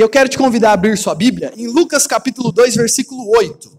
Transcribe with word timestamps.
E 0.00 0.02
eu 0.02 0.08
quero 0.08 0.30
te 0.30 0.38
convidar 0.38 0.70
a 0.70 0.72
abrir 0.72 0.96
sua 0.96 1.14
Bíblia 1.14 1.52
em 1.58 1.66
Lucas 1.66 2.06
capítulo 2.06 2.50
2, 2.50 2.74
versículo 2.74 3.36
8. 3.36 3.78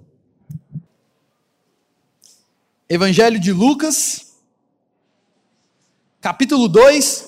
Evangelho 2.88 3.40
de 3.40 3.52
Lucas, 3.52 4.28
capítulo 6.22 6.68
2, 6.68 7.28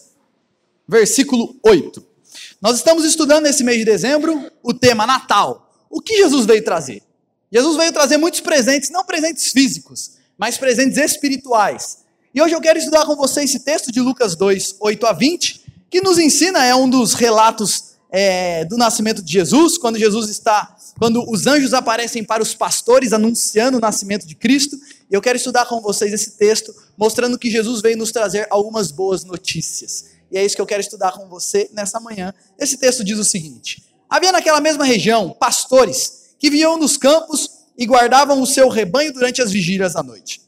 versículo 0.87 1.55
8. 1.63 2.05
Nós 2.61 2.77
estamos 2.77 3.03
estudando 3.03 3.45
nesse 3.45 3.63
mês 3.63 3.79
de 3.79 3.85
dezembro 3.85 4.51
o 4.61 4.76
tema 4.76 5.07
Natal. 5.07 5.73
O 5.89 5.99
que 5.99 6.17
Jesus 6.17 6.46
veio 6.46 6.63
trazer? 6.63 7.01
Jesus 7.51 7.75
veio 7.75 7.91
trazer 7.91 8.17
muitos 8.17 8.41
presentes, 8.41 8.91
não 8.91 9.03
presentes 9.03 9.51
físicos, 9.51 10.17
mas 10.37 10.55
presentes 10.55 10.99
espirituais. 10.99 12.03
E 12.31 12.39
hoje 12.39 12.53
eu 12.53 12.62
quero 12.62 12.78
estudar 12.78 13.07
com 13.07 13.15
você 13.15 13.44
esse 13.44 13.62
texto 13.62 13.91
de 13.91 14.01
Lucas 14.01 14.35
2, 14.35 14.75
8 14.79 15.05
a 15.07 15.13
20, 15.13 15.63
que 15.89 15.99
nos 15.99 16.20
ensina, 16.20 16.63
é 16.63 16.75
um 16.75 16.88
dos 16.88 17.16
relatos 17.16 17.92
é, 18.16 18.63
do 18.66 18.77
nascimento 18.77 19.23
de 19.23 19.34
Jesus, 19.34 19.75
quando 19.80 19.98
Jesus 19.98 20.30
está, 20.30 20.77
quando 20.99 21.27
os 21.27 21.48
anjos 21.48 21.73
aparecem 21.73 22.23
para 22.23 22.44
os 22.44 22.54
pastores 22.54 23.12
anunciando 23.12 23.80
o 23.80 23.81
nascimento 23.81 24.27
de 24.27 24.35
Cristo. 24.35 24.77
E 25.09 25.16
eu 25.16 25.20
quero 25.20 25.35
estudar 25.35 25.66
com 25.66 25.81
vocês 25.81 26.13
esse 26.13 26.38
texto, 26.38 26.71
mostrando 26.95 27.40
que 27.40 27.49
Jesus 27.49 27.81
veio 27.81 27.98
nos 27.98 28.12
trazer 28.12 28.45
algumas 28.52 28.91
boas 28.91 29.23
notícias. 29.23 30.05
E 30.31 30.38
é 30.38 30.45
isso 30.45 30.55
que 30.55 30.62
eu 30.62 30.66
quero 30.68 30.81
estudar 30.81 31.13
com 31.13 31.27
você 31.27 31.68
nessa 31.73 31.99
manhã. 31.99 32.31
Esse 32.59 32.77
texto 32.77 33.04
diz 33.04 33.18
o 33.18 33.23
seguinte: 33.23 33.84
Havia 34.07 34.32
naquela 34.32 34.62
mesma 34.62 34.85
região 34.85 35.32
pastores 35.32 36.35
que 36.38 36.52
vinham 36.52 36.77
nos 36.77 36.98
campos 36.98 37.49
e 37.76 37.88
guardavam 37.88 38.40
o 38.40 38.45
seu 38.45 38.70
rebanho 38.70 39.12
durante 39.12 39.41
as 39.41 39.52
vigílias 39.52 39.93
da 39.93 40.04
noite. 40.04 40.40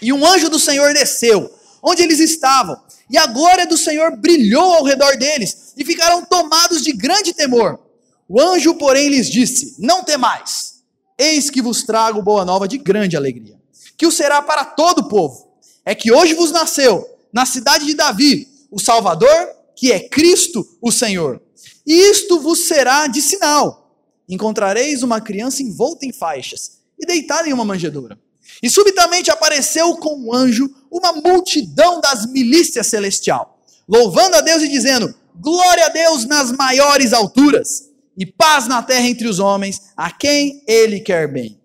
E 0.00 0.12
um 0.12 0.24
anjo 0.24 0.48
do 0.48 0.60
Senhor 0.60 0.94
desceu, 0.94 1.52
onde 1.84 2.02
eles 2.02 2.18
estavam, 2.18 2.80
e 3.10 3.18
a 3.18 3.26
glória 3.26 3.66
do 3.66 3.76
Senhor 3.76 4.16
brilhou 4.16 4.74
ao 4.74 4.84
redor 4.84 5.16
deles, 5.18 5.74
e 5.76 5.84
ficaram 5.84 6.24
tomados 6.24 6.82
de 6.82 6.92
grande 6.92 7.34
temor. 7.34 7.78
O 8.26 8.40
anjo, 8.40 8.74
porém, 8.76 9.08
lhes 9.08 9.28
disse: 9.28 9.76
Não 9.78 10.02
temais, 10.02 10.82
eis 11.18 11.50
que 11.50 11.60
vos 11.60 11.82
trago 11.82 12.22
boa 12.22 12.44
nova 12.44 12.66
de 12.66 12.78
grande 12.78 13.16
alegria, 13.16 13.60
que 13.98 14.06
o 14.06 14.10
será 14.10 14.40
para 14.40 14.64
todo 14.64 15.00
o 15.00 15.08
povo. 15.08 15.52
É 15.84 15.94
que 15.94 16.10
hoje 16.10 16.32
vos 16.32 16.50
nasceu, 16.50 17.06
na 17.30 17.44
cidade 17.44 17.84
de 17.84 17.94
Davi, 17.94 18.48
o 18.70 18.80
Salvador, 18.80 19.50
que 19.76 19.92
é 19.92 20.08
Cristo 20.08 20.66
o 20.80 20.90
Senhor. 20.90 21.42
E 21.86 21.92
isto 22.10 22.40
vos 22.40 22.66
será 22.66 23.06
de 23.06 23.20
sinal: 23.20 23.94
encontrareis 24.26 25.02
uma 25.02 25.20
criança 25.20 25.62
envolta 25.62 26.06
em 26.06 26.12
faixas 26.12 26.78
e 26.98 27.04
deitada 27.04 27.46
em 27.46 27.52
uma 27.52 27.64
manjedoura. 27.64 28.18
E 28.62 28.70
subitamente 28.70 29.30
apareceu 29.30 29.96
com 29.96 30.16
um 30.16 30.34
anjo 30.34 30.70
uma 30.90 31.12
multidão 31.12 32.00
das 32.00 32.26
milícias 32.30 32.86
celestial, 32.86 33.58
louvando 33.88 34.36
a 34.36 34.40
Deus 34.40 34.62
e 34.62 34.68
dizendo: 34.68 35.14
Glória 35.36 35.86
a 35.86 35.88
Deus 35.88 36.24
nas 36.24 36.52
maiores 36.52 37.12
alturas, 37.12 37.90
e 38.16 38.24
paz 38.24 38.66
na 38.66 38.82
terra 38.82 39.06
entre 39.06 39.26
os 39.26 39.38
homens, 39.38 39.82
a 39.96 40.10
quem 40.10 40.62
ele 40.66 41.00
quer 41.00 41.26
bem. 41.26 41.58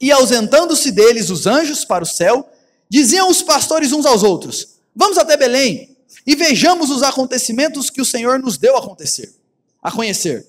E 0.00 0.10
ausentando-se 0.10 0.90
deles 0.90 1.28
os 1.28 1.46
anjos 1.46 1.84
para 1.84 2.04
o 2.04 2.06
céu, 2.06 2.48
diziam 2.88 3.28
os 3.28 3.42
pastores 3.42 3.92
uns 3.92 4.06
aos 4.06 4.22
outros: 4.22 4.78
Vamos 4.94 5.18
até 5.18 5.36
Belém 5.36 5.96
e 6.26 6.34
vejamos 6.34 6.90
os 6.90 7.02
acontecimentos 7.02 7.90
que 7.90 8.00
o 8.00 8.04
Senhor 8.04 8.38
nos 8.38 8.56
deu 8.56 8.76
a 8.76 8.78
acontecer, 8.78 9.34
a 9.82 9.90
conhecer. 9.90 10.46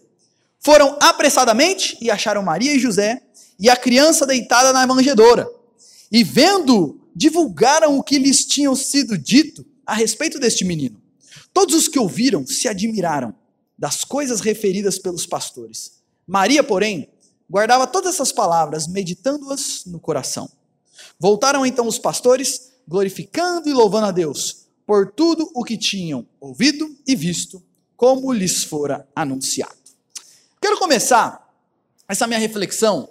Foram 0.59 0.97
apressadamente 1.00 1.97
e 2.02 2.11
acharam 2.11 2.44
Maria 2.44 2.73
e 2.73 2.80
José 2.80 3.22
e 3.59 3.69
a 3.69 3.75
criança 3.75 4.25
deitada 4.25 4.71
na 4.71 4.88
manjedoura. 4.88 5.49
E 6.11 6.23
vendo, 6.23 6.99
divulgaram 7.13 7.97
o 7.97 8.03
que 8.03 8.17
lhes 8.17 8.45
tinha 8.45 8.73
sido 8.75 9.17
dito 9.17 9.65
a 9.85 9.93
respeito 9.93 10.39
deste 10.39 10.63
menino. 10.63 11.02
Todos 11.53 11.75
os 11.75 11.87
que 11.87 11.99
ouviram 11.99 12.47
se 12.47 12.67
admiraram 12.67 13.35
das 13.77 14.03
coisas 14.03 14.39
referidas 14.39 14.97
pelos 14.97 15.25
pastores. 15.25 15.99
Maria, 16.25 16.63
porém, 16.63 17.09
guardava 17.49 17.87
todas 17.87 18.15
essas 18.15 18.31
palavras, 18.31 18.87
meditando-as 18.87 19.83
no 19.85 19.99
coração. 19.99 20.49
Voltaram 21.19 21.65
então 21.65 21.87
os 21.87 21.99
pastores, 21.99 22.71
glorificando 22.87 23.67
e 23.67 23.73
louvando 23.73 24.08
a 24.08 24.11
Deus 24.11 24.67
por 24.86 25.11
tudo 25.11 25.49
o 25.53 25.64
que 25.64 25.77
tinham 25.77 26.27
ouvido 26.39 26.89
e 27.05 27.15
visto, 27.15 27.61
como 27.95 28.31
lhes 28.31 28.64
fora 28.64 29.08
anunciado. 29.15 29.77
Quero 30.61 30.80
começar 30.80 31.47
essa 32.08 32.26
minha 32.26 32.39
reflexão 32.39 33.09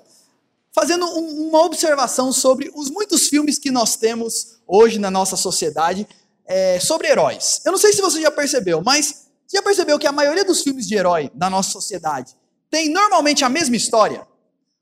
fazendo 0.78 1.06
um, 1.06 1.48
uma 1.48 1.64
observação 1.64 2.32
sobre 2.32 2.70
os 2.72 2.88
muitos 2.88 3.26
filmes 3.26 3.58
que 3.58 3.68
nós 3.68 3.96
temos 3.96 4.58
hoje 4.64 4.96
na 5.00 5.10
nossa 5.10 5.36
sociedade 5.36 6.06
é, 6.46 6.78
sobre 6.78 7.08
heróis. 7.08 7.60
Eu 7.64 7.72
não 7.72 7.78
sei 7.78 7.92
se 7.92 8.00
você 8.00 8.20
já 8.20 8.30
percebeu, 8.30 8.80
mas 8.80 9.26
já 9.52 9.60
percebeu 9.60 9.98
que 9.98 10.06
a 10.06 10.12
maioria 10.12 10.44
dos 10.44 10.62
filmes 10.62 10.86
de 10.86 10.94
herói 10.94 11.32
da 11.34 11.50
nossa 11.50 11.70
sociedade 11.70 12.32
tem 12.70 12.88
normalmente 12.90 13.44
a 13.44 13.48
mesma 13.48 13.74
história? 13.74 14.24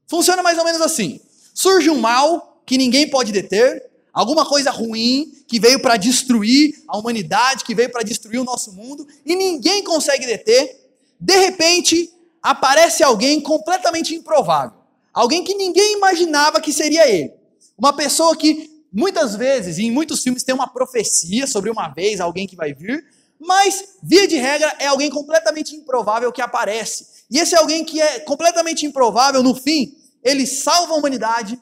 Funciona 0.06 0.42
mais 0.42 0.58
ou 0.58 0.64
menos 0.64 0.82
assim: 0.82 1.18
surge 1.54 1.88
um 1.88 1.98
mal 1.98 2.60
que 2.66 2.76
ninguém 2.76 3.08
pode 3.08 3.32
deter, 3.32 3.82
alguma 4.12 4.44
coisa 4.44 4.70
ruim 4.70 5.32
que 5.48 5.58
veio 5.58 5.80
para 5.80 5.96
destruir 5.96 6.74
a 6.88 6.98
humanidade, 6.98 7.64
que 7.64 7.74
veio 7.74 7.90
para 7.90 8.02
destruir 8.02 8.38
o 8.38 8.44
nosso 8.44 8.70
mundo, 8.70 9.06
e 9.24 9.34
ninguém 9.34 9.82
consegue 9.82 10.26
deter. 10.26 10.78
De 11.18 11.38
repente, 11.38 12.12
aparece 12.42 13.02
alguém 13.02 13.40
completamente 13.40 14.14
improvável. 14.14 14.85
Alguém 15.16 15.42
que 15.42 15.54
ninguém 15.54 15.94
imaginava 15.94 16.60
que 16.60 16.70
seria 16.70 17.08
ele. 17.08 17.32
Uma 17.78 17.96
pessoa 17.96 18.36
que 18.36 18.70
muitas 18.92 19.34
vezes, 19.34 19.78
em 19.78 19.90
muitos 19.90 20.22
filmes, 20.22 20.42
tem 20.42 20.54
uma 20.54 20.70
profecia 20.70 21.46
sobre 21.46 21.70
uma 21.70 21.88
vez 21.88 22.20
alguém 22.20 22.46
que 22.46 22.54
vai 22.54 22.74
vir, 22.74 23.02
mas, 23.40 23.96
via 24.02 24.28
de 24.28 24.36
regra, 24.36 24.76
é 24.78 24.86
alguém 24.86 25.08
completamente 25.08 25.74
improvável 25.74 26.30
que 26.30 26.42
aparece. 26.42 27.24
E 27.30 27.38
esse 27.38 27.56
alguém 27.56 27.82
que 27.82 27.98
é 27.98 28.20
completamente 28.20 28.84
improvável, 28.84 29.42
no 29.42 29.54
fim, 29.54 29.96
ele 30.22 30.46
salva 30.46 30.92
a 30.92 30.96
humanidade, 30.98 31.58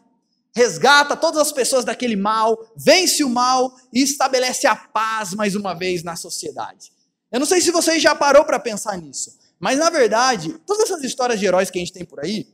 resgata 0.53 1.16
todas 1.16 1.41
as 1.41 1.53
pessoas 1.53 1.84
daquele 1.84 2.16
mal, 2.16 2.59
vence 2.76 3.22
o 3.22 3.28
mal 3.28 3.72
e 3.92 4.03
estabelece 4.03 4.66
a 4.66 4.75
paz 4.75 5.32
mais 5.32 5.54
uma 5.54 5.75
vez 5.75 6.03
na 6.03 6.16
sociedade. 6.16 6.92
Eu 7.31 7.38
não 7.38 7.47
sei 7.47 7.60
se 7.60 7.71
você 7.71 8.00
já 8.00 8.16
parou 8.16 8.44
para 8.44 8.59
pensar 8.59 8.97
nisso, 8.98 9.38
mas 9.60 9.78
na 9.78 9.91
verdade, 9.91 10.56
todas 10.66 10.91
essas 10.91 11.04
histórias 11.04 11.38
de 11.38 11.47
heróis 11.47 11.71
que 11.71 11.78
a 11.78 11.81
gente 11.81 11.92
tem 11.92 12.04
por 12.04 12.19
aí, 12.19 12.53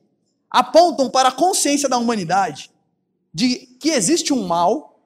apontam 0.50 1.08
para 1.08 1.28
a 1.28 1.32
consciência 1.32 1.88
da 1.88 1.96
humanidade 1.96 2.70
de 3.32 3.54
que 3.78 3.90
existe 3.90 4.32
um 4.32 4.46
mal. 4.46 5.00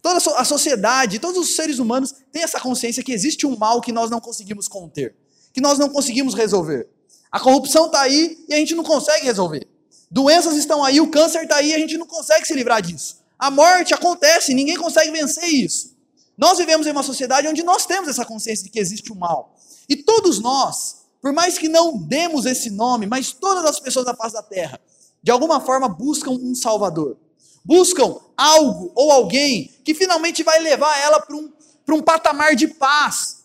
Toda 0.00 0.18
a 0.36 0.44
sociedade, 0.44 1.18
todos 1.18 1.38
os 1.38 1.56
seres 1.56 1.78
humanos 1.78 2.12
têm 2.32 2.42
essa 2.42 2.60
consciência 2.60 3.02
que 3.02 3.12
existe 3.12 3.46
um 3.46 3.56
mal 3.56 3.80
que 3.80 3.92
nós 3.92 4.10
não 4.10 4.20
conseguimos 4.20 4.66
conter, 4.68 5.14
que 5.52 5.60
nós 5.60 5.78
não 5.78 5.88
conseguimos 5.88 6.34
resolver. 6.34 6.88
A 7.30 7.38
corrupção 7.38 7.86
está 7.86 8.02
aí 8.02 8.44
e 8.48 8.54
a 8.54 8.56
gente 8.56 8.74
não 8.74 8.84
consegue 8.84 9.24
resolver. 9.24 9.66
Doenças 10.10 10.56
estão 10.56 10.84
aí, 10.84 11.00
o 11.00 11.10
câncer 11.10 11.44
está 11.44 11.56
aí 11.56 11.70
e 11.70 11.74
a 11.74 11.78
gente 11.78 11.96
não 11.96 12.06
consegue 12.06 12.46
se 12.46 12.54
livrar 12.54 12.82
disso. 12.82 13.22
A 13.38 13.50
morte 13.50 13.94
acontece, 13.94 14.54
ninguém 14.54 14.76
consegue 14.76 15.10
vencer 15.10 15.48
isso. 15.48 15.96
Nós 16.36 16.58
vivemos 16.58 16.86
em 16.86 16.90
uma 16.90 17.02
sociedade 17.02 17.48
onde 17.48 17.62
nós 17.62 17.86
temos 17.86 18.08
essa 18.08 18.24
consciência 18.24 18.64
de 18.64 18.70
que 18.70 18.78
existe 18.78 19.12
um 19.12 19.16
mal. 19.16 19.54
E 19.88 19.96
todos 19.96 20.40
nós, 20.40 21.01
por 21.22 21.32
mais 21.32 21.56
que 21.56 21.68
não 21.68 21.96
demos 21.96 22.44
esse 22.44 22.68
nome, 22.68 23.06
mas 23.06 23.32
todas 23.32 23.64
as 23.64 23.78
pessoas 23.78 24.04
da 24.04 24.14
face 24.14 24.34
da 24.34 24.42
terra, 24.42 24.80
de 25.22 25.30
alguma 25.30 25.60
forma 25.60 25.88
buscam 25.88 26.32
um 26.32 26.52
Salvador. 26.52 27.16
Buscam 27.64 28.16
algo 28.36 28.92
ou 28.96 29.12
alguém 29.12 29.72
que 29.84 29.94
finalmente 29.94 30.42
vai 30.42 30.58
levar 30.58 30.98
ela 30.98 31.20
para 31.20 31.36
um, 31.36 31.52
um 31.90 32.02
patamar 32.02 32.56
de 32.56 32.66
paz. 32.66 33.44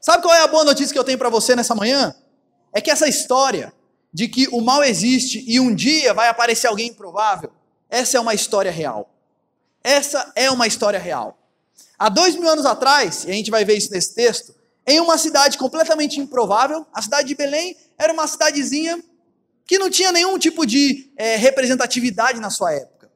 Sabe 0.00 0.22
qual 0.22 0.34
é 0.34 0.40
a 0.40 0.46
boa 0.46 0.64
notícia 0.64 0.94
que 0.94 0.98
eu 0.98 1.04
tenho 1.04 1.18
para 1.18 1.28
você 1.28 1.54
nessa 1.54 1.74
manhã? 1.74 2.16
É 2.72 2.80
que 2.80 2.90
essa 2.90 3.06
história 3.06 3.74
de 4.10 4.26
que 4.26 4.48
o 4.48 4.62
mal 4.62 4.82
existe 4.82 5.44
e 5.46 5.60
um 5.60 5.74
dia 5.74 6.14
vai 6.14 6.28
aparecer 6.28 6.68
alguém 6.68 6.88
improvável, 6.88 7.52
essa 7.90 8.16
é 8.16 8.20
uma 8.20 8.32
história 8.32 8.70
real. 8.70 9.10
Essa 9.84 10.32
é 10.34 10.50
uma 10.50 10.66
história 10.66 10.98
real. 10.98 11.38
Há 11.98 12.08
dois 12.08 12.34
mil 12.34 12.48
anos 12.48 12.64
atrás, 12.64 13.24
e 13.24 13.30
a 13.30 13.34
gente 13.34 13.50
vai 13.50 13.62
ver 13.62 13.76
isso 13.76 13.90
nesse 13.90 14.14
texto, 14.14 14.54
em 14.86 15.00
uma 15.00 15.18
cidade 15.18 15.58
completamente 15.58 16.20
improvável. 16.20 16.86
A 16.92 17.02
cidade 17.02 17.28
de 17.28 17.34
Belém 17.34 17.76
era 17.98 18.12
uma 18.12 18.26
cidadezinha 18.26 19.02
que 19.66 19.78
não 19.78 19.90
tinha 19.90 20.12
nenhum 20.12 20.38
tipo 20.38 20.64
de 20.64 21.12
é, 21.16 21.36
representatividade 21.36 22.40
na 22.40 22.50
sua 22.50 22.72
época. 22.72 23.10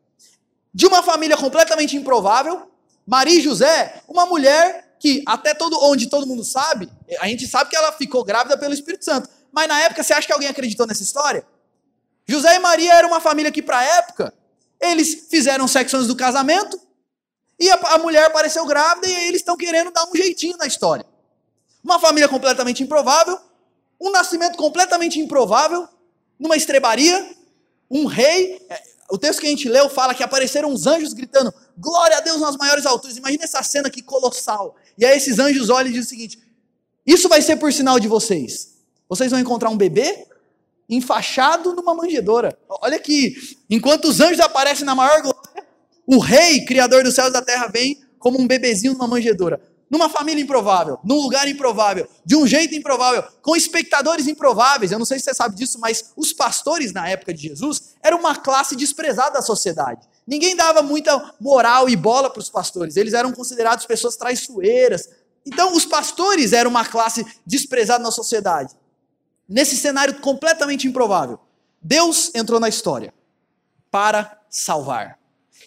De 0.74 0.86
uma 0.86 1.02
família 1.02 1.36
completamente 1.36 1.96
improvável, 1.96 2.68
Maria 3.06 3.38
e 3.38 3.40
José, 3.40 4.02
uma 4.08 4.26
mulher 4.26 4.96
que 4.98 5.22
até 5.26 5.54
todo 5.54 5.78
onde 5.82 6.08
todo 6.08 6.26
mundo 6.26 6.44
sabe, 6.44 6.90
a 7.20 7.26
gente 7.26 7.46
sabe 7.46 7.70
que 7.70 7.76
ela 7.76 7.92
ficou 7.92 8.22
grávida 8.22 8.58
pelo 8.58 8.74
Espírito 8.74 9.04
Santo. 9.04 9.28
Mas 9.52 9.66
na 9.66 9.80
época, 9.80 10.02
você 10.02 10.12
acha 10.12 10.26
que 10.26 10.32
alguém 10.32 10.48
acreditou 10.48 10.86
nessa 10.86 11.02
história? 11.02 11.44
José 12.28 12.54
e 12.54 12.58
Maria 12.58 12.94
era 12.94 13.06
uma 13.06 13.20
família 13.20 13.50
que, 13.50 13.62
para 13.62 13.78
a 13.78 13.82
época, 13.82 14.34
eles 14.80 15.26
fizeram 15.28 15.66
sexo 15.66 15.96
antes 15.96 16.06
do 16.06 16.16
casamento, 16.16 16.78
e 17.58 17.70
a, 17.70 17.74
a 17.74 17.98
mulher 17.98 18.26
apareceu 18.26 18.64
grávida, 18.66 19.08
e 19.08 19.28
eles 19.28 19.40
estão 19.40 19.56
querendo 19.56 19.90
dar 19.90 20.04
um 20.04 20.14
jeitinho 20.14 20.56
na 20.56 20.66
história. 20.66 21.04
Uma 21.82 21.98
família 21.98 22.28
completamente 22.28 22.82
improvável, 22.82 23.38
um 24.00 24.10
nascimento 24.10 24.56
completamente 24.56 25.18
improvável, 25.18 25.88
numa 26.38 26.56
estrebaria, 26.56 27.36
um 27.90 28.06
rei. 28.06 28.60
É, 28.68 28.82
o 29.10 29.18
texto 29.18 29.40
que 29.40 29.46
a 29.46 29.50
gente 29.50 29.68
leu 29.68 29.88
fala 29.88 30.14
que 30.14 30.22
apareceram 30.22 30.70
uns 30.70 30.86
anjos 30.86 31.12
gritando: 31.12 31.52
Glória 31.76 32.18
a 32.18 32.20
Deus 32.20 32.40
nas 32.40 32.56
maiores 32.56 32.86
alturas. 32.86 33.16
Imagina 33.16 33.44
essa 33.44 33.62
cena 33.62 33.88
aqui 33.88 34.02
colossal. 34.02 34.76
E 34.96 35.04
aí 35.04 35.16
esses 35.16 35.38
anjos 35.38 35.68
olham 35.68 35.90
e 35.90 35.92
dizem 35.92 36.06
o 36.06 36.08
seguinte: 36.08 36.38
Isso 37.06 37.28
vai 37.28 37.42
ser 37.42 37.56
por 37.56 37.72
sinal 37.72 37.98
de 37.98 38.08
vocês. 38.08 38.78
Vocês 39.08 39.30
vão 39.30 39.40
encontrar 39.40 39.70
um 39.70 39.76
bebê 39.76 40.26
enfaixado 40.88 41.74
numa 41.74 41.94
manjedoura. 41.94 42.56
Olha 42.68 42.98
que, 42.98 43.34
enquanto 43.68 44.06
os 44.06 44.20
anjos 44.20 44.40
aparecem 44.40 44.84
na 44.84 44.94
maior 44.94 45.22
glória, 45.22 45.66
o 46.06 46.18
rei, 46.18 46.64
criador 46.64 47.04
dos 47.04 47.14
céus 47.14 47.28
e 47.28 47.32
da 47.32 47.42
terra, 47.42 47.68
vem 47.68 48.00
como 48.18 48.40
um 48.40 48.46
bebezinho 48.46 48.92
numa 48.92 49.06
manjedoura. 49.06 49.60
Numa 49.90 50.08
família 50.08 50.40
improvável, 50.40 51.00
num 51.02 51.16
lugar 51.16 51.48
improvável, 51.48 52.08
de 52.24 52.36
um 52.36 52.46
jeito 52.46 52.76
improvável, 52.76 53.24
com 53.42 53.56
espectadores 53.56 54.28
improváveis. 54.28 54.92
Eu 54.92 55.00
não 55.00 55.04
sei 55.04 55.18
se 55.18 55.24
você 55.24 55.34
sabe 55.34 55.56
disso, 55.56 55.80
mas 55.80 56.12
os 56.16 56.32
pastores 56.32 56.92
na 56.92 57.08
época 57.08 57.34
de 57.34 57.48
Jesus 57.48 57.94
eram 58.00 58.20
uma 58.20 58.36
classe 58.36 58.76
desprezada 58.76 59.32
da 59.32 59.42
sociedade. 59.42 60.06
Ninguém 60.24 60.54
dava 60.54 60.80
muita 60.80 61.34
moral 61.40 61.88
e 61.88 61.96
bola 61.96 62.30
para 62.30 62.38
os 62.38 62.48
pastores. 62.48 62.96
Eles 62.96 63.14
eram 63.14 63.32
considerados 63.32 63.84
pessoas 63.84 64.16
traiçoeiras. 64.16 65.08
Então, 65.44 65.74
os 65.74 65.84
pastores 65.84 66.52
eram 66.52 66.70
uma 66.70 66.84
classe 66.84 67.26
desprezada 67.44 68.04
na 68.04 68.12
sociedade. 68.12 68.72
Nesse 69.48 69.76
cenário 69.76 70.20
completamente 70.20 70.86
improvável, 70.86 71.40
Deus 71.82 72.30
entrou 72.32 72.60
na 72.60 72.68
história 72.68 73.12
para 73.90 74.40
salvar. 74.48 75.19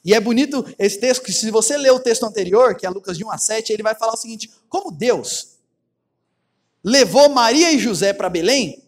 E 0.03 0.13
é 0.13 0.19
bonito 0.19 0.65
esse 0.77 0.99
texto, 0.99 1.23
que 1.23 1.31
se 1.31 1.49
você 1.49 1.77
ler 1.77 1.91
o 1.91 1.99
texto 1.99 2.25
anterior, 2.25 2.75
que 2.75 2.85
é 2.85 2.89
Lucas 2.89 3.17
de 3.17 3.23
1 3.23 3.31
a 3.31 3.37
7, 3.37 3.71
ele 3.71 3.83
vai 3.83 3.95
falar 3.95 4.13
o 4.13 4.17
seguinte: 4.17 4.51
como 4.67 4.91
Deus 4.91 5.53
levou 6.83 7.29
Maria 7.29 7.71
e 7.71 7.79
José 7.79 8.11
para 8.11 8.29
Belém 8.29 8.83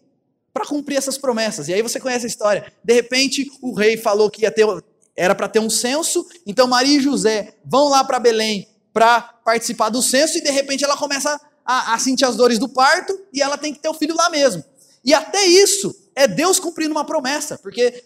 para 0.52 0.66
cumprir 0.66 0.96
essas 0.96 1.18
promessas. 1.18 1.68
E 1.68 1.74
aí 1.74 1.82
você 1.82 2.00
conhece 2.00 2.24
a 2.24 2.28
história. 2.28 2.72
De 2.82 2.94
repente, 2.94 3.50
o 3.60 3.74
rei 3.74 3.96
falou 3.96 4.30
que 4.30 4.42
ia 4.42 4.50
ter, 4.50 4.66
era 5.14 5.34
para 5.34 5.48
ter 5.48 5.58
um 5.58 5.68
censo, 5.68 6.26
então 6.46 6.66
Maria 6.66 6.98
e 6.98 7.02
José 7.02 7.54
vão 7.64 7.88
lá 7.88 8.02
para 8.02 8.18
Belém 8.18 8.68
para 8.92 9.20
participar 9.44 9.90
do 9.90 10.00
censo, 10.00 10.38
e 10.38 10.40
de 10.40 10.50
repente 10.50 10.82
ela 10.82 10.96
começa 10.96 11.38
a, 11.64 11.94
a 11.94 11.98
sentir 11.98 12.24
as 12.24 12.36
dores 12.36 12.58
do 12.58 12.68
parto, 12.68 13.18
e 13.32 13.42
ela 13.42 13.58
tem 13.58 13.74
que 13.74 13.80
ter 13.80 13.88
o 13.90 13.94
filho 13.94 14.14
lá 14.14 14.30
mesmo. 14.30 14.64
E 15.04 15.12
até 15.12 15.44
isso 15.44 15.94
é 16.14 16.26
Deus 16.26 16.58
cumprindo 16.58 16.92
uma 16.92 17.04
promessa, 17.04 17.58
porque 17.58 18.02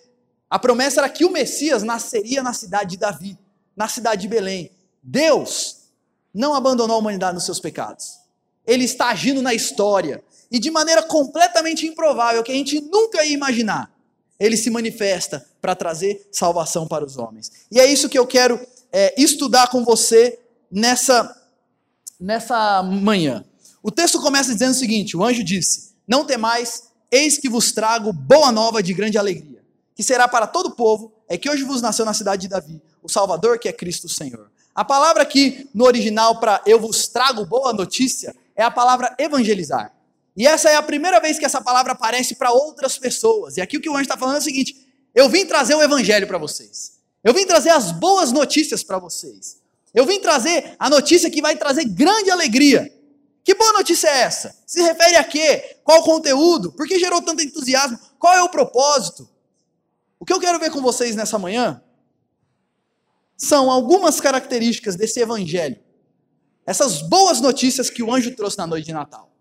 a 0.50 0.58
promessa 0.58 1.00
era 1.00 1.08
que 1.08 1.24
o 1.24 1.30
Messias 1.30 1.84
nasceria 1.84 2.42
na 2.42 2.52
cidade 2.52 2.90
de 2.90 2.96
Davi, 2.96 3.38
na 3.76 3.86
cidade 3.86 4.22
de 4.22 4.28
Belém. 4.28 4.72
Deus 5.00 5.76
não 6.34 6.54
abandonou 6.54 6.96
a 6.96 6.98
humanidade 6.98 7.34
nos 7.34 7.44
seus 7.44 7.60
pecados. 7.60 8.18
Ele 8.66 8.84
está 8.84 9.10
agindo 9.10 9.40
na 9.40 9.54
história 9.54 10.22
e 10.50 10.58
de 10.58 10.70
maneira 10.70 11.02
completamente 11.04 11.86
improvável, 11.86 12.42
que 12.42 12.50
a 12.50 12.54
gente 12.54 12.80
nunca 12.80 13.24
ia 13.24 13.32
imaginar. 13.32 13.94
Ele 14.38 14.56
se 14.56 14.70
manifesta 14.70 15.46
para 15.60 15.76
trazer 15.76 16.28
salvação 16.32 16.88
para 16.88 17.04
os 17.04 17.16
homens. 17.16 17.52
E 17.70 17.78
é 17.78 17.86
isso 17.86 18.08
que 18.08 18.18
eu 18.18 18.26
quero 18.26 18.60
é, 18.90 19.14
estudar 19.16 19.68
com 19.68 19.84
você 19.84 20.38
nessa, 20.70 21.36
nessa 22.18 22.82
manhã. 22.82 23.44
O 23.82 23.90
texto 23.90 24.20
começa 24.20 24.52
dizendo 24.52 24.72
o 24.72 24.78
seguinte: 24.78 25.16
o 25.16 25.22
anjo 25.22 25.44
disse: 25.44 25.94
Não 26.08 26.24
temais, 26.24 26.90
Eis 27.10 27.38
que 27.38 27.48
vos 27.48 27.72
trago 27.72 28.12
boa 28.12 28.52
nova 28.52 28.80
de 28.80 28.94
grande 28.94 29.18
alegria, 29.18 29.49
que 29.94 30.02
será 30.02 30.28
para 30.28 30.46
todo 30.46 30.66
o 30.66 30.74
povo, 30.74 31.12
é 31.28 31.36
que 31.36 31.48
hoje 31.48 31.62
vos 31.62 31.82
nasceu 31.82 32.04
na 32.04 32.14
cidade 32.14 32.42
de 32.42 32.48
Davi, 32.48 32.80
o 33.02 33.08
Salvador 33.08 33.58
que 33.58 33.68
é 33.68 33.72
Cristo 33.72 34.08
Senhor. 34.08 34.50
A 34.74 34.84
palavra 34.84 35.22
aqui 35.22 35.68
no 35.74 35.84
original 35.84 36.38
para 36.40 36.62
eu 36.64 36.78
vos 36.78 37.08
trago 37.08 37.44
boa 37.44 37.72
notícia 37.72 38.34
é 38.54 38.62
a 38.62 38.70
palavra 38.70 39.14
evangelizar. 39.18 39.92
E 40.36 40.46
essa 40.46 40.70
é 40.70 40.76
a 40.76 40.82
primeira 40.82 41.20
vez 41.20 41.38
que 41.38 41.44
essa 41.44 41.60
palavra 41.60 41.92
aparece 41.92 42.34
para 42.36 42.52
outras 42.52 42.96
pessoas. 42.96 43.56
E 43.56 43.60
aqui 43.60 43.76
o 43.76 43.80
que 43.80 43.90
o 43.90 43.92
anjo 43.92 44.02
está 44.02 44.16
falando 44.16 44.36
é 44.36 44.38
o 44.38 44.42
seguinte: 44.42 44.86
eu 45.14 45.28
vim 45.28 45.44
trazer 45.44 45.74
o 45.74 45.82
evangelho 45.82 46.26
para 46.26 46.38
vocês. 46.38 46.98
Eu 47.22 47.34
vim 47.34 47.46
trazer 47.46 47.70
as 47.70 47.92
boas 47.92 48.32
notícias 48.32 48.82
para 48.82 48.98
vocês. 48.98 49.58
Eu 49.92 50.06
vim 50.06 50.20
trazer 50.20 50.76
a 50.78 50.88
notícia 50.88 51.30
que 51.30 51.42
vai 51.42 51.56
trazer 51.56 51.84
grande 51.84 52.30
alegria. 52.30 52.90
Que 53.44 53.54
boa 53.54 53.72
notícia 53.72 54.08
é 54.08 54.20
essa? 54.20 54.56
Se 54.66 54.80
refere 54.80 55.16
a 55.16 55.24
quê? 55.24 55.78
Qual 55.82 56.00
o 56.00 56.04
conteúdo? 56.04 56.72
Por 56.72 56.86
que 56.86 56.98
gerou 56.98 57.20
tanto 57.20 57.42
entusiasmo? 57.42 57.98
Qual 58.18 58.34
é 58.34 58.42
o 58.42 58.48
propósito? 58.48 59.28
O 60.20 60.26
que 60.26 60.34
eu 60.34 60.38
quero 60.38 60.60
ver 60.60 60.70
com 60.70 60.82
vocês 60.82 61.16
nessa 61.16 61.38
manhã 61.38 61.82
são 63.34 63.70
algumas 63.70 64.20
características 64.20 64.94
desse 64.94 65.18
evangelho. 65.18 65.80
Essas 66.66 67.00
boas 67.00 67.40
notícias 67.40 67.88
que 67.88 68.02
o 68.02 68.14
anjo 68.14 68.36
trouxe 68.36 68.58
na 68.58 68.66
noite 68.66 68.84
de 68.84 68.92
Natal. 68.92 69.32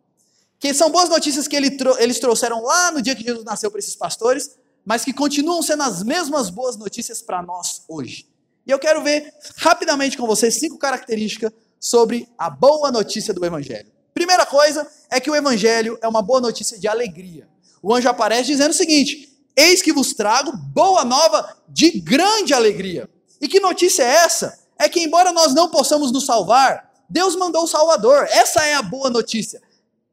Que 0.58 0.74
são 0.74 0.90
boas 0.90 1.10
notícias 1.10 1.50
que 1.50 1.56
ele 1.56 1.78
eles 2.00 2.18
trouxeram 2.18 2.64
lá 2.64 2.92
no 2.92 3.02
dia 3.02 3.14
que 3.14 3.24
Jesus 3.24 3.44
nasceu 3.44 3.70
para 3.70 3.80
esses 3.80 3.96
pastores, 3.96 4.58
mas 4.86 5.04
que 5.04 5.12
continuam 5.12 5.62
sendo 5.62 5.84
as 5.84 6.02
mesmas 6.02 6.50
boas 6.50 6.78
notícias 6.78 7.22
para 7.22 7.44
nós 7.44 7.84
hoje. 7.88 8.26
E 8.66 8.72
eu 8.72 8.80
quero 8.80 9.04
ver 9.04 9.34
rapidamente 9.58 10.18
com 10.18 10.26
vocês 10.26 10.56
cinco 10.56 10.78
características 10.78 11.52
sobre 11.78 12.28
a 12.38 12.50
boa 12.50 12.90
notícia 12.90 13.34
do 13.34 13.46
Evangelho. 13.46 13.92
Primeira 14.14 14.46
coisa 14.46 14.90
é 15.10 15.20
que 15.20 15.30
o 15.30 15.36
Evangelho 15.36 16.00
é 16.02 16.08
uma 16.08 16.22
boa 16.22 16.40
notícia 16.40 16.80
de 16.80 16.88
alegria. 16.88 17.50
O 17.82 17.94
anjo 17.94 18.08
aparece 18.08 18.48
dizendo 18.48 18.72
o 18.72 18.76
seguinte: 18.76 19.29
Eis 19.60 19.82
que 19.82 19.92
vos 19.92 20.14
trago 20.14 20.56
boa 20.56 21.04
nova 21.04 21.58
de 21.68 22.00
grande 22.00 22.54
alegria. 22.54 23.10
E 23.42 23.48
que 23.48 23.60
notícia 23.60 24.04
é 24.04 24.16
essa? 24.24 24.58
É 24.80 24.88
que, 24.88 25.02
embora 25.02 25.34
nós 25.34 25.54
não 25.54 25.70
possamos 25.70 26.14
nos 26.14 26.26
salvar, 26.26 26.90
Deus 27.10 27.36
mandou 27.36 27.64
o 27.64 27.68
Salvador. 27.68 28.26
Essa 28.32 28.64
é 28.64 28.76
a 28.76 28.82
boa 28.82 29.10
notícia. 29.10 29.62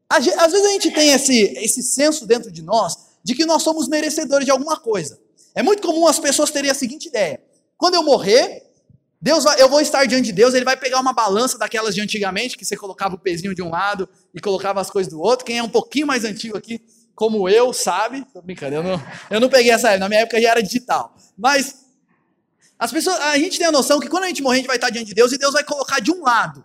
Às 0.09 0.25
vezes 0.25 0.65
a 0.65 0.71
gente 0.71 0.91
tem 0.91 1.13
esse, 1.13 1.43
esse 1.59 1.81
senso 1.81 2.25
dentro 2.25 2.51
de 2.51 2.61
nós 2.61 2.97
de 3.23 3.35
que 3.35 3.45
nós 3.45 3.63
somos 3.63 3.87
merecedores 3.87 4.43
de 4.43 4.51
alguma 4.51 4.75
coisa. 4.75 5.17
É 5.55 5.63
muito 5.63 5.81
comum 5.81 6.07
as 6.07 6.19
pessoas 6.19 6.51
terem 6.51 6.69
a 6.69 6.73
seguinte 6.73 7.07
ideia: 7.07 7.41
quando 7.77 7.95
eu 7.95 8.03
morrer, 8.03 8.67
Deus 9.21 9.45
vai, 9.45 9.61
eu 9.61 9.69
vou 9.69 9.79
estar 9.79 10.05
diante 10.05 10.25
de 10.25 10.33
Deus, 10.33 10.53
ele 10.53 10.65
vai 10.65 10.75
pegar 10.75 10.99
uma 10.99 11.13
balança 11.13 11.57
daquelas 11.57 11.95
de 11.95 12.01
antigamente, 12.01 12.57
que 12.57 12.65
você 12.65 12.75
colocava 12.75 13.15
o 13.15 13.17
pezinho 13.17 13.55
de 13.55 13.61
um 13.61 13.69
lado 13.69 14.09
e 14.35 14.41
colocava 14.41 14.81
as 14.81 14.89
coisas 14.89 15.11
do 15.11 15.21
outro. 15.21 15.45
Quem 15.45 15.57
é 15.57 15.63
um 15.63 15.69
pouquinho 15.69 16.05
mais 16.05 16.25
antigo 16.25 16.57
aqui, 16.57 16.81
como 17.17 17.49
eu, 17.49 17.73
sabe. 17.73 18.23
Tô 18.31 18.43
brincando, 18.43 18.75
eu 18.75 18.83
não, 18.83 19.03
eu 19.31 19.39
não 19.41 19.49
peguei 19.49 19.71
essa 19.71 19.89
época, 19.89 19.99
na 19.99 20.07
minha 20.07 20.21
época 20.21 20.39
já 20.39 20.51
era 20.51 20.61
digital. 20.61 21.17
Mas 21.35 21.87
as 22.77 22.91
pessoas, 22.91 23.19
a 23.19 23.37
gente 23.39 23.57
tem 23.57 23.65
a 23.65 23.71
noção 23.71 23.99
que 23.99 24.07
quando 24.07 24.25
a 24.25 24.27
gente 24.27 24.43
morrer, 24.43 24.57
a 24.57 24.59
gente 24.59 24.67
vai 24.67 24.77
estar 24.77 24.91
diante 24.91 25.07
de 25.07 25.15
Deus 25.15 25.31
e 25.31 25.37
Deus 25.37 25.53
vai 25.53 25.63
colocar 25.63 25.99
de 25.99 26.11
um 26.11 26.21
lado 26.21 26.63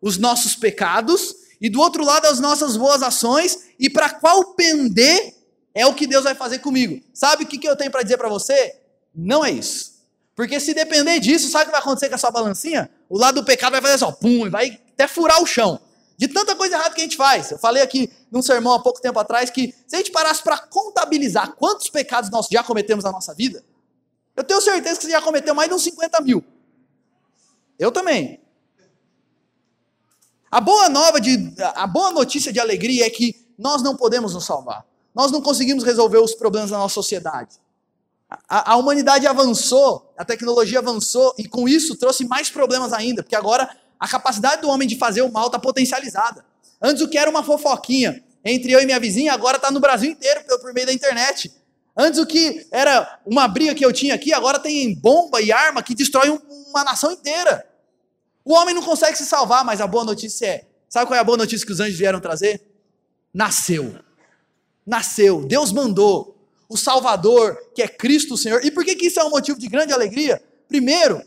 os 0.00 0.16
nossos 0.16 0.54
pecados 0.54 1.34
e 1.60 1.68
do 1.68 1.80
outro 1.80 2.04
lado 2.04 2.26
as 2.26 2.38
nossas 2.38 2.76
boas 2.76 3.02
ações, 3.02 3.58
e 3.78 3.90
para 3.90 4.08
qual 4.08 4.54
pender 4.54 5.34
é 5.74 5.84
o 5.84 5.92
que 5.92 6.06
Deus 6.06 6.24
vai 6.24 6.34
fazer 6.34 6.60
comigo. 6.60 7.04
Sabe 7.12 7.44
o 7.44 7.46
que, 7.46 7.58
que 7.58 7.68
eu 7.68 7.76
tenho 7.76 7.90
para 7.90 8.02
dizer 8.02 8.16
para 8.16 8.28
você? 8.28 8.76
Não 9.14 9.44
é 9.44 9.50
isso. 9.50 10.00
Porque 10.34 10.58
se 10.58 10.72
depender 10.72 11.18
disso, 11.18 11.50
sabe 11.50 11.64
o 11.64 11.66
que 11.66 11.72
vai 11.72 11.80
acontecer 11.80 12.08
com 12.08 12.14
a 12.14 12.18
sua 12.18 12.30
balancinha? 12.30 12.88
O 13.10 13.18
lado 13.18 13.42
do 13.42 13.44
pecado 13.44 13.72
vai 13.72 13.82
fazer 13.82 13.94
assim, 13.94 14.04
ó, 14.04 14.12
pum, 14.12 14.48
vai 14.48 14.80
até 14.94 15.06
furar 15.06 15.42
o 15.42 15.46
chão. 15.46 15.78
De 16.20 16.28
tanta 16.28 16.54
coisa 16.54 16.74
errada 16.76 16.94
que 16.94 17.00
a 17.00 17.04
gente 17.04 17.16
faz. 17.16 17.50
Eu 17.50 17.58
falei 17.58 17.82
aqui 17.82 18.12
num 18.30 18.42
sermão 18.42 18.74
há 18.74 18.78
pouco 18.78 19.00
tempo 19.00 19.18
atrás 19.18 19.48
que 19.48 19.74
se 19.86 19.96
a 19.96 19.98
gente 20.00 20.12
parasse 20.12 20.42
para 20.42 20.58
contabilizar 20.58 21.54
quantos 21.54 21.88
pecados 21.88 22.28
nós 22.28 22.46
já 22.52 22.62
cometemos 22.62 23.02
na 23.02 23.10
nossa 23.10 23.34
vida, 23.34 23.64
eu 24.36 24.44
tenho 24.44 24.60
certeza 24.60 24.96
que 25.00 25.06
você 25.06 25.12
já 25.12 25.22
cometeu 25.22 25.54
mais 25.54 25.70
de 25.70 25.74
uns 25.74 25.82
50 25.82 26.20
mil. 26.20 26.44
Eu 27.78 27.90
também. 27.90 28.38
A 30.50 30.60
boa 30.60 30.90
nova 30.90 31.18
de, 31.18 31.54
a 31.74 31.86
boa 31.86 32.10
notícia 32.10 32.52
de 32.52 32.60
alegria 32.60 33.06
é 33.06 33.10
que 33.10 33.54
nós 33.56 33.80
não 33.80 33.96
podemos 33.96 34.34
nos 34.34 34.44
salvar. 34.44 34.84
Nós 35.14 35.32
não 35.32 35.40
conseguimos 35.40 35.84
resolver 35.84 36.18
os 36.18 36.34
problemas 36.34 36.68
da 36.68 36.76
nossa 36.76 36.92
sociedade. 36.92 37.56
A, 38.46 38.72
a, 38.72 38.76
humanidade 38.76 39.26
avançou, 39.26 40.12
a 40.18 40.24
tecnologia 40.24 40.80
avançou 40.80 41.34
e 41.38 41.48
com 41.48 41.66
isso 41.66 41.96
trouxe 41.96 42.26
mais 42.26 42.50
problemas 42.50 42.92
ainda, 42.92 43.22
porque 43.22 43.34
agora 43.34 43.74
a 44.00 44.08
capacidade 44.08 44.62
do 44.62 44.68
homem 44.70 44.88
de 44.88 44.96
fazer 44.96 45.20
o 45.20 45.30
mal 45.30 45.46
está 45.46 45.58
potencializada. 45.58 46.42
Antes 46.80 47.02
o 47.02 47.08
que 47.08 47.18
era 47.18 47.28
uma 47.28 47.44
fofoquinha 47.44 48.24
entre 48.42 48.72
eu 48.72 48.80
e 48.80 48.86
minha 48.86 48.98
vizinha, 48.98 49.34
agora 49.34 49.58
está 49.58 49.70
no 49.70 49.78
Brasil 49.78 50.10
inteiro 50.10 50.40
por, 50.62 50.72
meio 50.72 50.86
da 50.86 50.92
internet. 50.94 51.52
Antes 51.94 52.18
o 52.18 52.24
que 52.24 52.66
era 52.72 53.20
uma 53.26 53.46
briga 53.46 53.74
que 53.74 53.84
eu 53.84 53.92
tinha 53.92 54.14
aqui, 54.14 54.32
agora 54.32 54.58
tem 54.58 54.94
bomba 54.94 55.42
e 55.42 55.52
arma 55.52 55.82
que 55.82 55.94
destrói 55.94 56.30
um, 56.30 56.40
uma 56.68 56.82
nação 56.82 57.12
inteira. 57.12 57.66
O 58.42 58.54
homem 58.54 58.74
não 58.74 58.82
consegue 58.82 59.18
se 59.18 59.26
salvar, 59.26 59.62
mas 59.62 59.82
a 59.82 59.86
boa 59.86 60.04
notícia 60.04 60.46
é: 60.46 60.64
sabe 60.88 61.06
qual 61.06 61.18
é 61.18 61.20
a 61.20 61.24
boa 61.24 61.36
notícia 61.36 61.66
que 61.66 61.72
os 61.72 61.80
anjos 61.80 61.98
vieram 61.98 62.20
trazer? 62.20 62.62
Nasceu. 63.34 63.96
Nasceu. 64.86 65.44
Deus 65.44 65.70
mandou 65.72 66.38
o 66.66 66.76
Salvador, 66.78 67.58
que 67.74 67.82
é 67.82 67.88
Cristo 67.88 68.34
o 68.34 68.38
Senhor. 68.38 68.64
E 68.64 68.70
por 68.70 68.82
que, 68.82 68.94
que 68.94 69.06
isso 69.06 69.20
é 69.20 69.24
um 69.24 69.30
motivo 69.30 69.58
de 69.58 69.68
grande 69.68 69.92
alegria? 69.92 70.42
Primeiro, 70.66 71.22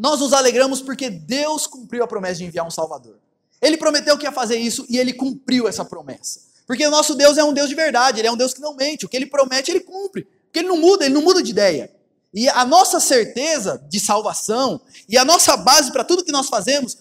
nós 0.00 0.18
nos 0.18 0.32
alegramos 0.32 0.80
porque 0.80 1.10
Deus 1.10 1.66
cumpriu 1.66 2.02
a 2.02 2.06
promessa 2.06 2.36
de 2.36 2.46
enviar 2.46 2.66
um 2.66 2.70
Salvador. 2.70 3.18
Ele 3.60 3.76
prometeu 3.76 4.16
que 4.16 4.24
ia 4.24 4.32
fazer 4.32 4.56
isso 4.56 4.86
e 4.88 4.98
ele 4.98 5.12
cumpriu 5.12 5.68
essa 5.68 5.84
promessa. 5.84 6.40
Porque 6.66 6.86
o 6.86 6.90
nosso 6.90 7.14
Deus 7.14 7.36
é 7.36 7.44
um 7.44 7.52
Deus 7.52 7.68
de 7.68 7.74
verdade, 7.74 8.18
ele 8.18 8.26
é 8.26 8.32
um 8.32 8.36
Deus 8.36 8.54
que 8.54 8.62
não 8.62 8.74
mente. 8.74 9.04
O 9.04 9.10
que 9.10 9.16
ele 9.16 9.26
promete, 9.26 9.70
ele 9.70 9.80
cumpre. 9.80 10.22
Porque 10.46 10.60
ele 10.60 10.68
não 10.68 10.78
muda, 10.78 11.04
ele 11.04 11.12
não 11.12 11.20
muda 11.20 11.42
de 11.42 11.50
ideia. 11.50 11.92
E 12.32 12.48
a 12.48 12.64
nossa 12.64 12.98
certeza 12.98 13.84
de 13.90 14.00
salvação 14.00 14.80
e 15.06 15.18
a 15.18 15.24
nossa 15.24 15.54
base 15.54 15.92
para 15.92 16.02
tudo 16.02 16.24
que 16.24 16.32
nós 16.32 16.48
fazemos 16.48 16.96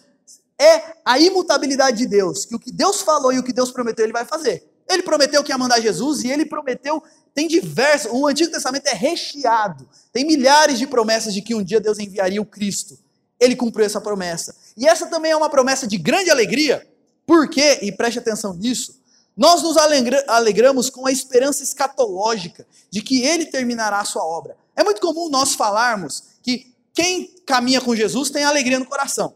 é 0.59 0.97
a 1.05 1.17
imutabilidade 1.17 1.99
de 1.99 2.05
Deus. 2.05 2.45
Que 2.45 2.55
o 2.55 2.59
que 2.59 2.69
Deus 2.69 2.99
falou 2.99 3.31
e 3.31 3.39
o 3.39 3.43
que 3.43 3.53
Deus 3.53 3.71
prometeu, 3.71 4.03
ele 4.03 4.11
vai 4.11 4.25
fazer. 4.25 4.68
Ele 4.89 5.03
prometeu 5.03 5.43
que 5.43 5.51
ia 5.51 5.57
mandar 5.57 5.79
Jesus 5.79 6.23
e 6.23 6.31
ele 6.31 6.45
prometeu 6.45 7.03
tem 7.33 7.47
diversos, 7.47 8.11
o 8.11 8.27
Antigo 8.27 8.51
Testamento 8.51 8.87
é 8.87 8.93
recheado. 8.93 9.87
Tem 10.11 10.25
milhares 10.25 10.79
de 10.79 10.87
promessas 10.87 11.33
de 11.33 11.41
que 11.41 11.53
um 11.55 11.63
dia 11.63 11.79
Deus 11.79 11.99
enviaria 11.99 12.41
o 12.41 12.45
Cristo. 12.45 12.97
Ele 13.39 13.55
cumpriu 13.55 13.85
essa 13.85 14.01
promessa. 14.01 14.55
E 14.75 14.87
essa 14.87 15.07
também 15.07 15.31
é 15.31 15.37
uma 15.37 15.49
promessa 15.49 15.87
de 15.87 15.97
grande 15.97 16.29
alegria, 16.29 16.85
Por 17.25 17.47
quê? 17.47 17.79
E 17.83 17.91
preste 17.91 18.17
atenção 18.17 18.53
nisso. 18.55 18.99
Nós 19.37 19.61
nos 19.61 19.77
alegra 19.77 20.21
alegramos 20.27 20.89
com 20.89 21.05
a 21.05 21.11
esperança 21.11 21.63
escatológica 21.63 22.67
de 22.89 23.01
que 23.01 23.21
ele 23.21 23.45
terminará 23.45 23.99
a 23.99 24.05
sua 24.05 24.25
obra. 24.25 24.57
É 24.75 24.83
muito 24.83 24.99
comum 24.99 25.29
nós 25.29 25.53
falarmos 25.53 26.23
que 26.41 26.73
quem 26.93 27.35
caminha 27.45 27.79
com 27.79 27.95
Jesus 27.95 28.29
tem 28.29 28.43
alegria 28.43 28.79
no 28.79 28.85
coração. 28.85 29.33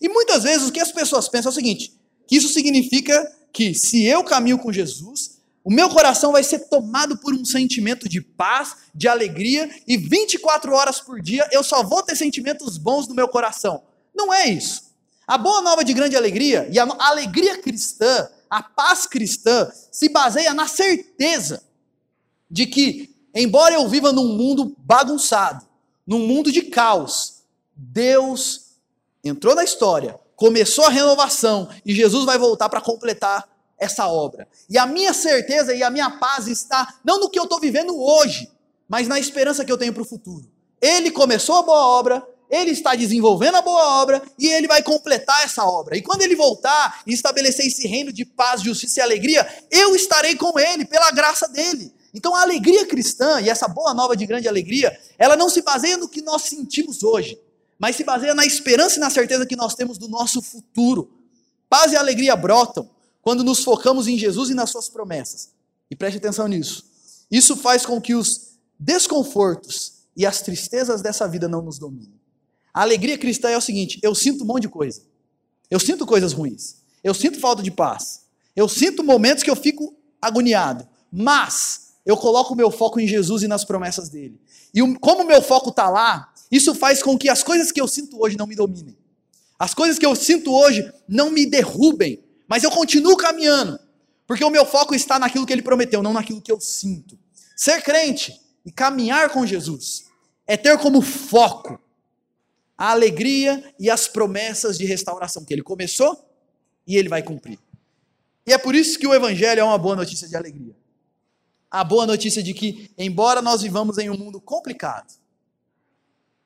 E 0.00 0.08
muitas 0.08 0.42
vezes 0.42 0.68
o 0.68 0.72
que 0.72 0.80
as 0.80 0.92
pessoas 0.92 1.28
pensam 1.28 1.50
é 1.50 1.52
o 1.52 1.54
seguinte: 1.54 1.98
que 2.26 2.36
isso 2.36 2.48
significa 2.48 3.32
que 3.52 3.74
se 3.74 4.04
eu 4.04 4.22
caminho 4.24 4.58
com 4.58 4.72
Jesus, 4.72 5.36
o 5.64 5.70
meu 5.70 5.88
coração 5.88 6.30
vai 6.30 6.44
ser 6.44 6.68
tomado 6.68 7.18
por 7.18 7.34
um 7.34 7.44
sentimento 7.44 8.08
de 8.08 8.20
paz, 8.20 8.76
de 8.94 9.08
alegria, 9.08 9.68
e 9.84 9.96
24 9.96 10.72
horas 10.72 11.00
por 11.00 11.20
dia 11.20 11.48
eu 11.50 11.64
só 11.64 11.82
vou 11.82 12.02
ter 12.04 12.14
sentimentos 12.14 12.78
bons 12.78 13.08
no 13.08 13.14
meu 13.16 13.26
coração. 13.26 13.82
Não 14.14 14.32
é 14.32 14.48
isso. 14.48 14.94
A 15.26 15.36
boa 15.36 15.60
nova 15.60 15.82
de 15.82 15.92
grande 15.92 16.16
alegria 16.16 16.68
e 16.70 16.78
a 16.78 16.86
alegria 17.00 17.58
cristã, 17.58 18.28
a 18.48 18.62
paz 18.62 19.08
cristã, 19.08 19.68
se 19.90 20.08
baseia 20.08 20.54
na 20.54 20.68
certeza 20.68 21.64
de 22.48 22.66
que, 22.66 23.12
embora 23.34 23.74
eu 23.74 23.88
viva 23.88 24.12
num 24.12 24.36
mundo 24.36 24.76
bagunçado, 24.78 25.66
num 26.06 26.20
mundo 26.20 26.52
de 26.52 26.62
caos, 26.62 27.42
Deus 27.74 28.76
entrou 29.24 29.56
na 29.56 29.64
história, 29.64 30.16
começou 30.36 30.84
a 30.84 30.90
renovação 30.90 31.68
e 31.84 31.94
Jesus 31.94 32.24
vai 32.24 32.38
voltar 32.38 32.68
para 32.68 32.80
completar 32.80 33.48
essa 33.78 34.06
obra. 34.06 34.46
E 34.68 34.78
a 34.78 34.86
minha 34.86 35.12
certeza 35.12 35.74
e 35.74 35.82
a 35.82 35.90
minha 35.90 36.10
paz 36.10 36.46
está 36.46 36.94
não 37.02 37.18
no 37.18 37.30
que 37.30 37.38
eu 37.38 37.44
estou 37.44 37.58
vivendo 37.58 37.98
hoje, 37.98 38.48
mas 38.88 39.08
na 39.08 39.18
esperança 39.18 39.64
que 39.64 39.72
eu 39.72 39.78
tenho 39.78 39.92
para 39.92 40.02
o 40.02 40.06
futuro. 40.06 40.46
Ele 40.80 41.10
começou 41.10 41.56
a 41.56 41.62
boa 41.62 41.86
obra, 41.86 42.26
ele 42.50 42.70
está 42.70 42.94
desenvolvendo 42.94 43.56
a 43.56 43.62
boa 43.62 44.00
obra 44.00 44.22
e 44.38 44.46
ele 44.46 44.68
vai 44.68 44.82
completar 44.82 45.42
essa 45.42 45.64
obra. 45.64 45.96
E 45.96 46.02
quando 46.02 46.22
ele 46.22 46.36
voltar 46.36 47.02
e 47.06 47.12
estabelecer 47.12 47.66
esse 47.66 47.88
reino 47.88 48.12
de 48.12 48.24
paz, 48.24 48.62
justiça 48.62 49.00
e 49.00 49.02
alegria, 49.02 49.46
eu 49.70 49.96
estarei 49.96 50.36
com 50.36 50.58
ele 50.58 50.84
pela 50.84 51.10
graça 51.10 51.48
dele. 51.48 51.92
Então 52.14 52.34
a 52.34 52.42
alegria 52.42 52.86
cristã 52.86 53.40
e 53.40 53.50
essa 53.50 53.68
boa 53.68 53.92
nova 53.92 54.16
de 54.16 54.24
grande 54.26 54.48
alegria, 54.48 54.96
ela 55.18 55.36
não 55.36 55.50
se 55.50 55.60
baseia 55.60 55.96
no 55.96 56.08
que 56.08 56.22
nós 56.22 56.42
sentimos 56.42 57.02
hoje, 57.02 57.38
mas 57.78 57.96
se 57.96 58.04
baseia 58.04 58.34
na 58.34 58.44
esperança 58.44 58.96
e 58.96 59.00
na 59.00 59.10
certeza 59.10 59.46
que 59.46 59.56
nós 59.56 59.74
temos 59.74 59.98
do 59.98 60.08
nosso 60.08 60.40
futuro. 60.40 61.10
Paz 61.68 61.92
e 61.92 61.96
alegria 61.96 62.34
brotam 62.36 62.88
quando 63.20 63.42
nos 63.42 63.62
focamos 63.62 64.06
em 64.06 64.16
Jesus 64.16 64.50
e 64.50 64.54
nas 64.54 64.70
suas 64.70 64.88
promessas. 64.88 65.50
E 65.90 65.96
preste 65.96 66.18
atenção 66.18 66.46
nisso. 66.46 66.84
Isso 67.30 67.56
faz 67.56 67.84
com 67.84 68.00
que 68.00 68.14
os 68.14 68.56
desconfortos 68.78 69.92
e 70.16 70.24
as 70.24 70.40
tristezas 70.40 71.02
dessa 71.02 71.28
vida 71.28 71.48
não 71.48 71.62
nos 71.62 71.78
dominem. 71.78 72.14
A 72.72 72.82
alegria 72.82 73.18
cristã 73.18 73.50
é 73.50 73.56
o 73.56 73.60
seguinte: 73.60 73.98
eu 74.02 74.14
sinto 74.14 74.44
um 74.44 74.46
monte 74.46 74.62
de 74.62 74.68
coisa. 74.68 75.02
Eu 75.70 75.80
sinto 75.80 76.06
coisas 76.06 76.32
ruins. 76.32 76.76
Eu 77.02 77.14
sinto 77.14 77.40
falta 77.40 77.62
de 77.62 77.70
paz. 77.70 78.22
Eu 78.54 78.68
sinto 78.68 79.02
momentos 79.02 79.42
que 79.42 79.50
eu 79.50 79.56
fico 79.56 79.94
agoniado. 80.20 80.86
Mas 81.10 81.94
eu 82.04 82.16
coloco 82.16 82.54
o 82.54 82.56
meu 82.56 82.70
foco 82.70 83.00
em 83.00 83.06
Jesus 83.08 83.42
e 83.42 83.48
nas 83.48 83.64
promessas 83.64 84.08
dele. 84.08 84.40
E 84.72 84.80
como 84.98 85.22
o 85.22 85.26
meu 85.26 85.42
foco 85.42 85.70
está 85.70 85.90
lá, 85.90 86.32
isso 86.50 86.74
faz 86.74 87.02
com 87.02 87.18
que 87.18 87.28
as 87.28 87.42
coisas 87.42 87.72
que 87.72 87.80
eu 87.80 87.88
sinto 87.88 88.20
hoje 88.20 88.36
não 88.36 88.46
me 88.46 88.54
dominem. 88.54 88.96
As 89.58 89.74
coisas 89.74 89.98
que 89.98 90.06
eu 90.06 90.14
sinto 90.14 90.52
hoje 90.52 90.90
não 91.08 91.30
me 91.30 91.46
derrubem, 91.46 92.22
mas 92.46 92.62
eu 92.62 92.70
continuo 92.70 93.16
caminhando, 93.16 93.78
porque 94.26 94.44
o 94.44 94.50
meu 94.50 94.66
foco 94.66 94.94
está 94.94 95.18
naquilo 95.18 95.46
que 95.46 95.52
ele 95.52 95.62
prometeu, 95.62 96.02
não 96.02 96.12
naquilo 96.12 96.40
que 96.40 96.52
eu 96.52 96.60
sinto. 96.60 97.18
Ser 97.56 97.82
crente 97.82 98.38
e 98.64 98.70
caminhar 98.70 99.30
com 99.30 99.46
Jesus 99.46 100.04
é 100.46 100.56
ter 100.56 100.78
como 100.78 101.00
foco 101.00 101.80
a 102.76 102.90
alegria 102.90 103.74
e 103.78 103.88
as 103.90 104.06
promessas 104.06 104.76
de 104.76 104.84
restauração 104.84 105.44
que 105.44 105.54
ele 105.54 105.62
começou 105.62 106.28
e 106.86 106.96
ele 106.96 107.08
vai 107.08 107.22
cumprir. 107.22 107.58
E 108.46 108.52
é 108.52 108.58
por 108.58 108.74
isso 108.74 108.98
que 108.98 109.06
o 109.06 109.14
evangelho 109.14 109.60
é 109.60 109.64
uma 109.64 109.78
boa 109.78 109.96
notícia 109.96 110.28
de 110.28 110.36
alegria. 110.36 110.76
A 111.70 111.82
boa 111.82 112.06
notícia 112.06 112.42
de 112.42 112.54
que, 112.54 112.90
embora 112.96 113.42
nós 113.42 113.62
vivamos 113.62 113.98
em 113.98 114.08
um 114.08 114.16
mundo 114.16 114.40
complicado, 114.40 115.12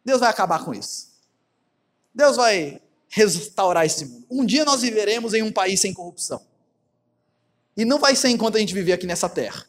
Deus 0.05 0.21
vai 0.21 0.31
acabar 0.31 0.65
com 0.65 0.73
isso. 0.73 1.11
Deus 2.15 2.37
vai 2.37 2.81
restaurar 3.09 3.85
esse 3.85 4.05
mundo. 4.05 4.27
Um 4.31 4.45
dia 4.45 4.65
nós 4.65 4.83
viveremos 4.83 5.35
em 5.35 5.43
um 5.43 5.53
país 5.53 5.81
sem 5.81 5.93
corrupção. 5.93 6.41
E 7.77 7.85
não 7.85 7.99
vai 7.99 8.15
ser 8.15 8.29
enquanto 8.29 8.57
a 8.57 8.59
gente 8.59 8.75
viver 8.75 8.93
aqui 8.93 9.07
nessa 9.07 9.29
terra. 9.29 9.67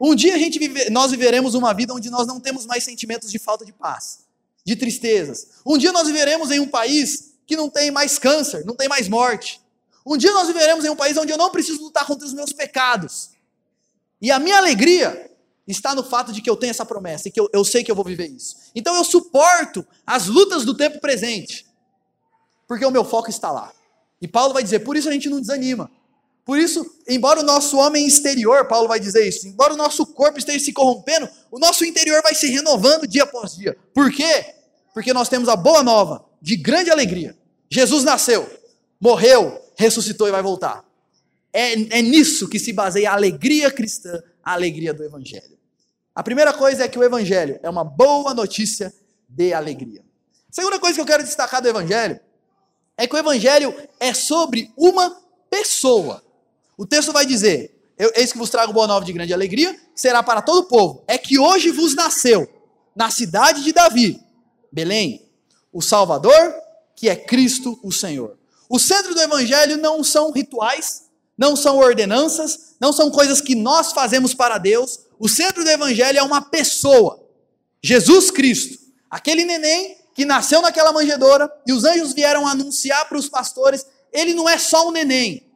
Um 0.00 0.14
dia 0.14 0.34
a 0.34 0.38
gente 0.38 0.58
vive, 0.58 0.90
nós 0.90 1.10
viveremos 1.10 1.54
uma 1.54 1.72
vida 1.72 1.94
onde 1.94 2.10
nós 2.10 2.26
não 2.26 2.40
temos 2.40 2.66
mais 2.66 2.84
sentimentos 2.84 3.30
de 3.30 3.38
falta 3.38 3.64
de 3.64 3.72
paz, 3.72 4.20
de 4.64 4.76
tristezas. 4.76 5.48
Um 5.64 5.78
dia 5.78 5.92
nós 5.92 6.06
viveremos 6.06 6.50
em 6.50 6.60
um 6.60 6.68
país 6.68 7.34
que 7.46 7.56
não 7.56 7.70
tem 7.70 7.90
mais 7.90 8.18
câncer, 8.18 8.64
não 8.64 8.74
tem 8.74 8.88
mais 8.88 9.08
morte. 9.08 9.60
Um 10.04 10.16
dia 10.16 10.32
nós 10.32 10.46
viveremos 10.46 10.84
em 10.84 10.90
um 10.90 10.96
país 10.96 11.16
onde 11.16 11.32
eu 11.32 11.38
não 11.38 11.50
preciso 11.50 11.82
lutar 11.82 12.06
contra 12.06 12.26
os 12.26 12.34
meus 12.34 12.52
pecados. 12.52 13.30
E 14.20 14.30
a 14.30 14.38
minha 14.38 14.58
alegria 14.58 15.30
está 15.66 15.94
no 15.94 16.04
fato 16.04 16.32
de 16.32 16.42
que 16.42 16.50
eu 16.50 16.56
tenho 16.56 16.70
essa 16.70 16.84
promessa 16.84 17.28
e 17.28 17.30
que 17.30 17.40
eu, 17.40 17.48
eu 17.52 17.64
sei 17.64 17.82
que 17.82 17.90
eu 17.90 17.94
vou 17.96 18.04
viver 18.04 18.28
isso. 18.28 18.56
Então 18.74 18.94
eu 18.94 19.04
suporto 19.04 19.86
as 20.06 20.26
lutas 20.26 20.64
do 20.64 20.74
tempo 20.74 21.00
presente 21.00 21.66
porque 22.66 22.84
o 22.84 22.90
meu 22.90 23.04
foco 23.04 23.30
está 23.30 23.50
lá. 23.50 23.72
E 24.20 24.28
Paulo 24.28 24.54
vai 24.54 24.62
dizer, 24.62 24.80
por 24.80 24.96
isso 24.96 25.08
a 25.08 25.12
gente 25.12 25.28
não 25.28 25.40
desanima. 25.40 25.90
Por 26.44 26.58
isso, 26.58 26.84
embora 27.08 27.40
o 27.40 27.42
nosso 27.42 27.76
homem 27.78 28.06
exterior, 28.06 28.66
Paulo 28.66 28.86
vai 28.86 29.00
dizer 29.00 29.26
isso, 29.26 29.48
embora 29.48 29.72
o 29.72 29.76
nosso 29.76 30.04
corpo 30.06 30.38
esteja 30.38 30.62
se 30.62 30.72
corrompendo, 30.72 31.28
o 31.50 31.58
nosso 31.58 31.84
interior 31.84 32.22
vai 32.22 32.34
se 32.34 32.48
renovando 32.48 33.06
dia 33.06 33.22
após 33.22 33.56
dia. 33.56 33.76
Por 33.94 34.12
quê? 34.12 34.54
Porque 34.92 35.12
nós 35.12 35.28
temos 35.28 35.48
a 35.48 35.56
boa 35.56 35.82
nova, 35.82 36.24
de 36.40 36.56
grande 36.56 36.90
alegria. 36.90 37.36
Jesus 37.70 38.04
nasceu, 38.04 38.48
morreu, 39.00 39.58
ressuscitou 39.74 40.28
e 40.28 40.30
vai 40.30 40.42
voltar. 40.42 40.84
É, 41.50 41.72
é 41.72 42.02
nisso 42.02 42.48
que 42.48 42.58
se 42.58 42.72
baseia 42.72 43.10
a 43.10 43.14
alegria 43.14 43.70
cristã, 43.70 44.22
a 44.42 44.52
alegria 44.52 44.92
do 44.92 45.02
Evangelho. 45.02 45.53
A 46.14 46.22
primeira 46.22 46.52
coisa 46.52 46.84
é 46.84 46.88
que 46.88 46.98
o 46.98 47.02
Evangelho 47.02 47.58
é 47.62 47.68
uma 47.68 47.84
boa 47.84 48.32
notícia 48.32 48.94
de 49.28 49.52
alegria. 49.52 50.02
A 50.48 50.52
segunda 50.54 50.78
coisa 50.78 50.94
que 50.94 51.00
eu 51.00 51.06
quero 51.06 51.24
destacar 51.24 51.60
do 51.60 51.68
Evangelho 51.68 52.20
é 52.96 53.06
que 53.06 53.14
o 53.14 53.18
evangelho 53.18 53.74
é 53.98 54.14
sobre 54.14 54.72
uma 54.76 55.10
pessoa. 55.50 56.22
O 56.78 56.86
texto 56.86 57.12
vai 57.12 57.26
dizer: 57.26 57.74
Eis 58.14 58.32
que 58.32 58.38
vos 58.38 58.50
trago 58.50 58.72
boa 58.72 58.86
nova 58.86 59.04
de 59.04 59.12
grande 59.12 59.34
alegria, 59.34 59.78
será 59.94 60.22
para 60.22 60.42
todo 60.42 60.58
o 60.58 60.68
povo. 60.68 61.04
É 61.06 61.18
que 61.18 61.38
hoje 61.38 61.70
vos 61.70 61.94
nasceu, 61.94 62.48
na 62.94 63.10
cidade 63.10 63.62
de 63.62 63.72
Davi, 63.72 64.20
Belém, 64.72 65.28
o 65.72 65.82
Salvador, 65.82 66.54
que 66.96 67.08
é 67.08 67.16
Cristo 67.16 67.78
o 67.82 67.90
Senhor. 67.90 68.38
O 68.68 68.78
centro 68.78 69.14
do 69.14 69.20
evangelho 69.20 69.76
não 69.76 70.02
são 70.02 70.30
rituais, 70.30 71.04
não 71.36 71.54
são 71.56 71.78
ordenanças, 71.78 72.76
não 72.80 72.92
são 72.92 73.10
coisas 73.10 73.40
que 73.40 73.54
nós 73.54 73.92
fazemos 73.92 74.34
para 74.34 74.58
Deus. 74.58 75.00
O 75.18 75.28
centro 75.28 75.64
do 75.64 75.70
evangelho 75.70 76.18
é 76.18 76.22
uma 76.22 76.42
pessoa, 76.42 77.22
Jesus 77.82 78.30
Cristo, 78.30 78.78
aquele 79.10 79.44
neném 79.44 79.96
que 80.14 80.24
nasceu 80.24 80.62
naquela 80.62 80.92
manjedoura 80.92 81.50
e 81.66 81.72
os 81.72 81.84
anjos 81.84 82.12
vieram 82.12 82.46
anunciar 82.46 83.08
para 83.08 83.18
os 83.18 83.28
pastores: 83.28 83.86
ele 84.12 84.34
não 84.34 84.48
é 84.48 84.58
só 84.58 84.88
um 84.88 84.92
neném, 84.92 85.50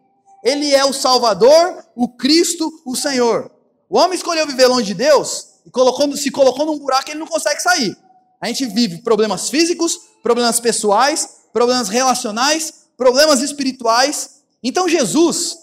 ele 0.45 0.75
é 0.75 0.85
o 0.85 0.93
Salvador, 0.93 1.85
o 1.95 2.09
Cristo, 2.09 2.71
o 2.85 2.95
Senhor. 2.95 3.51
O 3.89 3.99
homem 3.99 4.17
escolheu 4.17 4.47
viver 4.47 4.67
longe 4.67 4.87
de 4.87 4.95
Deus 4.95 5.49
e 5.65 5.71
colocou, 5.71 6.17
se 6.17 6.31
colocou 6.31 6.67
num 6.67 6.79
buraco 6.79 7.11
ele 7.11 7.21
não 7.21 7.27
consegue 7.27 7.61
sair. 7.61 7.97
A 8.41 8.47
gente 8.49 8.67
vive 8.67 8.99
problemas 8.99 9.49
físicos, 9.49 9.99
problemas 10.23 10.61
pessoais, 10.61 11.29
problemas 11.53 11.89
relacionais, 11.89 12.89
problemas 12.97 13.41
espirituais. 13.41 14.43
Então 14.63 14.89
Jesus 14.89 15.57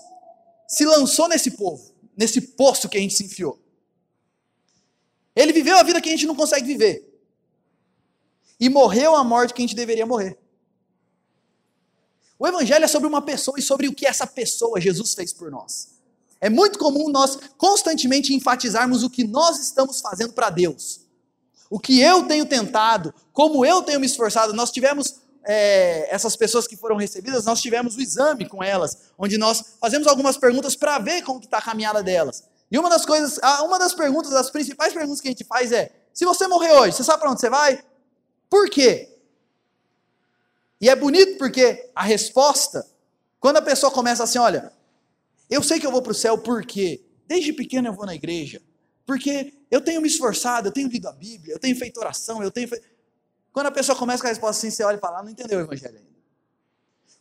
se 0.68 0.86
lançou 0.86 1.28
nesse 1.28 1.52
povo, 1.52 1.94
nesse 2.18 2.42
poço 2.42 2.90
que 2.90 2.98
a 2.98 3.02
gente 3.02 3.14
se 3.14 3.24
enfiou. 3.26 3.65
Ele 5.36 5.52
viveu 5.52 5.78
a 5.78 5.84
vida 5.84 6.00
que 6.00 6.10
a 6.10 6.12
gente 6.12 6.26
não 6.26 6.36
consegue 6.36 6.66
viver 6.66 7.12
e 8.60 8.70
morreu 8.70 9.16
a 9.16 9.24
morte 9.24 9.54
que 9.54 9.62
a 9.62 9.66
gente 9.66 9.76
deveria 9.76 10.06
morrer. 10.06 10.38
O 12.38 12.48
Evangelho 12.48 12.86
é 12.86 12.88
sobre 12.88 13.08
uma 13.08 13.22
pessoa 13.22 13.58
e 13.58 13.62
sobre 13.62 13.88
o 13.88 13.94
que 13.94 14.06
essa 14.06 14.28
pessoa, 14.28 14.80
Jesus, 14.80 15.14
fez 15.14 15.34
por 15.34 15.50
nós. 15.52 15.96
É 16.40 16.50
muito 16.50 16.78
comum 16.78 17.10
nós 17.10 17.38
constantemente 17.58 18.34
enfatizarmos 18.34 19.04
o 19.04 19.10
que 19.10 19.24
nós 19.24 19.60
estamos 19.60 20.02
fazendo 20.02 20.34
para 20.34 20.50
Deus. 20.50 21.02
O 21.70 21.80
que 21.80 22.00
eu 22.00 22.28
tenho 22.28 22.46
tentado, 22.46 23.14
como 23.32 23.66
eu 23.66 23.82
tenho 23.82 24.00
me 24.00 24.06
esforçado. 24.06 24.54
Nós 24.54 24.70
tivemos 24.70 25.16
é, 25.46 26.14
essas 26.14 26.36
pessoas 26.36 26.68
que 26.68 26.76
foram 26.76 26.98
recebidas, 26.98 27.46
nós 27.46 27.62
tivemos 27.62 27.96
o 27.96 28.02
exame 28.02 28.48
com 28.48 28.64
elas, 28.64 28.98
onde 29.18 29.38
nós 29.38 29.64
fazemos 29.80 30.08
algumas 30.08 30.38
perguntas 30.38 30.76
para 30.76 31.00
ver 31.00 31.24
como 31.24 31.40
está 31.40 31.60
a 31.60 31.62
caminhada 31.62 32.04
delas. 32.04 32.44
E 32.72 32.78
uma 32.78 32.90
das 32.90 33.06
coisas, 33.06 33.40
uma 33.64 33.78
das 33.78 33.94
perguntas, 33.94 34.32
das 34.32 34.50
principais 34.50 34.94
perguntas 34.94 35.22
que 35.22 35.28
a 35.28 35.32
gente 35.32 35.44
faz 35.44 35.72
é: 35.72 35.92
se 36.14 36.26
você 36.26 36.48
morrer 36.48 36.72
hoje, 36.72 36.98
você 36.98 37.04
sabe 37.04 37.20
para 37.20 37.32
onde 37.32 37.40
você 37.40 37.50
vai? 37.50 37.84
Por 38.50 38.70
quê? 38.70 39.18
E 40.80 40.90
é 40.90 40.96
bonito 40.96 41.38
porque 41.38 41.90
a 41.96 42.04
resposta, 42.04 42.86
quando 43.40 43.58
a 43.58 43.62
pessoa 43.62 43.92
começa 43.92 44.24
assim, 44.24 44.40
olha, 44.40 44.72
eu 45.50 45.64
sei 45.64 45.80
que 45.80 45.86
eu 45.86 45.92
vou 45.92 46.02
para 46.02 46.12
o 46.12 46.16
céu 46.16 46.38
porque 46.38 47.06
desde 47.28 47.54
pequeno 47.54 47.88
eu 47.88 47.94
vou 47.94 48.06
na 48.06 48.16
igreja, 48.16 48.62
porque 49.06 49.54
eu 49.72 49.82
tenho 49.82 50.02
me 50.02 50.08
esforçado, 50.08 50.68
eu 50.68 50.72
tenho 50.72 50.90
lido 50.90 51.08
a 51.08 51.14
Bíblia, 51.14 51.54
eu 51.54 51.60
tenho 51.60 51.76
feito 51.76 52.00
oração, 52.00 52.44
eu 52.44 52.52
tenho 52.52 52.68
feito... 52.68 52.86
Quando 53.54 53.68
a 53.68 53.72
pessoa 53.72 53.98
começa 53.98 54.22
com 54.22 54.28
a 54.28 54.30
resposta 54.30 54.60
assim, 54.60 54.76
você 54.76 54.84
olha 54.84 54.98
e 54.98 55.00
fala, 55.00 55.20
ah, 55.20 55.24
não 55.24 55.30
entendeu 55.30 55.60
o 55.60 55.62
evangelho 55.62 55.98
ainda. 55.98 56.16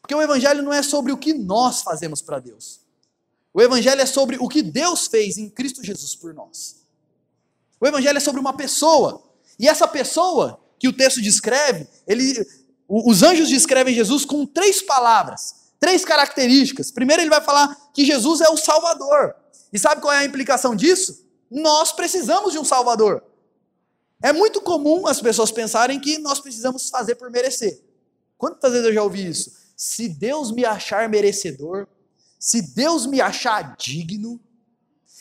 Porque 0.04 0.14
o 0.14 0.20
Evangelho 0.20 0.62
não 0.62 0.70
é 0.70 0.82
sobre 0.82 1.12
o 1.12 1.16
que 1.16 1.32
nós 1.32 1.80
fazemos 1.80 2.20
para 2.20 2.38
Deus. 2.38 2.83
O 3.54 3.62
Evangelho 3.62 4.00
é 4.00 4.06
sobre 4.06 4.36
o 4.36 4.48
que 4.48 4.60
Deus 4.60 5.06
fez 5.06 5.38
em 5.38 5.48
Cristo 5.48 5.84
Jesus 5.84 6.16
por 6.16 6.34
nós. 6.34 6.82
O 7.80 7.86
Evangelho 7.86 8.16
é 8.16 8.20
sobre 8.20 8.40
uma 8.40 8.52
pessoa. 8.52 9.22
E 9.56 9.68
essa 9.68 9.86
pessoa 9.86 10.60
que 10.76 10.88
o 10.88 10.92
texto 10.92 11.22
descreve, 11.22 11.86
ele, 12.04 12.44
os 12.88 13.22
anjos 13.22 13.48
descrevem 13.48 13.94
Jesus 13.94 14.24
com 14.24 14.44
três 14.44 14.82
palavras, 14.82 15.70
três 15.78 16.04
características. 16.04 16.90
Primeiro, 16.90 17.22
ele 17.22 17.30
vai 17.30 17.40
falar 17.40 17.92
que 17.94 18.04
Jesus 18.04 18.40
é 18.40 18.48
o 18.48 18.56
Salvador. 18.56 19.36
E 19.72 19.78
sabe 19.78 20.00
qual 20.00 20.12
é 20.12 20.18
a 20.18 20.24
implicação 20.24 20.74
disso? 20.74 21.24
Nós 21.48 21.92
precisamos 21.92 22.52
de 22.52 22.58
um 22.58 22.64
Salvador. 22.64 23.22
É 24.20 24.32
muito 24.32 24.60
comum 24.60 25.06
as 25.06 25.20
pessoas 25.20 25.52
pensarem 25.52 26.00
que 26.00 26.18
nós 26.18 26.40
precisamos 26.40 26.90
fazer 26.90 27.14
por 27.14 27.30
merecer. 27.30 27.80
Quantas 28.36 28.72
vezes 28.72 28.88
eu 28.88 28.94
já 28.94 29.02
ouvi 29.02 29.28
isso? 29.28 29.52
Se 29.76 30.08
Deus 30.08 30.50
me 30.50 30.64
achar 30.64 31.08
merecedor, 31.08 31.86
se 32.44 32.60
Deus 32.60 33.06
me 33.06 33.22
achar 33.22 33.74
digno, 33.74 34.38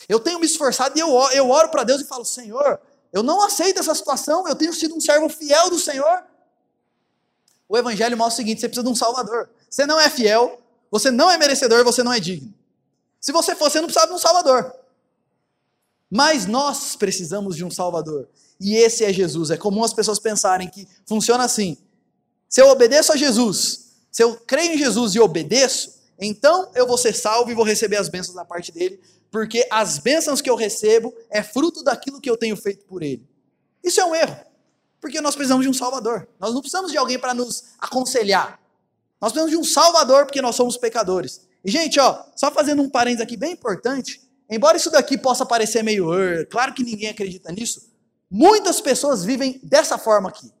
eu 0.06 0.20
tenho 0.20 0.38
me 0.38 0.44
esforçado 0.44 0.94
e 0.94 1.00
eu, 1.00 1.08
eu 1.32 1.48
oro 1.48 1.70
para 1.70 1.82
Deus 1.82 2.02
e 2.02 2.04
falo: 2.04 2.22
Senhor, 2.22 2.78
eu 3.10 3.22
não 3.22 3.42
aceito 3.42 3.80
essa 3.80 3.94
situação, 3.94 4.46
eu 4.46 4.54
tenho 4.54 4.74
sido 4.74 4.94
um 4.94 5.00
servo 5.00 5.30
fiel 5.30 5.70
do 5.70 5.78
Senhor. 5.78 6.22
O 7.66 7.78
Evangelho 7.78 8.14
mostra 8.14 8.34
o 8.34 8.36
seguinte: 8.36 8.60
você 8.60 8.68
precisa 8.68 8.84
de 8.84 8.92
um 8.92 8.94
Salvador. 8.94 9.48
Você 9.70 9.86
não 9.86 9.98
é 9.98 10.10
fiel, 10.10 10.60
você 10.90 11.10
não 11.10 11.30
é 11.30 11.38
merecedor, 11.38 11.82
você 11.82 12.02
não 12.02 12.12
é 12.12 12.20
digno. 12.20 12.52
Se 13.18 13.32
você 13.32 13.54
fosse, 13.54 13.70
você 13.70 13.80
não 13.80 13.86
precisava 13.86 14.08
de 14.08 14.16
um 14.16 14.18
Salvador. 14.18 14.74
Mas 16.10 16.44
nós 16.44 16.94
precisamos 16.94 17.56
de 17.56 17.64
um 17.64 17.70
Salvador. 17.70 18.28
E 18.60 18.76
esse 18.76 19.02
é 19.02 19.10
Jesus. 19.10 19.50
É 19.50 19.56
comum 19.56 19.82
as 19.82 19.94
pessoas 19.94 20.18
pensarem 20.18 20.68
que 20.68 20.86
funciona 21.06 21.42
assim. 21.42 21.78
Se 22.50 22.60
eu 22.60 22.68
obedeço 22.68 23.14
a 23.14 23.16
Jesus, 23.16 23.94
se 24.12 24.22
eu 24.22 24.36
creio 24.46 24.74
em 24.74 24.78
Jesus 24.78 25.14
e 25.14 25.20
obedeço, 25.20 25.93
então 26.18 26.70
eu 26.74 26.86
vou 26.86 26.98
ser 26.98 27.14
salvo 27.14 27.50
e 27.50 27.54
vou 27.54 27.64
receber 27.64 27.96
as 27.96 28.08
bênçãos 28.08 28.34
da 28.34 28.44
parte 28.44 28.72
dele, 28.72 29.00
porque 29.30 29.66
as 29.70 29.98
bênçãos 29.98 30.40
que 30.40 30.48
eu 30.48 30.56
recebo 30.56 31.14
é 31.30 31.42
fruto 31.42 31.82
daquilo 31.82 32.20
que 32.20 32.30
eu 32.30 32.36
tenho 32.36 32.56
feito 32.56 32.84
por 32.84 33.02
ele. 33.02 33.26
Isso 33.82 34.00
é 34.00 34.04
um 34.04 34.14
erro, 34.14 34.36
porque 35.00 35.20
nós 35.20 35.34
precisamos 35.34 35.64
de 35.64 35.70
um 35.70 35.74
Salvador. 35.74 36.28
Nós 36.38 36.54
não 36.54 36.60
precisamos 36.60 36.90
de 36.90 36.96
alguém 36.96 37.18
para 37.18 37.34
nos 37.34 37.64
aconselhar. 37.78 38.60
Nós 39.20 39.32
precisamos 39.32 39.50
de 39.50 39.56
um 39.56 39.64
Salvador 39.64 40.26
porque 40.26 40.40
nós 40.40 40.54
somos 40.54 40.76
pecadores. 40.76 41.42
E, 41.64 41.70
gente, 41.70 41.98
ó, 41.98 42.24
só 42.36 42.50
fazendo 42.50 42.82
um 42.82 42.88
parênteses 42.88 43.22
aqui 43.22 43.36
bem 43.36 43.52
importante, 43.52 44.20
embora 44.50 44.76
isso 44.76 44.90
daqui 44.90 45.18
possa 45.18 45.44
parecer 45.44 45.82
meio, 45.82 46.06
claro 46.50 46.74
que 46.74 46.84
ninguém 46.84 47.08
acredita 47.08 47.50
nisso, 47.50 47.94
Muitas 48.36 48.80
pessoas 48.80 49.24
vivem 49.24 49.60
dessa 49.62 49.96
forma 49.96 50.28
aqui. 50.28 50.52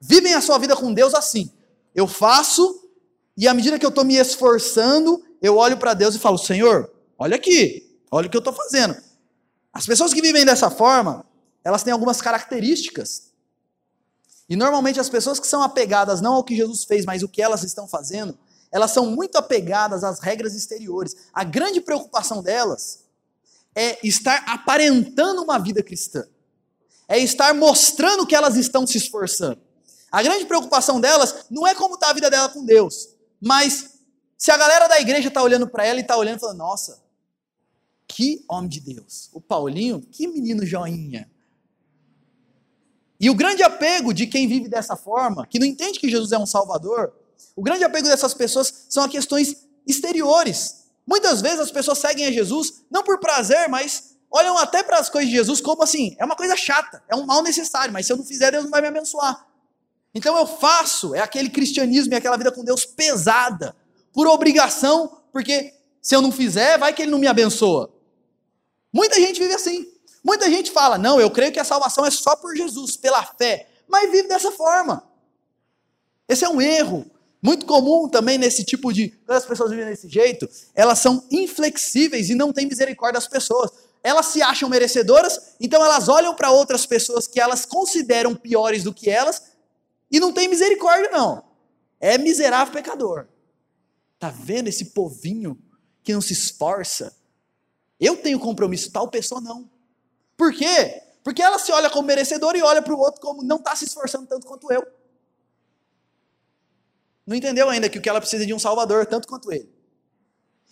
Vivem 0.00 0.34
a 0.34 0.40
sua 0.40 0.58
vida 0.58 0.74
com 0.74 0.92
Deus 0.92 1.14
assim. 1.14 1.48
Eu 1.94 2.08
faço, 2.08 2.83
e 3.36 3.48
à 3.48 3.54
medida 3.54 3.78
que 3.78 3.84
eu 3.84 3.90
estou 3.90 4.04
me 4.04 4.16
esforçando, 4.16 5.22
eu 5.40 5.56
olho 5.56 5.76
para 5.76 5.94
Deus 5.94 6.14
e 6.14 6.18
falo: 6.18 6.38
Senhor, 6.38 6.90
olha 7.18 7.36
aqui, 7.36 7.98
olha 8.10 8.26
o 8.26 8.30
que 8.30 8.36
eu 8.36 8.40
estou 8.40 8.52
fazendo. 8.52 8.96
As 9.72 9.86
pessoas 9.86 10.12
que 10.12 10.20
vivem 10.20 10.44
dessa 10.44 10.70
forma, 10.70 11.24
elas 11.64 11.82
têm 11.82 11.92
algumas 11.92 12.20
características. 12.20 13.32
E 14.48 14.56
normalmente 14.56 15.00
as 15.00 15.08
pessoas 15.08 15.40
que 15.40 15.46
são 15.46 15.62
apegadas 15.62 16.20
não 16.20 16.34
ao 16.34 16.44
que 16.44 16.54
Jesus 16.54 16.84
fez, 16.84 17.04
mas 17.04 17.22
o 17.22 17.28
que 17.28 17.42
elas 17.42 17.64
estão 17.64 17.88
fazendo, 17.88 18.38
elas 18.70 18.90
são 18.90 19.06
muito 19.06 19.36
apegadas 19.36 20.04
às 20.04 20.20
regras 20.20 20.54
exteriores. 20.54 21.16
A 21.32 21.42
grande 21.42 21.80
preocupação 21.80 22.42
delas 22.42 23.04
é 23.74 23.98
estar 24.06 24.44
aparentando 24.46 25.42
uma 25.42 25.58
vida 25.58 25.82
cristã 25.82 26.24
é 27.08 27.18
estar 27.18 27.54
mostrando 27.54 28.26
que 28.26 28.34
elas 28.34 28.56
estão 28.56 28.86
se 28.86 28.98
esforçando. 28.98 29.60
A 30.10 30.22
grande 30.22 30.46
preocupação 30.46 31.00
delas 31.00 31.46
não 31.50 31.66
é 31.66 31.74
como 31.74 31.94
está 31.94 32.10
a 32.10 32.12
vida 32.12 32.30
dela 32.30 32.48
com 32.48 32.64
Deus, 32.64 33.08
mas 33.44 33.98
se 34.38 34.50
a 34.50 34.56
galera 34.56 34.88
da 34.88 34.98
igreja 34.98 35.28
está 35.28 35.42
olhando 35.42 35.68
para 35.68 35.84
ela 35.84 35.98
e 35.98 36.02
está 36.02 36.16
olhando 36.16 36.38
e 36.38 36.40
falando, 36.40 36.58
nossa, 36.58 37.02
que 38.08 38.44
homem 38.48 38.68
de 38.68 38.80
Deus. 38.80 39.28
O 39.32 39.40
Paulinho, 39.40 40.00
que 40.00 40.26
menino 40.26 40.64
joinha. 40.64 41.30
E 43.20 43.28
o 43.28 43.34
grande 43.34 43.62
apego 43.62 44.12
de 44.14 44.26
quem 44.26 44.48
vive 44.48 44.68
dessa 44.68 44.96
forma, 44.96 45.46
que 45.46 45.58
não 45.58 45.66
entende 45.66 46.00
que 46.00 46.08
Jesus 46.08 46.32
é 46.32 46.38
um 46.38 46.46
Salvador, 46.46 47.12
o 47.54 47.62
grande 47.62 47.84
apego 47.84 48.08
dessas 48.08 48.32
pessoas 48.34 48.86
são 48.88 49.04
a 49.04 49.08
questões 49.08 49.66
exteriores. 49.86 50.86
Muitas 51.06 51.42
vezes 51.42 51.60
as 51.60 51.70
pessoas 51.70 51.98
seguem 51.98 52.26
a 52.26 52.32
Jesus 52.32 52.82
não 52.90 53.02
por 53.02 53.20
prazer, 53.20 53.68
mas 53.68 54.16
olham 54.30 54.56
até 54.56 54.82
para 54.82 54.98
as 54.98 55.10
coisas 55.10 55.30
de 55.30 55.36
Jesus 55.36 55.60
como 55.60 55.82
assim, 55.82 56.16
é 56.18 56.24
uma 56.24 56.34
coisa 56.34 56.56
chata, 56.56 57.02
é 57.08 57.14
um 57.14 57.26
mal 57.26 57.42
necessário, 57.42 57.92
mas 57.92 58.06
se 58.06 58.12
eu 58.12 58.16
não 58.16 58.24
fizer, 58.24 58.50
Deus 58.50 58.64
não 58.64 58.70
vai 58.70 58.80
me 58.80 58.88
abençoar. 58.88 59.46
Então 60.14 60.36
eu 60.38 60.46
faço, 60.46 61.14
é 61.14 61.20
aquele 61.20 61.50
cristianismo 61.50 62.12
e 62.12 62.16
aquela 62.16 62.36
vida 62.36 62.52
com 62.52 62.64
Deus 62.64 62.84
pesada, 62.84 63.74
por 64.12 64.28
obrigação, 64.28 65.22
porque 65.32 65.74
se 66.00 66.14
eu 66.14 66.22
não 66.22 66.30
fizer, 66.30 66.78
vai 66.78 66.92
que 66.92 67.02
ele 67.02 67.10
não 67.10 67.18
me 67.18 67.26
abençoa. 67.26 67.92
Muita 68.92 69.16
gente 69.16 69.40
vive 69.40 69.54
assim. 69.54 69.86
Muita 70.22 70.48
gente 70.48 70.70
fala: 70.70 70.96
"Não, 70.96 71.20
eu 71.20 71.30
creio 71.30 71.52
que 71.52 71.58
a 71.58 71.64
salvação 71.64 72.06
é 72.06 72.10
só 72.10 72.36
por 72.36 72.54
Jesus, 72.56 72.96
pela 72.96 73.24
fé", 73.24 73.68
mas 73.88 74.10
vive 74.10 74.28
dessa 74.28 74.52
forma. 74.52 75.02
Esse 76.28 76.44
é 76.44 76.48
um 76.48 76.60
erro 76.60 77.04
muito 77.42 77.66
comum 77.66 78.08
também 78.08 78.38
nesse 78.38 78.64
tipo 78.64 78.92
de. 78.92 79.08
Quando 79.26 79.36
as 79.36 79.44
pessoas 79.44 79.70
vivem 79.70 79.86
desse 79.86 80.08
jeito, 80.08 80.48
elas 80.74 81.00
são 81.00 81.24
inflexíveis 81.30 82.30
e 82.30 82.34
não 82.34 82.52
têm 82.52 82.66
misericórdia 82.66 83.20
das 83.20 83.28
pessoas 83.28 83.70
elas 84.04 84.26
se 84.26 84.42
acham 84.42 84.68
merecedoras, 84.68 85.54
então 85.58 85.82
elas 85.82 86.10
olham 86.10 86.34
para 86.34 86.50
outras 86.50 86.84
pessoas 86.84 87.26
que 87.26 87.40
elas 87.40 87.64
consideram 87.64 88.34
piores 88.34 88.84
do 88.84 88.92
que 88.92 89.08
elas 89.08 89.53
e 90.14 90.20
não 90.20 90.32
tem 90.32 90.46
misericórdia, 90.46 91.10
não. 91.10 91.42
É 91.98 92.16
miserável 92.16 92.72
pecador. 92.72 93.26
Tá 94.16 94.30
vendo 94.30 94.68
esse 94.68 94.92
povinho 94.92 95.58
que 96.04 96.12
não 96.12 96.20
se 96.20 96.32
esforça? 96.32 97.16
Eu 97.98 98.16
tenho 98.16 98.38
compromisso, 98.38 98.92
tal 98.92 99.08
pessoa 99.08 99.40
não. 99.40 99.68
Por 100.36 100.54
quê? 100.54 101.02
Porque 101.24 101.42
ela 101.42 101.58
se 101.58 101.72
olha 101.72 101.90
como 101.90 102.06
merecedora 102.06 102.56
e 102.56 102.62
olha 102.62 102.80
para 102.80 102.94
o 102.94 102.98
outro 102.98 103.20
como 103.20 103.42
não 103.42 103.56
está 103.56 103.74
se 103.74 103.86
esforçando 103.86 104.24
tanto 104.28 104.46
quanto 104.46 104.72
eu. 104.72 104.86
Não 107.26 107.34
entendeu 107.34 107.68
ainda 107.68 107.88
que 107.88 107.98
o 107.98 108.00
que 108.00 108.08
ela 108.08 108.20
precisa 108.20 108.44
é 108.44 108.46
de 108.46 108.54
um 108.54 108.58
salvador 108.60 109.06
tanto 109.06 109.26
quanto 109.26 109.50
ele. 109.50 109.68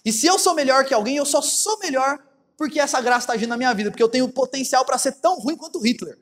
E 0.05 0.13
se 0.13 0.25
eu 0.25 0.39
sou 0.39 0.55
melhor 0.55 0.85
que 0.85 0.95
alguém, 0.95 1.17
eu 1.17 1.27
só 1.27 1.43
sou 1.43 1.81
melhor 1.81 2.25
porque 2.57 2.79
essa 2.79 3.01
graça 3.01 3.25
está 3.25 3.33
agindo 3.33 3.49
na 3.49 3.57
minha 3.57 3.75
vida, 3.75 3.91
porque 3.91 4.05
eu 4.05 4.09
tenho 4.09 4.29
potencial 4.29 4.85
para 4.85 4.99
ser 4.99 5.15
tão 5.15 5.41
ruim 5.41 5.57
quanto 5.57 5.81
Hitler. 5.81 6.17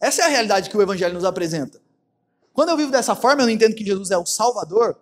Essa 0.00 0.22
é 0.22 0.24
a 0.24 0.28
realidade 0.28 0.68
que 0.68 0.76
o 0.76 0.82
Evangelho 0.82 1.14
nos 1.14 1.24
apresenta. 1.24 1.80
Quando 2.52 2.70
eu 2.70 2.76
vivo 2.76 2.90
dessa 2.90 3.14
forma, 3.14 3.42
eu 3.42 3.46
não 3.46 3.52
entendo 3.52 3.74
que 3.74 3.84
Jesus 3.84 4.10
é 4.10 4.18
o 4.18 4.26
Salvador, 4.26 4.98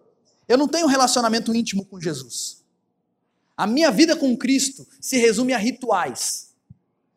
eu 0.46 0.56
não 0.56 0.68
tenho 0.68 0.86
um 0.86 0.88
relacionamento 0.88 1.54
íntimo 1.54 1.84
com 1.84 2.00
Jesus. 2.00 2.64
A 3.56 3.66
minha 3.66 3.90
vida 3.90 4.16
com 4.16 4.36
Cristo 4.36 4.86
se 5.00 5.16
resume 5.16 5.52
a 5.52 5.58
rituais. 5.58 6.54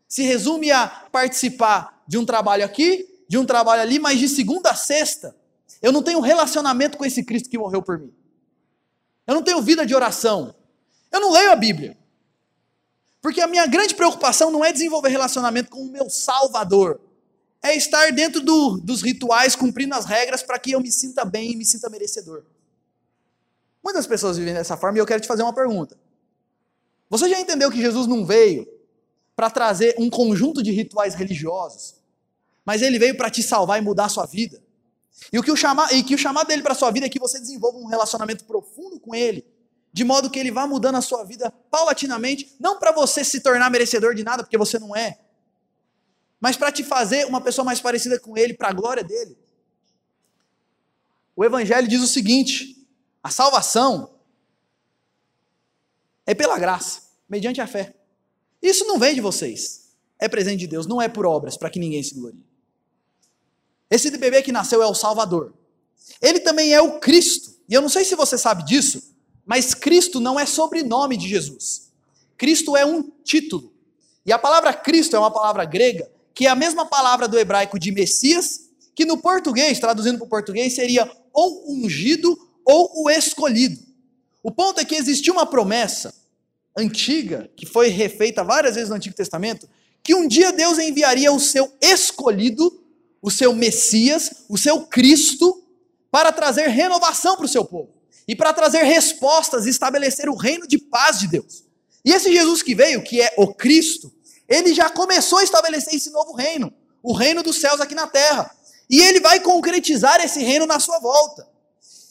Se 0.08 0.24
resume 0.24 0.72
a 0.72 0.88
participar 1.12 2.04
de 2.08 2.18
um 2.18 2.26
trabalho 2.26 2.66
aqui, 2.66 3.08
de 3.28 3.38
um 3.38 3.46
trabalho 3.46 3.82
ali, 3.82 4.00
mas 4.00 4.20
de 4.20 4.28
segunda 4.28 4.72
a 4.72 4.76
sexta, 4.76 5.36
eu 5.82 5.92
não 5.92 6.04
tenho 6.04 6.20
relacionamento 6.20 6.98
com 6.98 7.06
esse 7.06 7.24
Cristo 7.24 7.50
que 7.50 7.58
morreu 7.58 7.82
por 7.82 7.98
mim. 7.98 8.14
Eu 9.26 9.36
não 9.36 9.44
tenho 9.44 9.62
vida 9.62 9.86
de 9.86 9.96
oração. 9.96 10.54
Eu 11.12 11.20
não 11.22 11.32
leio 11.32 11.52
a 11.52 11.56
Bíblia. 11.56 11.98
Porque 13.22 13.40
a 13.40 13.48
minha 13.48 13.66
grande 13.68 13.94
preocupação 13.94 14.52
não 14.52 14.66
é 14.66 14.74
desenvolver 14.74 15.10
relacionamento 15.10 15.70
com 15.70 15.82
o 15.82 15.92
meu 15.92 16.10
Salvador, 16.10 17.00
é 17.64 17.76
estar 17.76 18.12
dentro 18.12 18.42
do, 18.42 18.78
dos 18.78 19.02
rituais, 19.02 19.56
cumprindo 19.56 19.94
as 19.94 20.06
regras 20.06 20.42
para 20.42 20.58
que 20.58 20.72
eu 20.72 20.80
me 20.80 20.92
sinta 20.92 21.24
bem 21.24 21.52
e 21.52 21.56
me 21.56 21.66
sinta 21.66 21.90
merecedor. 21.90 22.44
Muitas 23.84 24.08
pessoas 24.08 24.38
vivem 24.38 24.54
dessa 24.54 24.78
forma 24.78 24.98
e 24.98 25.02
eu 25.02 25.06
quero 25.06 25.22
te 25.22 25.28
fazer 25.28 25.44
uma 25.44 25.54
pergunta. 25.54 25.98
Você 27.10 27.30
já 27.30 27.40
entendeu 27.40 27.70
que 27.72 27.82
Jesus 27.82 28.08
não 28.08 28.26
veio 28.26 28.68
para 29.36 29.50
trazer 29.50 29.96
um 29.98 30.10
conjunto 30.10 30.62
de 30.64 30.72
rituais 30.72 31.16
religiosos, 31.16 31.96
mas 32.66 32.82
ele 32.82 32.98
veio 33.00 33.18
para 33.18 33.30
te 33.30 33.44
salvar 33.44 33.80
e 33.80 33.82
mudar 33.82 34.06
a 34.06 34.10
sua 34.10 34.26
vida? 34.26 34.62
E, 35.32 35.38
o 35.38 35.44
que 35.44 35.52
o 35.52 35.56
chama, 35.56 35.92
e 35.92 36.04
que 36.04 36.16
o 36.16 36.18
chamado 36.18 36.48
dele 36.48 36.62
para 36.62 36.72
a 36.72 36.76
sua 36.76 36.90
vida 36.92 37.06
é 37.06 37.10
que 37.10 37.20
você 37.20 37.40
desenvolva 37.40 37.78
um 37.78 37.86
relacionamento 37.86 38.46
profundo 38.46 39.00
com 39.00 39.14
ele, 39.14 39.46
de 39.94 40.04
modo 40.04 40.30
que 40.30 40.40
ele 40.40 40.52
vá 40.52 40.66
mudando 40.66 40.96
a 40.96 41.02
sua 41.02 41.24
vida 41.24 41.52
paulatinamente, 41.70 42.56
não 42.60 42.80
para 42.80 42.92
você 42.92 43.24
se 43.24 43.42
tornar 43.42 43.70
merecedor 43.70 44.16
de 44.16 44.24
nada, 44.24 44.44
porque 44.44 44.58
você 44.58 44.80
não 44.80 44.96
é, 44.96 45.20
mas 46.42 46.58
para 46.58 46.72
te 46.72 46.84
fazer 46.84 47.28
uma 47.28 47.40
pessoa 47.40 47.64
mais 47.64 47.80
parecida 47.80 48.20
com 48.20 48.36
ele, 48.36 48.56
para 48.56 48.70
a 48.70 48.74
glória 48.74 49.04
dele. 49.04 49.38
O 51.36 51.46
Evangelho 51.46 51.88
diz 51.88 52.02
o 52.02 52.08
seguinte: 52.08 52.86
a 53.24 53.30
salvação 53.30 54.16
é 56.26 56.34
pela 56.34 56.58
graça, 56.58 57.04
mediante 57.30 57.62
a 57.62 57.68
fé. 57.68 57.94
Isso 58.62 58.86
não 58.86 58.98
vem 58.98 59.14
de 59.14 59.22
vocês, 59.22 59.92
é 60.20 60.28
presente 60.28 60.60
de 60.62 60.68
Deus, 60.68 60.88
não 60.88 61.00
é 61.00 61.08
por 61.08 61.26
obras, 61.26 61.56
para 61.56 61.70
que 61.70 61.80
ninguém 61.80 62.02
se 62.02 62.16
glorie. 62.16 62.44
Esse 63.90 64.10
bebê 64.18 64.42
que 64.42 64.52
nasceu 64.52 64.82
é 64.82 64.88
o 64.88 64.96
Salvador. 64.96 65.54
Ele 66.22 66.40
também 66.40 66.74
é 66.74 66.82
o 66.82 67.00
Cristo. 67.00 67.60
E 67.68 67.74
eu 67.74 67.82
não 67.82 67.90
sei 67.90 68.04
se 68.04 68.16
você 68.16 68.38
sabe 68.38 68.66
disso, 68.66 69.14
mas 69.46 69.74
Cristo 69.74 70.20
não 70.20 70.40
é 70.40 70.46
sobrenome 70.46 71.18
de 71.18 71.28
Jesus. 71.28 71.92
Cristo 72.38 72.76
é 72.76 72.86
um 72.86 73.04
título. 73.24 73.74
E 74.26 74.32
a 74.32 74.40
palavra 74.40 74.74
Cristo 74.74 75.16
é 75.16 75.20
uma 75.20 75.32
palavra 75.32 75.66
grega, 75.66 76.10
que 76.34 76.48
é 76.48 76.50
a 76.50 76.56
mesma 76.56 76.86
palavra 76.86 77.28
do 77.28 77.38
hebraico 77.38 77.80
de 77.80 77.92
Messias, 77.92 78.70
que 78.96 79.06
no 79.06 79.18
português, 79.18 79.80
traduzindo 79.80 80.18
para 80.18 80.26
o 80.26 80.30
português, 80.30 80.74
seria 80.76 81.10
ou 81.34 81.72
ungido 81.72 82.38
ou 82.66 83.04
o 83.04 83.10
escolhido. 83.10 83.80
O 84.44 84.52
ponto 84.52 84.80
é 84.80 84.86
que 84.86 84.96
existia 84.96 85.32
uma 85.32 85.46
promessa 85.46 86.14
antiga, 86.76 87.50
que 87.56 87.66
foi 87.66 87.90
refeita 87.90 88.44
várias 88.44 88.76
vezes 88.76 88.90
no 88.90 88.96
Antigo 88.96 89.16
Testamento, 89.16 89.68
que 90.04 90.16
um 90.16 90.28
dia 90.28 90.52
Deus 90.52 90.80
enviaria 90.80 91.32
o 91.32 91.40
seu 91.40 91.72
escolhido, 91.82 92.82
o 93.22 93.30
seu 93.30 93.54
Messias, 93.54 94.46
o 94.50 94.58
seu 94.58 94.82
Cristo, 94.82 95.64
para 96.10 96.32
trazer 96.32 96.68
renovação 96.68 97.36
para 97.36 97.46
o 97.46 97.50
seu 97.50 97.64
povo 97.64 97.90
e 98.28 98.36
para 98.36 98.54
trazer 98.54 98.84
respostas 98.84 99.66
e 99.66 99.70
estabelecer 99.70 100.30
o 100.30 100.36
reino 100.36 100.68
de 100.68 100.78
paz 100.78 101.20
de 101.20 101.28
Deus. 101.28 101.64
E 102.04 102.12
esse 102.12 102.32
Jesus 102.32 102.64
que 102.64 102.74
veio, 102.74 103.04
que 103.04 103.22
é 103.22 103.34
o 103.38 103.54
Cristo, 103.54 104.12
ele 104.52 104.74
já 104.74 104.90
começou 104.90 105.38
a 105.38 105.44
estabelecer 105.44 105.96
esse 105.96 106.10
novo 106.10 106.34
reino, 106.34 106.74
o 107.02 107.14
reino 107.14 107.42
dos 107.42 107.62
céus 107.62 107.80
aqui 107.80 107.96
na 107.96 108.06
terra. 108.06 108.54
E 108.90 109.00
ele 109.00 109.22
vai 109.22 109.40
concretizar 109.40 110.20
esse 110.20 110.44
reino 110.44 110.66
na 110.66 110.78
sua 110.78 111.00
volta. 111.00 111.48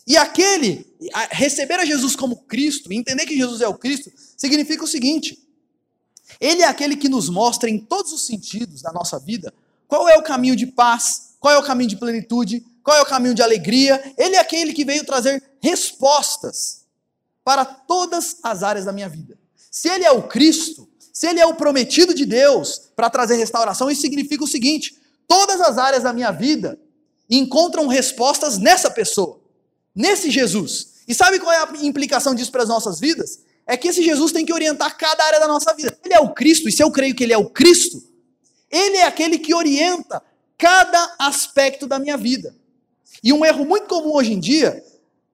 E 0.07 0.17
aquele, 0.17 0.87
receber 1.31 1.75
a 1.75 1.85
Jesus 1.85 2.17
como 2.17 2.37
Cristo, 2.37 2.91
entender 2.91 3.27
que 3.27 3.37
Jesus 3.37 3.61
é 3.61 3.69
o 3.69 3.75
Cristo, 3.75 4.11
significa 4.37 4.83
o 4.83 4.89
seguinte: 4.89 5.47
ele 6.41 6.63
é 6.63 6.67
aquele 6.67 6.97
que 6.97 7.11
nos 7.11 7.29
mostra 7.29 7.69
em 7.69 7.79
todos 7.79 8.11
os 8.11 8.27
sentidos 8.27 8.81
da 8.81 8.91
nossa 8.91 9.19
vida 9.19 9.53
qual 9.87 10.09
é 10.09 10.17
o 10.17 10.23
caminho 10.23 10.57
de 10.57 10.67
paz, 10.67 11.35
qual 11.41 11.53
é 11.53 11.59
o 11.59 11.63
caminho 11.65 11.91
de 11.91 11.97
plenitude, 11.97 12.65
qual 12.83 12.97
é 12.97 13.03
o 13.03 13.07
caminho 13.07 13.35
de 13.35 13.43
alegria. 13.43 14.15
Ele 14.17 14.37
é 14.37 14.39
aquele 14.39 14.73
que 14.73 14.85
veio 14.85 15.05
trazer 15.05 15.43
respostas 15.61 16.87
para 17.45 17.65
todas 17.65 18.37
as 18.43 18.63
áreas 18.63 18.87
da 18.87 18.93
minha 18.93 19.09
vida. 19.09 19.37
Se 19.71 19.89
ele 19.89 20.05
é 20.05 20.11
o 20.11 20.23
Cristo, 20.23 20.89
se 21.21 21.27
ele 21.27 21.39
é 21.39 21.45
o 21.45 21.53
prometido 21.53 22.15
de 22.15 22.25
Deus 22.25 22.81
para 22.97 23.11
trazer 23.11 23.37
restauração, 23.37 23.91
isso 23.91 24.01
significa 24.01 24.43
o 24.43 24.47
seguinte: 24.47 24.97
todas 25.29 25.61
as 25.61 25.77
áreas 25.77 26.05
da 26.05 26.15
minha 26.15 26.31
vida 26.31 26.81
encontram 27.29 27.87
respostas 27.89 28.57
nessa 28.57 28.91
pessoa, 28.91 29.39
nesse 29.95 30.31
Jesus. 30.31 31.03
E 31.07 31.15
sabe 31.15 31.39
qual 31.39 31.53
é 31.53 31.59
a 31.59 31.69
implicação 31.83 32.35
disso 32.35 32.51
para 32.51 32.63
as 32.63 32.71
nossas 32.71 32.99
vidas? 32.99 33.41
É 33.67 33.77
que 33.77 33.89
esse 33.89 34.03
Jesus 34.03 34.33
tem 34.33 34.47
que 34.47 34.53
orientar 34.55 34.97
cada 34.97 35.23
área 35.23 35.39
da 35.39 35.47
nossa 35.47 35.75
vida. 35.75 35.95
Ele 36.03 36.15
é 36.15 36.21
o 36.21 36.33
Cristo, 36.33 36.71
e 36.71 36.73
se 36.73 36.83
eu 36.83 36.91
creio 36.91 37.15
que 37.15 37.23
ele 37.23 37.35
é 37.35 37.39
o 37.39 37.51
Cristo, 37.51 38.03
ele 38.71 38.97
é 38.97 39.05
aquele 39.05 39.39
que 39.39 39.55
orienta 39.55 40.23
cada 40.57 41.17
aspecto 41.19 41.87
da 41.87 41.99
minha 41.99 42.17
vida. 42.17 42.57
E 43.23 43.31
um 43.31 43.45
erro 43.45 43.67
muito 43.67 43.87
comum 43.89 44.15
hoje 44.15 44.33
em 44.33 44.41
dia 44.41 44.83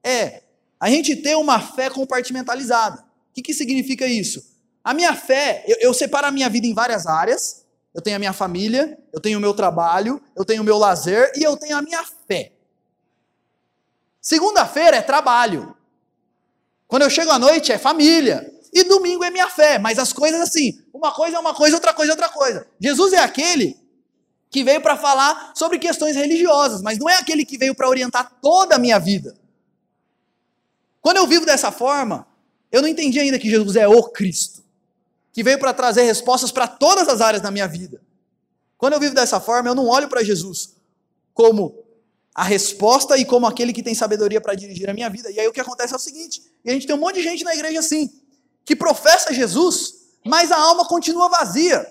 é 0.02 0.42
a 0.80 0.90
gente 0.90 1.14
ter 1.14 1.36
uma 1.36 1.60
fé 1.60 1.88
compartimentalizada. 1.90 3.02
O 3.30 3.34
que, 3.34 3.42
que 3.42 3.54
significa 3.54 4.04
isso? 4.04 4.55
A 4.86 4.94
minha 4.94 5.16
fé, 5.16 5.64
eu, 5.66 5.78
eu 5.80 5.92
separo 5.92 6.28
a 6.28 6.30
minha 6.30 6.48
vida 6.48 6.64
em 6.64 6.72
várias 6.72 7.08
áreas. 7.08 7.66
Eu 7.92 8.00
tenho 8.00 8.14
a 8.14 8.18
minha 8.20 8.32
família, 8.32 8.96
eu 9.12 9.20
tenho 9.20 9.36
o 9.36 9.40
meu 9.40 9.52
trabalho, 9.52 10.22
eu 10.36 10.44
tenho 10.44 10.62
o 10.62 10.64
meu 10.64 10.78
lazer 10.78 11.32
e 11.34 11.42
eu 11.42 11.56
tenho 11.56 11.76
a 11.76 11.82
minha 11.82 12.04
fé. 12.28 12.52
Segunda-feira 14.20 14.98
é 14.98 15.02
trabalho. 15.02 15.76
Quando 16.86 17.02
eu 17.02 17.10
chego 17.10 17.32
à 17.32 17.38
noite 17.38 17.72
é 17.72 17.78
família. 17.78 18.48
E 18.72 18.84
domingo 18.84 19.24
é 19.24 19.30
minha 19.30 19.50
fé. 19.50 19.76
Mas 19.76 19.98
as 19.98 20.12
coisas 20.12 20.40
assim, 20.40 20.80
uma 20.94 21.10
coisa 21.10 21.36
é 21.36 21.40
uma 21.40 21.52
coisa, 21.52 21.74
outra 21.74 21.92
coisa 21.92 22.12
é 22.12 22.14
outra 22.14 22.28
coisa. 22.28 22.68
Jesus 22.78 23.12
é 23.12 23.18
aquele 23.18 23.76
que 24.48 24.62
veio 24.62 24.80
para 24.80 24.96
falar 24.96 25.50
sobre 25.56 25.80
questões 25.80 26.14
religiosas, 26.14 26.80
mas 26.80 26.96
não 26.96 27.10
é 27.10 27.16
aquele 27.16 27.44
que 27.44 27.58
veio 27.58 27.74
para 27.74 27.88
orientar 27.88 28.38
toda 28.40 28.76
a 28.76 28.78
minha 28.78 29.00
vida. 29.00 29.36
Quando 31.00 31.16
eu 31.16 31.26
vivo 31.26 31.44
dessa 31.44 31.72
forma, 31.72 32.24
eu 32.70 32.82
não 32.82 32.88
entendi 32.88 33.18
ainda 33.18 33.36
que 33.36 33.50
Jesus 33.50 33.74
é 33.74 33.88
o 33.88 34.02
Cristo, 34.04 34.55
que 35.36 35.42
veio 35.42 35.58
para 35.58 35.74
trazer 35.74 36.04
respostas 36.04 36.50
para 36.50 36.66
todas 36.66 37.06
as 37.08 37.20
áreas 37.20 37.42
da 37.42 37.50
minha 37.50 37.68
vida. 37.68 38.00
Quando 38.78 38.94
eu 38.94 39.00
vivo 39.00 39.14
dessa 39.14 39.38
forma, 39.38 39.68
eu 39.68 39.74
não 39.74 39.86
olho 39.86 40.08
para 40.08 40.24
Jesus 40.24 40.74
como 41.34 41.84
a 42.34 42.42
resposta 42.42 43.18
e 43.18 43.24
como 43.26 43.46
aquele 43.46 43.70
que 43.74 43.82
tem 43.82 43.94
sabedoria 43.94 44.40
para 44.40 44.54
dirigir 44.54 44.88
a 44.88 44.94
minha 44.94 45.10
vida. 45.10 45.30
E 45.30 45.38
aí 45.38 45.46
o 45.46 45.52
que 45.52 45.60
acontece 45.60 45.92
é 45.92 45.96
o 45.96 46.00
seguinte: 46.00 46.40
e 46.64 46.70
a 46.70 46.72
gente 46.72 46.86
tem 46.86 46.96
um 46.96 46.98
monte 46.98 47.16
de 47.16 47.22
gente 47.22 47.44
na 47.44 47.54
igreja 47.54 47.80
assim, 47.80 48.10
que 48.64 48.74
professa 48.74 49.30
Jesus, 49.30 50.06
mas 50.24 50.50
a 50.50 50.56
alma 50.56 50.88
continua 50.88 51.28
vazia, 51.28 51.86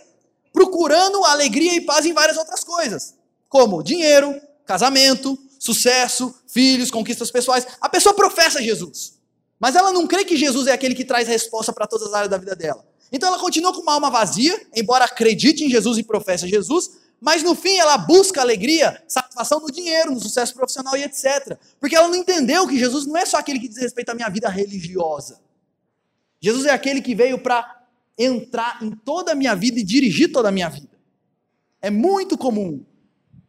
procurando 0.51 1.23
alegria 1.23 1.75
e 1.75 1.81
paz 1.81 2.03
em 2.03 2.13
várias 2.13 2.37
outras 2.37 2.63
coisas, 2.63 3.13
como 3.47 3.83
dinheiro, 3.83 4.41
casamento, 4.65 5.37
sucesso, 5.59 6.33
filhos, 6.47 6.89
conquistas 6.89 7.29
pessoais. 7.29 7.67
A 7.79 7.89
pessoa 7.89 8.15
professa 8.15 8.59
Jesus, 8.59 9.19
mas 9.59 9.75
ela 9.75 9.93
não 9.93 10.07
crê 10.07 10.25
que 10.25 10.35
Jesus 10.35 10.65
é 10.65 10.71
aquele 10.71 10.95
que 10.95 11.05
traz 11.05 11.27
resposta 11.27 11.71
para 11.71 11.85
todas 11.85 12.07
as 12.07 12.13
áreas 12.15 12.31
da 12.31 12.39
vida 12.39 12.55
dela. 12.55 12.83
Então 13.11 13.29
ela 13.29 13.39
continua 13.39 13.73
com 13.73 13.81
uma 13.81 13.93
alma 13.93 14.09
vazia, 14.09 14.59
embora 14.75 15.05
acredite 15.05 15.63
em 15.63 15.69
Jesus 15.69 15.97
e 15.97 16.03
professe 16.03 16.47
Jesus, 16.47 16.91
mas 17.21 17.43
no 17.43 17.55
fim 17.55 17.77
ela 17.77 17.97
busca 17.97 18.41
alegria, 18.41 19.03
satisfação 19.07 19.59
no 19.59 19.71
dinheiro, 19.71 20.11
no 20.11 20.19
sucesso 20.19 20.53
profissional 20.53 20.95
e 20.97 21.03
etc. 21.03 21.57
Porque 21.79 21.95
ela 21.95 22.07
não 22.07 22.15
entendeu 22.15 22.67
que 22.67 22.77
Jesus 22.77 23.05
não 23.05 23.17
é 23.17 23.25
só 23.25 23.37
aquele 23.37 23.59
que 23.59 23.67
diz 23.67 23.77
respeito 23.77 24.09
à 24.09 24.13
minha 24.13 24.29
vida 24.29 24.49
religiosa. 24.49 25.39
Jesus 26.41 26.65
é 26.65 26.71
aquele 26.71 27.01
que 27.01 27.15
veio 27.15 27.39
para 27.39 27.83
entrar 28.17 28.83
em 28.83 28.91
toda 28.91 29.31
a 29.31 29.35
minha 29.35 29.55
vida 29.55 29.79
e 29.79 29.83
dirigir 29.83 30.31
toda 30.31 30.49
a 30.49 30.51
minha 30.51 30.69
vida. 30.69 30.95
É 31.81 31.89
muito 31.89 32.37
comum 32.37 32.85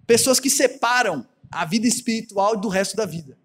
pessoas 0.06 0.38
que 0.40 0.48
separam 0.48 1.26
a 1.50 1.64
vida 1.64 1.86
espiritual 1.86 2.56
do 2.56 2.68
resto 2.68 2.96
da 2.96 3.04
vida. 3.04 3.36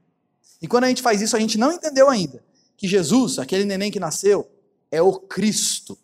E 0.61 0.67
quando 0.67 0.85
a 0.85 0.87
gente 0.87 1.01
faz 1.01 1.21
isso, 1.21 1.35
a 1.35 1.39
gente 1.39 1.57
não 1.57 1.71
entendeu 1.71 2.09
ainda 2.09 2.43
que 2.77 2.87
Jesus, 2.87 3.39
aquele 3.39 3.65
neném 3.65 3.91
que 3.91 3.99
nasceu, 3.99 4.49
é 4.91 5.01
o 5.01 5.13
Cristo, 5.13 5.97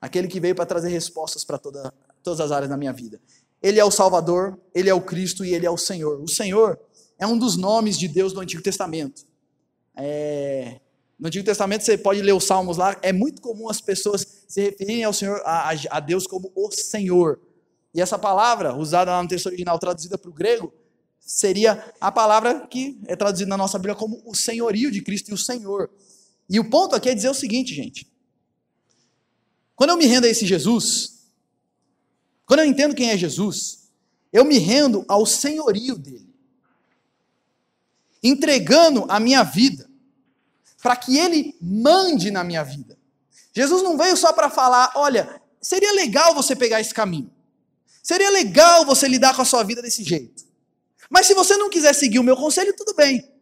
aquele 0.00 0.26
que 0.26 0.40
veio 0.40 0.54
para 0.54 0.66
trazer 0.66 0.88
respostas 0.88 1.44
para 1.44 1.58
toda, 1.58 1.92
todas 2.22 2.40
as 2.40 2.50
áreas 2.50 2.70
da 2.70 2.76
minha 2.76 2.92
vida. 2.92 3.20
Ele 3.62 3.78
é 3.78 3.84
o 3.84 3.90
Salvador, 3.90 4.58
ele 4.74 4.88
é 4.88 4.94
o 4.94 5.00
Cristo 5.00 5.44
e 5.44 5.54
ele 5.54 5.66
é 5.66 5.70
o 5.70 5.76
Senhor. 5.76 6.20
O 6.22 6.28
Senhor 6.28 6.78
é 7.18 7.26
um 7.26 7.38
dos 7.38 7.56
nomes 7.56 7.98
de 7.98 8.08
Deus 8.08 8.32
do 8.32 8.40
Antigo 8.40 8.62
Testamento. 8.62 9.26
É... 9.94 10.80
No 11.18 11.28
Antigo 11.28 11.44
Testamento 11.44 11.82
você 11.82 11.96
pode 11.96 12.20
ler 12.20 12.32
os 12.32 12.44
Salmos 12.44 12.76
lá, 12.76 12.96
é 13.00 13.12
muito 13.12 13.40
comum 13.40 13.70
as 13.70 13.80
pessoas 13.80 14.44
se 14.46 14.60
referirem 14.60 15.04
ao 15.04 15.14
Senhor, 15.14 15.40
a, 15.44 15.72
a 15.90 16.00
Deus 16.00 16.26
como 16.26 16.52
o 16.54 16.70
Senhor. 16.70 17.40
E 17.94 18.00
essa 18.02 18.18
palavra, 18.18 18.76
usada 18.76 19.10
lá 19.10 19.22
no 19.22 19.28
texto 19.28 19.46
original, 19.46 19.78
traduzida 19.78 20.18
para 20.18 20.30
o 20.30 20.34
grego, 20.34 20.72
seria 21.18 21.92
a 21.98 22.12
palavra 22.12 22.66
que 22.66 23.00
é 23.06 23.16
traduzida 23.16 23.48
na 23.48 23.56
nossa 23.56 23.78
Bíblia 23.78 23.94
como 23.94 24.22
o 24.26 24.34
senhorio 24.34 24.90
de 24.90 25.00
Cristo 25.00 25.30
e 25.30 25.34
o 25.34 25.38
Senhor. 25.38 25.90
E 26.48 26.60
o 26.60 26.70
ponto 26.70 26.94
aqui 26.94 27.08
é 27.08 27.14
dizer 27.14 27.28
o 27.28 27.34
seguinte, 27.34 27.74
gente. 27.74 28.10
Quando 29.74 29.90
eu 29.90 29.96
me 29.96 30.06
rendo 30.06 30.24
a 30.24 30.28
esse 30.28 30.46
Jesus, 30.46 31.26
quando 32.46 32.60
eu 32.60 32.66
entendo 32.66 32.94
quem 32.94 33.10
é 33.10 33.16
Jesus, 33.16 33.90
eu 34.32 34.44
me 34.44 34.58
rendo 34.58 35.04
ao 35.08 35.26
senhorio 35.26 35.96
dele, 35.96 36.32
entregando 38.22 39.04
a 39.08 39.18
minha 39.18 39.42
vida, 39.42 39.90
para 40.82 40.96
que 40.96 41.18
ele 41.18 41.56
mande 41.60 42.30
na 42.30 42.44
minha 42.44 42.62
vida. 42.62 42.96
Jesus 43.52 43.82
não 43.82 43.98
veio 43.98 44.16
só 44.16 44.32
para 44.32 44.48
falar: 44.48 44.92
olha, 44.94 45.42
seria 45.60 45.92
legal 45.92 46.34
você 46.34 46.54
pegar 46.54 46.80
esse 46.80 46.94
caminho, 46.94 47.30
seria 48.02 48.30
legal 48.30 48.84
você 48.86 49.08
lidar 49.08 49.34
com 49.34 49.42
a 49.42 49.46
sua 49.46 49.64
vida 49.64 49.82
desse 49.82 50.04
jeito. 50.04 50.46
Mas 51.10 51.26
se 51.26 51.34
você 51.34 51.56
não 51.56 51.70
quiser 51.70 51.94
seguir 51.94 52.18
o 52.18 52.24
meu 52.24 52.36
conselho, 52.36 52.74
tudo 52.76 52.94
bem. 52.94 53.32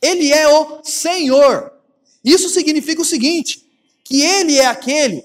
Ele 0.00 0.32
é 0.32 0.48
o 0.48 0.82
Senhor. 0.84 1.77
Isso 2.24 2.48
significa 2.48 3.02
o 3.02 3.04
seguinte: 3.04 3.66
que 4.04 4.22
Ele 4.22 4.58
é 4.58 4.66
aquele 4.66 5.24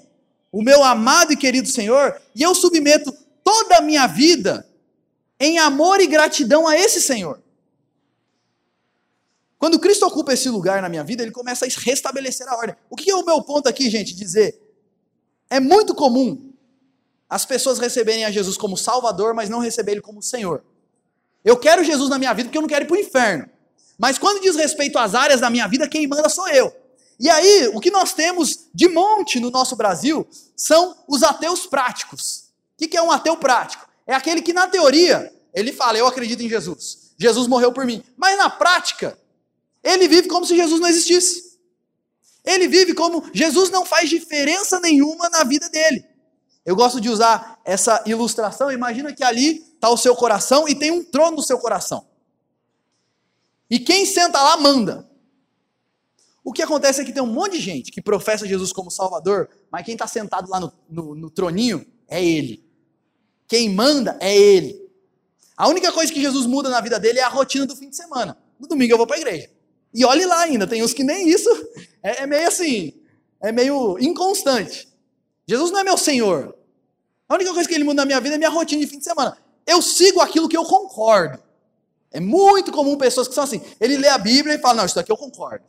o 0.52 0.62
meu 0.62 0.84
amado 0.84 1.34
e 1.34 1.36
querido 1.36 1.68
Senhor, 1.68 2.22
e 2.36 2.44
eu 2.44 2.54
submeto 2.54 3.12
toda 3.44 3.78
a 3.78 3.82
minha 3.82 4.06
vida 4.06 4.70
em 5.40 5.58
amor 5.58 6.00
e 6.00 6.06
gratidão 6.06 6.68
a 6.68 6.78
esse 6.78 7.02
Senhor. 7.02 7.42
Quando 9.58 9.80
Cristo 9.80 10.06
ocupa 10.06 10.32
esse 10.32 10.50
lugar 10.50 10.80
na 10.80 10.90
minha 10.90 11.04
vida, 11.04 11.24
ele 11.24 11.32
começa 11.32 11.66
a 11.66 11.70
restabelecer 11.70 12.48
a 12.48 12.56
ordem. 12.56 12.76
O 12.88 12.96
que 12.96 13.10
é 13.10 13.16
o 13.16 13.26
meu 13.26 13.42
ponto 13.42 13.68
aqui, 13.68 13.90
gente? 13.90 14.14
Dizer, 14.14 14.60
é 15.50 15.60
muito 15.60 15.96
comum 15.96 16.54
as 17.28 17.48
pessoas 17.48 17.80
receberem 17.80 18.26
a 18.26 18.30
Jesus 18.30 18.56
como 18.56 18.78
Salvador, 18.78 19.34
mas 19.34 19.50
não 19.50 19.58
receberem 19.58 19.96
ele 19.96 20.02
como 20.02 20.22
Senhor. 20.22 20.64
Eu 21.44 21.58
quero 21.58 21.84
Jesus 21.84 22.10
na 22.10 22.20
minha 22.20 22.34
vida 22.34 22.48
porque 22.48 22.58
eu 22.58 22.62
não 22.62 22.70
quero 22.70 22.86
ir 22.86 22.88
para 22.88 22.96
o 22.96 23.00
inferno. 23.00 23.50
Mas 23.98 24.20
quando 24.20 24.42
diz 24.42 24.56
respeito 24.56 25.00
às 25.00 25.16
áreas 25.16 25.42
da 25.42 25.50
minha 25.50 25.68
vida, 25.68 25.88
quem 25.88 26.06
manda 26.06 26.30
sou 26.30 26.48
eu. 26.50 26.83
E 27.20 27.30
aí, 27.30 27.70
o 27.74 27.80
que 27.80 27.92
nós 27.92 28.14
temos 28.14 28.68
de 28.74 28.88
monte 28.88 29.40
no 29.40 29.52
nosso 29.52 29.76
Brasil 29.76 30.28
são 30.56 30.96
os 31.08 31.24
ateus 31.24 31.66
práticos. 31.66 32.46
O 32.74 32.88
que 32.88 32.98
é 32.98 33.02
um 33.02 33.12
ateu 33.12 33.38
prático? 33.38 33.88
É 34.06 34.14
aquele 34.14 34.42
que, 34.42 34.54
na 34.54 34.68
teoria, 34.68 35.34
ele 35.54 35.72
fala: 35.72 35.98
Eu 35.98 36.08
acredito 36.08 36.42
em 36.42 36.50
Jesus. 36.50 37.14
Jesus 37.18 37.48
morreu 37.48 37.72
por 37.72 37.86
mim. 37.86 38.04
Mas 38.18 38.38
na 38.38 38.50
prática, 38.50 39.18
ele 39.84 40.08
vive 40.08 40.28
como 40.28 40.46
se 40.46 40.56
Jesus 40.56 40.80
não 40.80 40.88
existisse. 40.88 41.54
Ele 42.44 42.68
vive 42.68 42.94
como 42.94 43.24
Jesus 43.34 43.70
não 43.70 43.86
faz 43.86 44.10
diferença 44.10 44.80
nenhuma 44.80 45.30
na 45.30 45.44
vida 45.44 45.70
dele. 45.70 46.06
Eu 46.66 46.76
gosto 46.76 47.00
de 47.00 47.10
usar 47.10 47.60
essa 47.64 48.04
ilustração. 48.06 48.72
Imagina 48.72 49.14
que 49.14 49.24
ali 49.24 49.64
está 49.76 49.90
o 49.90 49.98
seu 49.98 50.16
coração 50.16 50.68
e 50.68 50.76
tem 50.76 50.92
um 50.92 51.04
trono 51.04 51.38
no 51.38 51.44
seu 51.44 51.58
coração. 51.58 52.06
E 53.70 53.80
quem 53.80 54.06
senta 54.06 54.42
lá 54.42 54.58
manda. 54.58 55.10
O 56.44 56.52
que 56.52 56.62
acontece 56.62 57.02
é 57.02 57.06
que 57.06 57.14
tem 57.14 57.24
um 57.24 57.28
monte 57.28 57.54
de 57.54 57.62
gente 57.62 57.92
que 57.92 58.02
professa 58.02 58.48
Jesus 58.48 58.74
como 58.74 58.92
Salvador, 58.92 59.50
mas 59.72 59.86
quem 59.86 59.94
está 59.94 60.06
sentado 60.06 60.50
lá 60.50 60.60
no, 60.60 60.74
no, 60.90 61.16
no 61.16 61.30
troninho 61.30 61.86
é 62.08 62.24
Ele. 62.24 62.64
Quem 63.48 63.70
manda 63.70 64.18
é 64.20 64.36
Ele. 64.36 64.84
A 65.56 65.70
única 65.70 65.92
coisa 65.92 66.12
que 66.12 66.22
Jesus 66.22 66.46
muda 66.46 66.70
na 66.70 66.82
vida 66.82 67.00
dele 67.00 67.20
é 67.20 67.24
a 67.24 67.30
rotina 67.30 67.66
do 67.66 67.76
fim 67.76 67.90
de 67.90 67.96
semana. 67.96 68.38
No 68.60 68.68
domingo 68.68 68.94
eu 68.94 68.98
vou 68.98 69.08
para 69.08 69.16
a 69.16 69.20
igreja. 69.20 69.50
E 69.94 70.04
olhe 70.04 70.26
lá 70.26 70.42
ainda, 70.42 70.68
tem 70.68 70.84
uns 70.84 70.94
que 70.94 71.04
nem 71.04 71.30
isso. 71.30 71.50
É, 72.02 72.24
é 72.24 72.28
meio 72.28 72.48
assim, 72.48 72.94
é 73.40 73.52
meio 73.52 73.98
inconstante. 74.00 74.90
Jesus 75.48 75.72
não 75.72 75.80
é 75.80 75.84
meu 75.84 75.98
Senhor. 75.98 76.56
A 77.30 77.36
única 77.36 77.54
coisa 77.54 77.70
que 77.70 77.76
ele 77.76 77.84
muda 77.84 78.02
na 78.02 78.06
minha 78.06 78.20
vida 78.20 78.36
é 78.36 78.38
minha 78.38 78.50
rotina 78.50 78.82
de 78.82 78.88
fim 78.88 78.98
de 78.98 79.06
semana. 79.06 79.38
Eu 79.66 79.82
sigo 79.82 80.20
aquilo 80.20 80.50
que 80.50 80.58
eu 80.58 80.66
concordo. 80.66 81.42
É 82.12 82.20
muito 82.20 82.72
comum 82.72 82.98
pessoas 82.98 83.28
que 83.28 83.34
são 83.34 83.44
assim. 83.44 83.62
Ele 83.80 83.98
lê 83.98 84.08
a 84.08 84.18
Bíblia 84.18 84.56
e 84.56 84.60
fala: 84.60 84.76
Não, 84.76 84.86
isso 84.86 84.96
daqui 84.96 85.12
eu 85.12 85.18
concordo. 85.18 85.66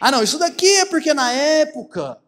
Ah, 0.00 0.10
não, 0.10 0.22
isso 0.22 0.38
daqui 0.38 0.68
é 0.76 0.84
porque 0.84 1.12
na 1.12 1.32
época, 1.32 2.18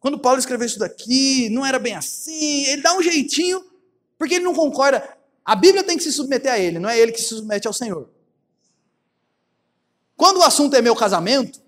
quando 0.00 0.18
Paulo 0.18 0.38
escreveu 0.38 0.66
isso 0.66 0.78
daqui, 0.78 1.48
não 1.50 1.64
era 1.64 1.78
bem 1.78 1.94
assim. 1.94 2.64
Ele 2.64 2.82
dá 2.82 2.94
um 2.94 3.02
jeitinho, 3.02 3.64
porque 4.16 4.34
ele 4.34 4.44
não 4.44 4.54
concorda. 4.54 5.16
A 5.44 5.54
Bíblia 5.54 5.82
tem 5.82 5.96
que 5.96 6.02
se 6.02 6.12
submeter 6.12 6.52
a 6.52 6.58
ele, 6.58 6.78
não 6.78 6.88
é 6.88 6.98
ele 6.98 7.12
que 7.12 7.20
se 7.20 7.28
submete 7.28 7.66
ao 7.66 7.72
Senhor. 7.72 8.08
Quando 10.16 10.38
o 10.38 10.42
assunto 10.42 10.74
é 10.74 10.82
meu 10.82 10.96
casamento, 10.96 11.60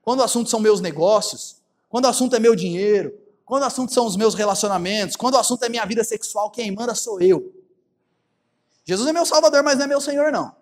quando 0.00 0.20
o 0.20 0.22
assunto 0.22 0.48
são 0.48 0.60
meus 0.60 0.80
negócios, 0.80 1.56
quando 1.88 2.04
o 2.04 2.08
assunto 2.08 2.36
é 2.36 2.38
meu 2.38 2.54
dinheiro, 2.54 3.12
quando 3.44 3.62
o 3.62 3.66
assunto 3.66 3.92
são 3.92 4.06
os 4.06 4.16
meus 4.16 4.34
relacionamentos, 4.34 5.16
quando 5.16 5.34
o 5.34 5.38
assunto 5.38 5.64
é 5.64 5.68
minha 5.68 5.84
vida 5.84 6.02
sexual, 6.04 6.50
quem 6.50 6.70
manda 6.70 6.94
sou 6.94 7.20
eu. 7.20 7.52
Jesus 8.84 9.08
é 9.08 9.12
meu 9.12 9.26
salvador, 9.26 9.62
mas 9.62 9.76
não 9.76 9.84
é 9.84 9.88
meu 9.88 10.00
Senhor, 10.00 10.30
não. 10.30 10.54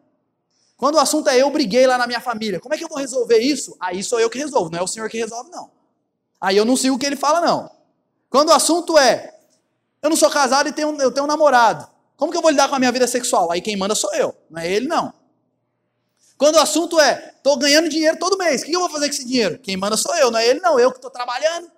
Quando 0.77 0.97
o 0.97 0.99
assunto 0.99 1.29
é 1.29 1.41
eu 1.41 1.51
briguei 1.51 1.87
lá 1.87 1.97
na 1.97 2.07
minha 2.07 2.21
família, 2.21 2.61
como 2.61 2.75
é 2.75 2.79
que 2.79 2.85
eu 2.85 2.89
vou 2.89 2.99
resolver 2.99 3.39
isso? 3.39 3.77
Aí 3.81 4.03
sou 4.03 4.21
eu 4.21 4.29
que 4.29 4.39
resolvo, 4.39 4.71
não 4.71 4.79
é 4.79 4.83
o 4.83 4.87
Senhor 4.87 5.09
que 5.09 5.19
resolve, 5.19 5.51
não. 5.51 5.71
Aí 6.41 6.57
eu 6.57 6.65
não 6.65 6.77
sigo 6.77 6.97
o 6.97 6.99
que 6.99 7.07
ele 7.07 7.17
fala, 7.17 7.41
não. 7.41 7.71
Quando 8.29 8.49
o 8.49 8.53
assunto 8.53 8.99
é 8.99 9.35
eu 10.03 10.11
não 10.11 10.17
sou 10.17 10.29
casado 10.29 10.69
e 10.69 10.73
tenho, 10.73 11.01
eu 11.01 11.11
tenho 11.11 11.25
um 11.25 11.29
namorado, 11.29 11.89
como 12.15 12.31
que 12.31 12.37
eu 12.37 12.43
vou 12.43 12.51
lidar 12.51 12.69
com 12.69 12.75
a 12.75 12.79
minha 12.79 12.93
vida 12.93 13.07
sexual? 13.07 13.51
Aí 13.51 13.63
quem 13.63 13.75
manda 13.75 13.95
sou 13.95 14.15
eu, 14.15 14.35
não 14.51 14.61
é 14.61 14.71
ele, 14.71 14.87
não. 14.87 15.15
Quando 16.37 16.57
o 16.57 16.61
assunto 16.61 17.01
é, 17.01 17.33
estou 17.37 17.57
ganhando 17.57 17.89
dinheiro 17.89 18.19
todo 18.19 18.37
mês, 18.37 18.61
o 18.61 18.67
que 18.67 18.73
eu 18.73 18.81
vou 18.81 18.91
fazer 18.91 19.07
com 19.07 19.15
esse 19.15 19.25
dinheiro? 19.25 19.59
Quem 19.61 19.79
manda 19.79 19.97
sou 19.97 20.15
eu, 20.17 20.31
não 20.31 20.39
é 20.39 20.47
ele, 20.47 20.61
não. 20.61 20.79
Eu 20.79 20.91
que 20.91 20.99
estou 20.99 21.11
trabalhando. 21.11 21.71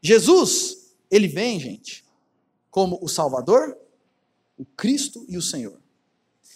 Jesus, 0.00 0.94
ele 1.10 1.28
vem, 1.28 1.60
gente, 1.60 2.04
como 2.70 2.98
o 3.02 3.08
Salvador, 3.08 3.76
o 4.56 4.64
Cristo 4.64 5.26
e 5.28 5.36
o 5.36 5.42
Senhor. 5.42 5.81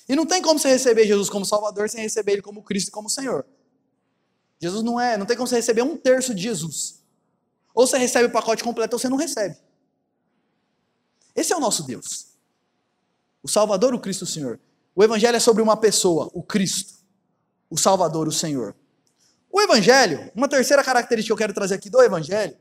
E 0.08 0.14
não 0.14 0.24
tem 0.24 0.40
como 0.40 0.58
você 0.58 0.68
receber 0.68 1.06
Jesus 1.06 1.28
como 1.28 1.44
Salvador 1.44 1.88
sem 1.88 2.00
receber 2.00 2.32
ele 2.32 2.42
como 2.42 2.62
Cristo 2.62 2.88
e 2.88 2.90
como 2.90 3.10
Senhor. 3.10 3.44
Jesus 4.60 4.82
não 4.82 5.00
é, 5.00 5.16
não 5.16 5.26
tem 5.26 5.36
como 5.36 5.46
você 5.46 5.56
receber 5.56 5.82
um 5.82 5.96
terço 5.96 6.34
de 6.34 6.42
Jesus. 6.42 7.02
Ou 7.74 7.86
você 7.86 7.98
recebe 7.98 8.26
o 8.26 8.32
pacote 8.32 8.62
completo 8.62 8.94
ou 8.94 8.98
você 8.98 9.08
não 9.08 9.16
recebe. 9.16 9.56
Esse 11.34 11.52
é 11.52 11.56
o 11.56 11.60
nosso 11.60 11.82
Deus. 11.82 12.28
O 13.42 13.48
Salvador, 13.48 13.94
o 13.94 14.00
Cristo, 14.00 14.22
o 14.22 14.26
Senhor. 14.26 14.58
O 14.94 15.04
Evangelho 15.04 15.36
é 15.36 15.40
sobre 15.40 15.62
uma 15.62 15.76
pessoa, 15.76 16.30
o 16.32 16.42
Cristo, 16.42 16.94
o 17.68 17.76
Salvador, 17.76 18.26
o 18.26 18.32
Senhor. 18.32 18.74
O 19.52 19.60
Evangelho, 19.60 20.30
uma 20.34 20.48
terceira 20.48 20.82
característica 20.82 21.28
que 21.28 21.32
eu 21.32 21.36
quero 21.36 21.52
trazer 21.52 21.74
aqui 21.74 21.90
do 21.90 22.00
Evangelho, 22.00 22.56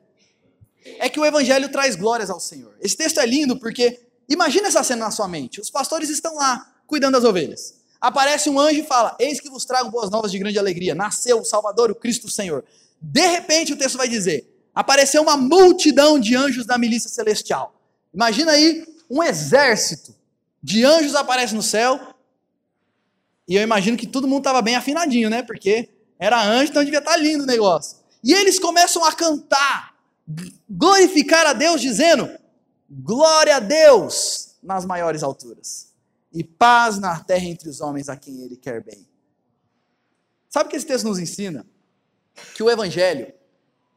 é 0.99 1.07
que 1.09 1.19
o 1.19 1.25
Evangelho 1.25 1.71
traz 1.71 1.95
glórias 1.95 2.29
ao 2.29 2.39
Senhor. 2.39 2.75
Esse 2.81 2.97
texto 2.97 3.19
é 3.19 3.25
lindo 3.25 3.57
porque, 3.57 4.05
imagina 4.27 4.67
essa 4.67 4.83
cena 4.83 5.05
na 5.05 5.11
sua 5.11 5.27
mente: 5.27 5.61
os 5.61 5.69
pastores 5.69 6.09
estão 6.09 6.35
lá 6.35 6.74
cuidando 6.87 7.13
das 7.13 7.23
ovelhas. 7.23 7.75
Aparece 7.99 8.49
um 8.49 8.59
anjo 8.59 8.81
e 8.81 8.83
fala: 8.83 9.15
Eis 9.19 9.39
que 9.39 9.49
vos 9.49 9.65
trago 9.65 9.89
boas 9.89 10.09
novas 10.09 10.31
de 10.31 10.39
grande 10.39 10.59
alegria. 10.59 10.93
Nasceu 10.93 11.39
o 11.39 11.45
Salvador, 11.45 11.91
o 11.91 11.95
Cristo 11.95 12.27
o 12.27 12.31
Senhor. 12.31 12.63
De 13.01 13.25
repente, 13.27 13.73
o 13.73 13.77
texto 13.77 13.97
vai 13.97 14.07
dizer: 14.07 14.47
apareceu 14.73 15.21
uma 15.21 15.37
multidão 15.37 16.19
de 16.19 16.35
anjos 16.35 16.65
da 16.65 16.77
milícia 16.77 17.09
celestial. 17.09 17.73
Imagina 18.13 18.51
aí 18.51 18.85
um 19.09 19.21
exército 19.23 20.15
de 20.61 20.83
anjos 20.83 21.15
aparece 21.15 21.53
no 21.53 21.61
céu 21.61 21.99
e 23.47 23.55
eu 23.55 23.61
imagino 23.61 23.97
que 23.97 24.07
todo 24.07 24.27
mundo 24.27 24.39
estava 24.39 24.61
bem 24.61 24.75
afinadinho, 24.75 25.29
né? 25.29 25.43
Porque 25.43 25.89
era 26.17 26.41
anjo, 26.41 26.71
então 26.71 26.83
devia 26.83 26.99
estar 26.99 27.11
tá 27.11 27.17
lindo 27.17 27.43
o 27.43 27.47
negócio. 27.47 27.97
E 28.23 28.33
eles 28.33 28.57
começam 28.57 29.05
a 29.05 29.11
cantar, 29.11 29.95
glorificar 30.69 31.45
a 31.45 31.53
Deus, 31.53 31.79
dizendo: 31.79 32.29
Glória 32.89 33.57
a 33.57 33.59
Deus 33.59 34.55
nas 34.63 34.85
maiores 34.85 35.21
alturas, 35.21 35.84
e 36.35 36.43
paz 36.43 36.99
na 36.99 37.17
terra 37.23 37.45
entre 37.45 37.69
os 37.69 37.79
homens 37.79 38.09
a 38.09 38.17
quem 38.17 38.41
Ele 38.41 38.57
quer 38.57 38.83
bem. 38.83 39.07
Sabe 40.49 40.67
o 40.67 40.69
que 40.69 40.75
esse 40.75 40.85
texto 40.85 41.05
nos 41.05 41.17
ensina? 41.17 41.65
Que 42.53 42.61
o 42.61 42.69
Evangelho, 42.69 43.33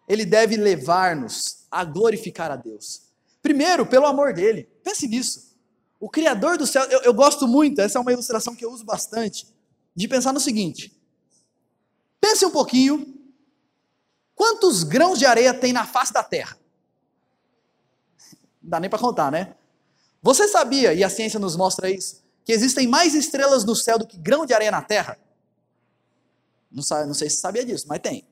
ele 0.08 0.24
deve 0.24 0.56
levar-nos 0.56 1.66
a 1.68 1.84
glorificar 1.84 2.50
a 2.50 2.56
Deus. 2.56 3.02
Primeiro, 3.42 3.84
pelo 3.84 4.06
amor 4.06 4.32
dele. 4.32 4.68
Pense 4.84 5.08
nisso. 5.08 5.56
O 5.98 6.08
Criador 6.08 6.56
do 6.56 6.66
céu, 6.66 6.84
eu, 6.84 7.00
eu 7.02 7.12
gosto 7.12 7.48
muito, 7.48 7.80
essa 7.80 7.98
é 7.98 8.00
uma 8.00 8.12
ilustração 8.12 8.54
que 8.54 8.64
eu 8.64 8.70
uso 8.70 8.84
bastante, 8.84 9.48
de 9.94 10.06
pensar 10.06 10.32
no 10.32 10.38
seguinte: 10.38 10.96
pense 12.20 12.46
um 12.46 12.52
pouquinho, 12.52 13.20
quantos 14.32 14.84
grãos 14.84 15.18
de 15.18 15.26
areia 15.26 15.52
tem 15.52 15.72
na 15.72 15.84
face 15.84 16.12
da 16.12 16.22
Terra? 16.22 16.56
Não 18.62 18.70
dá 18.70 18.80
nem 18.80 18.88
para 18.88 19.00
contar, 19.00 19.32
né? 19.32 19.56
Você 20.22 20.46
sabia, 20.46 20.94
e 20.94 21.02
a 21.02 21.10
ciência 21.10 21.40
nos 21.40 21.56
mostra 21.56 21.90
isso, 21.90 22.27
que 22.48 22.52
existem 22.54 22.86
mais 22.86 23.14
estrelas 23.14 23.62
no 23.62 23.76
céu 23.76 23.98
do 23.98 24.06
que 24.06 24.16
grão 24.16 24.46
de 24.46 24.54
areia 24.54 24.70
na 24.70 24.80
Terra? 24.80 25.18
Não, 26.72 26.82
sabe, 26.82 27.06
não 27.06 27.12
sei 27.12 27.28
se 27.28 27.36
você 27.36 27.42
sabia 27.42 27.62
disso, 27.62 27.84
mas 27.86 27.98
tem. 27.98 28.26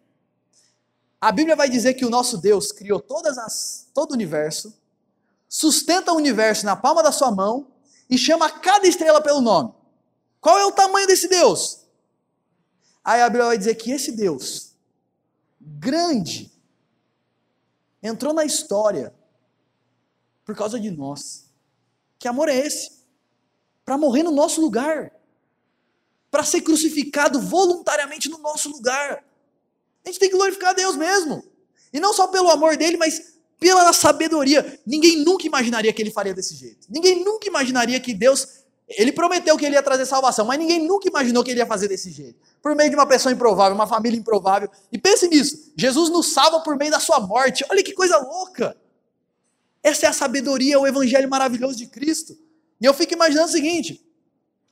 A 1.20 1.30
Bíblia 1.30 1.54
vai 1.54 1.68
dizer 1.68 1.92
que 1.92 2.02
o 2.02 2.08
nosso 2.08 2.38
Deus 2.38 2.72
criou 2.72 2.98
todas 2.98 3.36
as, 3.36 3.90
todo 3.92 4.12
o 4.12 4.14
universo 4.14 4.74
sustenta 5.46 6.14
o 6.14 6.16
universo 6.16 6.64
na 6.64 6.74
palma 6.74 7.02
da 7.02 7.12
sua 7.12 7.30
mão 7.30 7.70
e 8.08 8.16
chama 8.16 8.48
cada 8.48 8.88
estrela 8.88 9.20
pelo 9.20 9.42
nome. 9.42 9.74
Qual 10.40 10.58
é 10.58 10.64
o 10.64 10.72
tamanho 10.72 11.06
desse 11.06 11.28
Deus? 11.28 11.84
Aí 13.04 13.20
a 13.20 13.28
Bíblia 13.28 13.48
vai 13.48 13.58
dizer 13.58 13.74
que 13.74 13.90
esse 13.90 14.12
Deus, 14.12 14.72
grande, 15.60 16.50
entrou 18.02 18.32
na 18.32 18.46
história 18.46 19.14
por 20.42 20.56
causa 20.56 20.80
de 20.80 20.90
nós. 20.90 21.50
Que 22.18 22.26
amor 22.26 22.48
é 22.48 22.56
esse? 22.56 22.95
Para 23.86 23.96
morrer 23.96 24.24
no 24.24 24.32
nosso 24.32 24.60
lugar. 24.60 25.12
Para 26.30 26.44
ser 26.44 26.60
crucificado 26.60 27.40
voluntariamente 27.40 28.28
no 28.28 28.38
nosso 28.38 28.68
lugar. 28.68 29.24
A 30.04 30.08
gente 30.08 30.18
tem 30.18 30.28
que 30.28 30.36
glorificar 30.36 30.70
a 30.70 30.74
Deus 30.74 30.96
mesmo. 30.96 31.42
E 31.92 31.98
não 32.00 32.12
só 32.12 32.26
pelo 32.26 32.50
amor 32.50 32.76
dele, 32.76 32.96
mas 32.96 33.36
pela 33.58 33.92
sabedoria. 33.92 34.78
Ninguém 34.84 35.24
nunca 35.24 35.46
imaginaria 35.46 35.92
que 35.92 36.02
ele 36.02 36.10
faria 36.10 36.34
desse 36.34 36.54
jeito. 36.54 36.86
Ninguém 36.90 37.24
nunca 37.24 37.48
imaginaria 37.48 37.98
que 38.00 38.12
Deus. 38.12 38.64
Ele 38.88 39.10
prometeu 39.10 39.56
que 39.56 39.64
ele 39.64 39.74
ia 39.74 39.82
trazer 39.82 40.06
salvação, 40.06 40.44
mas 40.44 40.58
ninguém 40.58 40.86
nunca 40.86 41.08
imaginou 41.08 41.42
que 41.42 41.50
ele 41.50 41.60
ia 41.60 41.66
fazer 41.66 41.88
desse 41.88 42.10
jeito. 42.10 42.38
Por 42.62 42.74
meio 42.74 42.90
de 42.90 42.96
uma 42.96 43.06
pessoa 43.06 43.32
improvável, 43.32 43.74
uma 43.74 43.86
família 43.86 44.18
improvável. 44.18 44.68
E 44.92 44.98
pense 44.98 45.26
nisso: 45.28 45.72
Jesus 45.76 46.10
nos 46.10 46.32
salva 46.32 46.60
por 46.60 46.76
meio 46.76 46.90
da 46.90 47.00
sua 47.00 47.20
morte. 47.20 47.64
Olha 47.70 47.82
que 47.82 47.92
coisa 47.92 48.18
louca! 48.18 48.76
Essa 49.82 50.06
é 50.06 50.08
a 50.08 50.12
sabedoria, 50.12 50.78
o 50.78 50.86
evangelho 50.86 51.28
maravilhoso 51.28 51.76
de 51.76 51.86
Cristo. 51.86 52.36
E 52.80 52.84
eu 52.84 52.94
fico 52.94 53.14
imaginando 53.14 53.48
o 53.48 53.52
seguinte: 53.52 54.04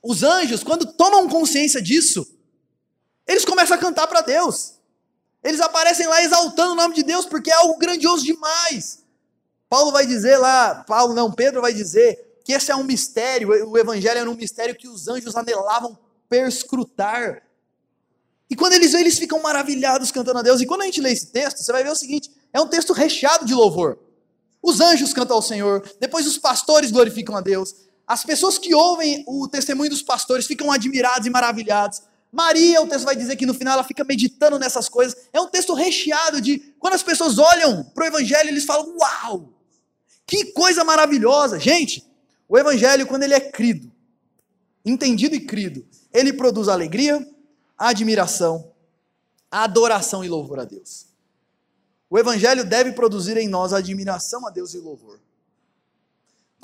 os 0.02 0.22
anjos, 0.22 0.62
quando 0.62 0.92
tomam 0.92 1.28
consciência 1.28 1.80
disso, 1.80 2.26
eles 3.26 3.44
começam 3.44 3.76
a 3.76 3.80
cantar 3.80 4.06
para 4.06 4.20
Deus. 4.20 4.74
Eles 5.42 5.60
aparecem 5.60 6.06
lá 6.06 6.22
exaltando 6.22 6.72
o 6.72 6.76
nome 6.76 6.94
de 6.94 7.02
Deus 7.02 7.26
porque 7.26 7.50
é 7.50 7.54
algo 7.54 7.78
grandioso 7.78 8.24
demais. 8.24 9.04
Paulo 9.68 9.92
vai 9.92 10.06
dizer 10.06 10.38
lá, 10.38 10.84
Paulo 10.86 11.14
não, 11.14 11.32
Pedro 11.32 11.60
vai 11.60 11.72
dizer 11.72 12.40
que 12.44 12.52
esse 12.52 12.70
é 12.70 12.76
um 12.76 12.84
mistério, 12.84 13.48
o 13.48 13.78
evangelho 13.78 14.18
era 14.18 14.30
um 14.30 14.34
mistério 14.34 14.74
que 14.74 14.86
os 14.86 15.08
anjos 15.08 15.34
anelavam 15.34 15.98
perscrutar. 16.28 17.42
E 18.48 18.54
quando 18.54 18.74
eles 18.74 18.92
veem, 18.92 19.02
eles 19.02 19.18
ficam 19.18 19.40
maravilhados 19.42 20.10
cantando 20.10 20.38
a 20.38 20.42
Deus. 20.42 20.60
E 20.60 20.66
quando 20.66 20.82
a 20.82 20.84
gente 20.84 21.00
lê 21.00 21.12
esse 21.12 21.26
texto, 21.26 21.58
você 21.58 21.72
vai 21.72 21.82
ver 21.82 21.90
o 21.90 21.96
seguinte: 21.96 22.30
é 22.52 22.60
um 22.60 22.68
texto 22.68 22.92
recheado 22.92 23.44
de 23.44 23.54
louvor. 23.54 23.98
Os 24.62 24.80
anjos 24.80 25.12
cantam 25.12 25.36
ao 25.36 25.42
Senhor, 25.42 25.86
depois 26.00 26.26
os 26.26 26.38
pastores 26.38 26.90
glorificam 26.90 27.36
a 27.36 27.40
Deus. 27.40 27.74
As 28.06 28.22
pessoas 28.24 28.58
que 28.58 28.74
ouvem 28.74 29.24
o 29.26 29.48
testemunho 29.48 29.90
dos 29.90 30.02
pastores 30.02 30.46
ficam 30.46 30.70
admirados 30.70 31.26
e 31.26 31.30
maravilhados. 31.30 32.02
Maria, 32.30 32.82
o 32.82 32.86
texto 32.86 33.04
vai 33.04 33.14
dizer 33.14 33.36
que 33.36 33.46
no 33.46 33.54
final 33.54 33.74
ela 33.74 33.84
fica 33.84 34.04
meditando 34.04 34.58
nessas 34.58 34.88
coisas. 34.88 35.16
É 35.32 35.40
um 35.40 35.46
texto 35.46 35.72
recheado 35.72 36.40
de. 36.40 36.58
Quando 36.78 36.94
as 36.94 37.02
pessoas 37.02 37.38
olham 37.38 37.84
para 37.94 38.04
o 38.04 38.06
Evangelho, 38.08 38.48
eles 38.48 38.64
falam: 38.64 38.96
Uau! 38.98 39.54
Que 40.26 40.46
coisa 40.46 40.84
maravilhosa! 40.84 41.58
Gente, 41.58 42.04
o 42.48 42.58
Evangelho, 42.58 43.06
quando 43.06 43.22
ele 43.22 43.34
é 43.34 43.40
crido, 43.40 43.90
entendido 44.84 45.34
e 45.34 45.40
crido, 45.40 45.86
ele 46.12 46.32
produz 46.32 46.68
alegria, 46.68 47.26
admiração, 47.78 48.72
adoração 49.50 50.24
e 50.24 50.28
louvor 50.28 50.58
a 50.58 50.64
Deus. 50.64 51.06
O 52.10 52.18
Evangelho 52.18 52.64
deve 52.64 52.92
produzir 52.92 53.36
em 53.36 53.48
nós 53.48 53.72
admiração 53.72 54.46
a 54.46 54.50
Deus 54.50 54.74
e 54.74 54.78
louvor. 54.78 55.20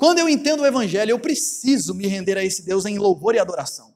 Quando 0.01 0.17
eu 0.17 0.27
entendo 0.27 0.61
o 0.61 0.65
Evangelho, 0.65 1.11
eu 1.11 1.19
preciso 1.19 1.93
me 1.93 2.07
render 2.07 2.35
a 2.35 2.43
esse 2.43 2.63
Deus 2.63 2.87
em 2.87 2.97
louvor 2.97 3.35
e 3.35 3.39
adoração. 3.39 3.93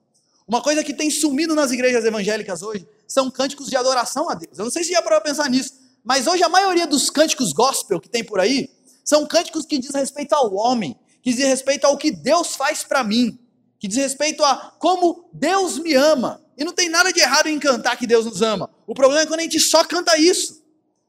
Uma 0.47 0.61
coisa 0.61 0.83
que 0.83 0.93
tem 0.93 1.09
sumido 1.09 1.55
nas 1.55 1.71
igrejas 1.71 2.05
evangélicas 2.05 2.61
hoje 2.61 2.87
são 3.07 3.31
cânticos 3.31 3.69
de 3.69 3.75
adoração 3.75 4.29
a 4.29 4.35
Deus. 4.35 4.59
Eu 4.59 4.65
não 4.65 4.71
sei 4.71 4.83
se 4.83 4.91
já 4.91 5.01
parou 5.01 5.19
pensar 5.19 5.49
nisso, 5.49 5.73
mas 6.03 6.27
hoje 6.27 6.43
a 6.43 6.47
maioria 6.47 6.85
dos 6.85 7.09
cânticos 7.09 7.51
gospel 7.53 7.99
que 7.99 8.07
tem 8.07 8.23
por 8.23 8.39
aí 8.39 8.69
são 9.03 9.25
cânticos 9.25 9.65
que 9.65 9.79
diz 9.79 9.95
respeito 9.95 10.33
ao 10.33 10.53
homem, 10.53 10.95
que 11.23 11.33
diz 11.33 11.43
respeito 11.43 11.85
ao 11.85 11.97
que 11.97 12.11
Deus 12.11 12.55
faz 12.55 12.83
para 12.83 13.03
mim, 13.03 13.39
que 13.79 13.87
diz 13.87 13.97
respeito 13.97 14.43
a 14.43 14.75
como 14.77 15.27
Deus 15.33 15.79
me 15.79 15.95
ama. 15.95 16.39
E 16.55 16.63
não 16.63 16.73
tem 16.73 16.87
nada 16.87 17.11
de 17.11 17.19
errado 17.19 17.47
em 17.47 17.57
cantar 17.57 17.97
que 17.97 18.05
Deus 18.05 18.25
nos 18.25 18.43
ama. 18.43 18.69
O 18.85 18.93
problema 18.93 19.23
é 19.23 19.25
quando 19.25 19.39
a 19.39 19.43
gente 19.43 19.59
só 19.59 19.83
canta 19.83 20.15
isso. 20.19 20.63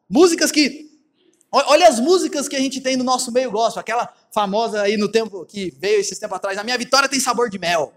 Músicas 0.09 0.51
que. 0.51 0.87
Olha 1.53 1.87
as 1.87 2.01
músicas 2.01 2.49
que 2.49 2.57
a 2.57 2.61
gente 2.61 2.81
tem 2.81 2.97
no 2.97 3.05
nosso 3.05 3.31
meio 3.31 3.51
gospel. 3.51 3.81
Aquela 3.81 4.13
famosa 4.37 4.83
aí 4.83 4.99
no 4.99 5.11
tempo 5.11 5.47
que 5.47 5.75
veio 5.79 5.99
esses 5.99 6.19
tempos 6.19 6.37
atrás. 6.37 6.59
A 6.59 6.63
minha 6.63 6.77
vitória 6.77 7.09
tem 7.09 7.19
sabor 7.19 7.49
de 7.49 7.59
mel. 7.59 7.91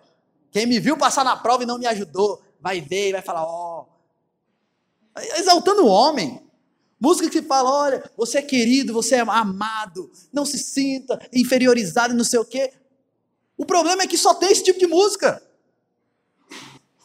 Quem 0.50 0.66
me 0.66 0.80
viu 0.80 0.96
passar 0.96 1.26
na 1.26 1.36
prova 1.36 1.64
e 1.64 1.66
não 1.66 1.78
me 1.78 1.86
ajudou, 1.86 2.42
vai 2.62 2.80
ver 2.80 3.10
e 3.10 3.12
vai 3.12 3.22
falar, 3.22 3.44
ó. 3.44 3.84
Oh. 3.84 5.20
Exaltando 5.38 5.84
o 5.84 5.90
homem. 5.90 6.42
Música 6.98 7.30
que 7.30 7.42
fala, 7.42 7.70
olha, 7.70 8.12
você 8.16 8.38
é 8.38 8.42
querido, 8.42 8.94
você 8.94 9.16
é 9.16 9.20
amado, 9.20 10.10
não 10.32 10.46
se 10.46 10.58
sinta 10.58 11.20
inferiorizado 11.34 12.14
e 12.14 12.18
não 12.18 12.24
sei 12.24 12.40
o 12.40 12.46
quê. 12.46 12.72
O 13.58 13.66
problema 13.66 14.04
é 14.04 14.08
que 14.08 14.18
só 14.18 14.34
tem 14.34 14.50
esse 14.50 14.64
tipo 14.64 14.80
de 14.80 14.88
música. 14.88 15.44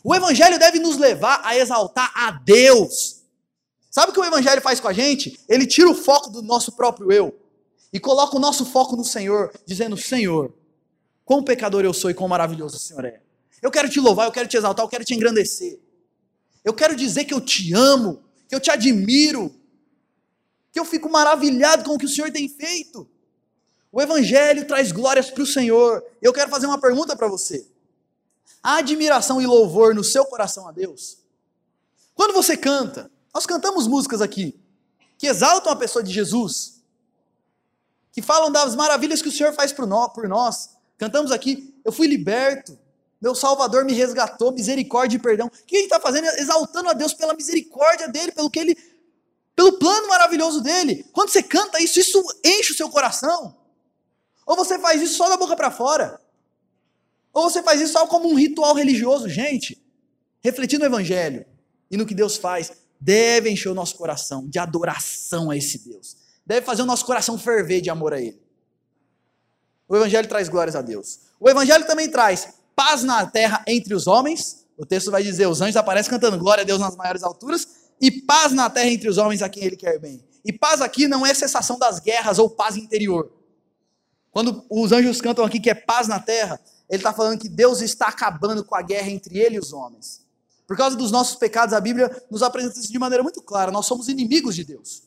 O 0.05 0.15
evangelho 0.15 0.61
deve 0.61 0.79
nos 0.79 0.97
levar 0.97 1.41
a 1.43 1.57
exaltar 1.57 2.13
a 2.15 2.31
Deus. 2.31 3.23
Sabe 3.91 4.11
o 4.11 4.15
que 4.15 4.21
o 4.21 4.25
evangelho 4.25 4.63
faz 4.63 4.79
com 4.79 4.87
a 4.87 4.93
gente? 4.93 5.41
Ele 5.49 5.67
tira 5.67 5.91
o 5.91 5.95
foco 5.95 6.31
do 6.31 6.41
nosso 6.41 6.73
próprio 6.73 7.11
eu 7.11 7.44
e 7.95 8.01
coloca 8.01 8.37
o 8.37 8.41
nosso 8.41 8.67
foco 8.67 8.97
no 8.97 9.05
Senhor, 9.05 9.53
dizendo: 9.65 9.97
Senhor, 9.97 10.53
quão 11.25 11.45
pecador 11.45 11.85
eu 11.85 11.95
sou 11.95 12.11
e 12.11 12.15
quão 12.15 12.29
maravilhoso 12.29 12.77
o 12.77 12.81
Senhor 12.81 13.05
é. 13.05 13.23
Eu 13.63 13.71
quero 13.71 13.89
te 13.89 14.01
louvar, 14.01 14.27
eu 14.27 14.33
quero 14.33 14.49
te 14.49 14.57
exaltar, 14.57 14.85
eu 14.85 14.89
quero 14.89 15.05
te 15.05 15.15
engrandecer. 15.15 15.79
Eu 16.65 16.75
quero 16.75 16.97
dizer 16.97 17.25
que 17.25 17.33
eu 17.33 17.41
te 17.41 17.73
amo, 17.73 18.25
que 18.49 18.55
eu 18.55 18.59
te 18.59 18.69
admiro, 18.69 19.55
que 20.73 20.81
eu 20.81 20.85
fico 20.85 21.09
maravilhado 21.09 21.85
com 21.85 21.95
o 21.95 21.99
que 21.99 22.05
o 22.05 22.09
Senhor 22.09 22.33
tem 22.33 22.49
feito. 22.49 23.09
O 23.93 24.03
Evangelho 24.03 24.67
traz 24.67 24.91
glórias 24.91 25.31
para 25.31 25.45
o 25.45 25.47
Senhor. 25.47 26.05
Eu 26.21 26.33
quero 26.33 26.51
fazer 26.51 26.67
uma 26.67 26.81
pergunta 26.81 27.15
para 27.15 27.29
você. 27.29 27.65
Há 28.61 28.79
admiração 28.79 29.41
e 29.41 29.47
louvor 29.47 29.95
no 29.95 30.03
seu 30.03 30.25
coração 30.25 30.67
a 30.67 30.73
Deus? 30.73 31.19
Quando 32.13 32.33
você 32.33 32.57
canta, 32.57 33.09
nós 33.33 33.47
cantamos 33.47 33.87
músicas 33.87 34.21
aqui 34.21 34.59
que 35.17 35.29
exaltam 35.29 35.73
a 35.73 35.77
pessoa 35.77 36.03
de 36.03 36.13
Jesus, 36.13 36.74
que 38.15 38.23
falam 38.23 38.51
das 38.51 38.77
maravilhas 38.77 39.21
que 39.21 39.29
o 39.29 39.33
Senhor 39.33 39.53
faz 39.53 39.73
por 39.73 39.89
nós. 39.89 40.71
Cantamos 40.97 41.33
aqui, 41.33 41.75
eu 41.85 41.91
fui 41.91 42.07
liberto, 42.07 42.79
meu 43.21 43.35
Salvador 43.35 43.85
me 43.85 43.93
resgatou, 43.93 44.53
misericórdia 44.53 45.17
e 45.17 45.19
perdão. 45.19 45.49
O 45.49 45.51
que 45.51 45.75
ele 45.75 45.85
está 45.85 45.99
fazendo? 45.99 46.27
Exaltando 46.39 46.89
a 46.91 46.93
Deus 46.93 47.13
pela 47.13 47.35
misericórdia 47.35 48.07
dele, 48.09 48.31
pelo 48.31 48.49
que 48.49 48.61
ele, 48.61 48.79
pelo 49.57 49.79
plano 49.81 50.07
maravilhoso 50.07 50.61
dele. 50.61 51.05
Quando 51.13 51.31
você 51.31 51.43
canta 51.43 51.83
isso, 51.83 51.99
isso 51.99 52.23
enche 52.45 52.73
o 52.73 52.77
seu 52.77 52.89
coração. 52.89 53.57
Ou 54.47 54.55
você 54.55 54.79
faz 54.79 55.03
isso 55.03 55.17
só 55.17 55.29
da 55.29 55.37
boca 55.37 55.57
para 55.57 55.73
fora. 55.73 56.21
Ou 57.33 57.51
você 57.51 57.65
faz 57.65 57.81
isso 57.81 57.95
só 57.95 58.07
como 58.07 58.29
um 58.29 58.35
ritual 58.35 58.75
religioso, 58.75 59.29
gente. 59.29 59.83
Refletindo 60.41 60.85
no 60.85 60.95
Evangelho 60.95 61.45
e 61.91 61.97
no 61.97 62.07
que 62.07 62.15
Deus 62.15 62.37
faz, 62.37 62.71
deve 63.01 63.51
encher 63.51 63.71
o 63.71 63.75
nosso 63.75 63.97
coração 63.97 64.47
de 64.47 64.59
adoração 64.61 65.51
a 65.51 65.57
esse 65.57 65.79
Deus. 65.79 66.24
Deve 66.47 66.65
fazer 66.67 66.83
o 66.83 66.87
nosso 66.87 67.05
coração 67.05 67.39
ferver 67.39 67.81
de 67.81 67.91
amor 67.91 68.13
a 68.13 68.21
Ele. 68.21 68.41
O 69.89 69.97
Evangelho 69.97 70.29
traz 70.29 70.49
glórias 70.49 70.77
a 70.77 70.83
Deus. 70.83 71.21
O 71.39 71.49
Evangelho 71.49 71.87
também 71.87 72.11
traz 72.11 72.55
paz 72.75 73.03
na 73.03 73.27
terra 73.27 73.65
entre 73.67 73.95
os 73.95 74.07
homens. 74.07 74.67
O 74.77 74.85
texto 74.85 75.11
vai 75.11 75.23
dizer: 75.23 75.47
os 75.47 75.61
anjos 75.61 75.77
aparecem 75.77 76.11
cantando 76.11 76.39
glória 76.39 76.63
a 76.63 76.65
Deus 76.65 76.81
nas 76.81 76.97
maiores 76.97 77.23
alturas, 77.23 77.67
e 78.01 78.11
paz 78.11 78.53
na 78.53 78.69
terra 78.69 78.89
entre 78.89 79.09
os 79.09 79.19
homens 79.19 79.43
a 79.43 79.49
quem 79.49 79.65
ele 79.65 79.77
quer 79.77 79.99
bem. 79.99 80.25
E 80.45 80.53
paz 80.53 80.81
aqui 80.81 81.09
não 81.09 81.25
é 81.25 81.33
cessação 81.33 81.79
das 81.79 82.01
guerras 82.01 82.39
ou 82.39 82.51
paz 82.51 82.77
interior. 82.77 83.31
Quando 84.31 84.65
os 84.69 84.93
anjos 84.93 85.21
cantam 85.21 85.45
aqui 85.45 85.61
que 85.61 85.71
é 85.71 85.75
paz 85.75 86.09
na 86.09 86.19
terra, 86.19 86.61
ele 86.91 86.99
está 86.99 87.13
falando 87.13 87.41
que 87.41 87.49
Deus 87.49 87.81
está 87.81 88.09
acabando 88.09 88.65
com 88.65 88.75
a 88.75 88.83
guerra 88.83 89.09
entre 89.09 89.39
ele 89.39 89.57
e 89.57 89.59
os 89.59 89.73
homens. 89.73 90.25
Por 90.67 90.77
causa 90.77 90.97
dos 90.97 91.11
nossos 91.11 91.37
pecados, 91.37 91.75
a 91.75 91.81
Bíblia 91.81 92.11
nos 92.31 92.43
apresenta 92.43 92.79
isso 92.79 92.91
de 92.91 92.99
maneira 92.99 93.23
muito 93.23 93.41
clara: 93.43 93.71
nós 93.71 93.87
somos 93.87 94.09
inimigos 94.09 94.55
de 94.55 94.65
Deus. 94.65 95.05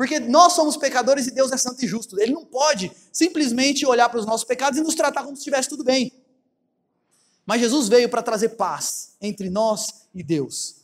Porque 0.00 0.18
nós 0.18 0.54
somos 0.54 0.78
pecadores 0.78 1.26
e 1.26 1.30
Deus 1.30 1.52
é 1.52 1.58
santo 1.58 1.84
e 1.84 1.86
justo. 1.86 2.18
Ele 2.18 2.32
não 2.32 2.42
pode 2.42 2.90
simplesmente 3.12 3.84
olhar 3.84 4.08
para 4.08 4.18
os 4.18 4.24
nossos 4.24 4.46
pecados 4.46 4.78
e 4.78 4.82
nos 4.82 4.94
tratar 4.94 5.24
como 5.24 5.36
se 5.36 5.40
estivesse 5.40 5.68
tudo 5.68 5.84
bem. 5.84 6.10
Mas 7.44 7.60
Jesus 7.60 7.86
veio 7.86 8.08
para 8.08 8.22
trazer 8.22 8.48
paz 8.56 9.10
entre 9.20 9.50
nós 9.50 10.06
e 10.14 10.22
Deus. 10.22 10.76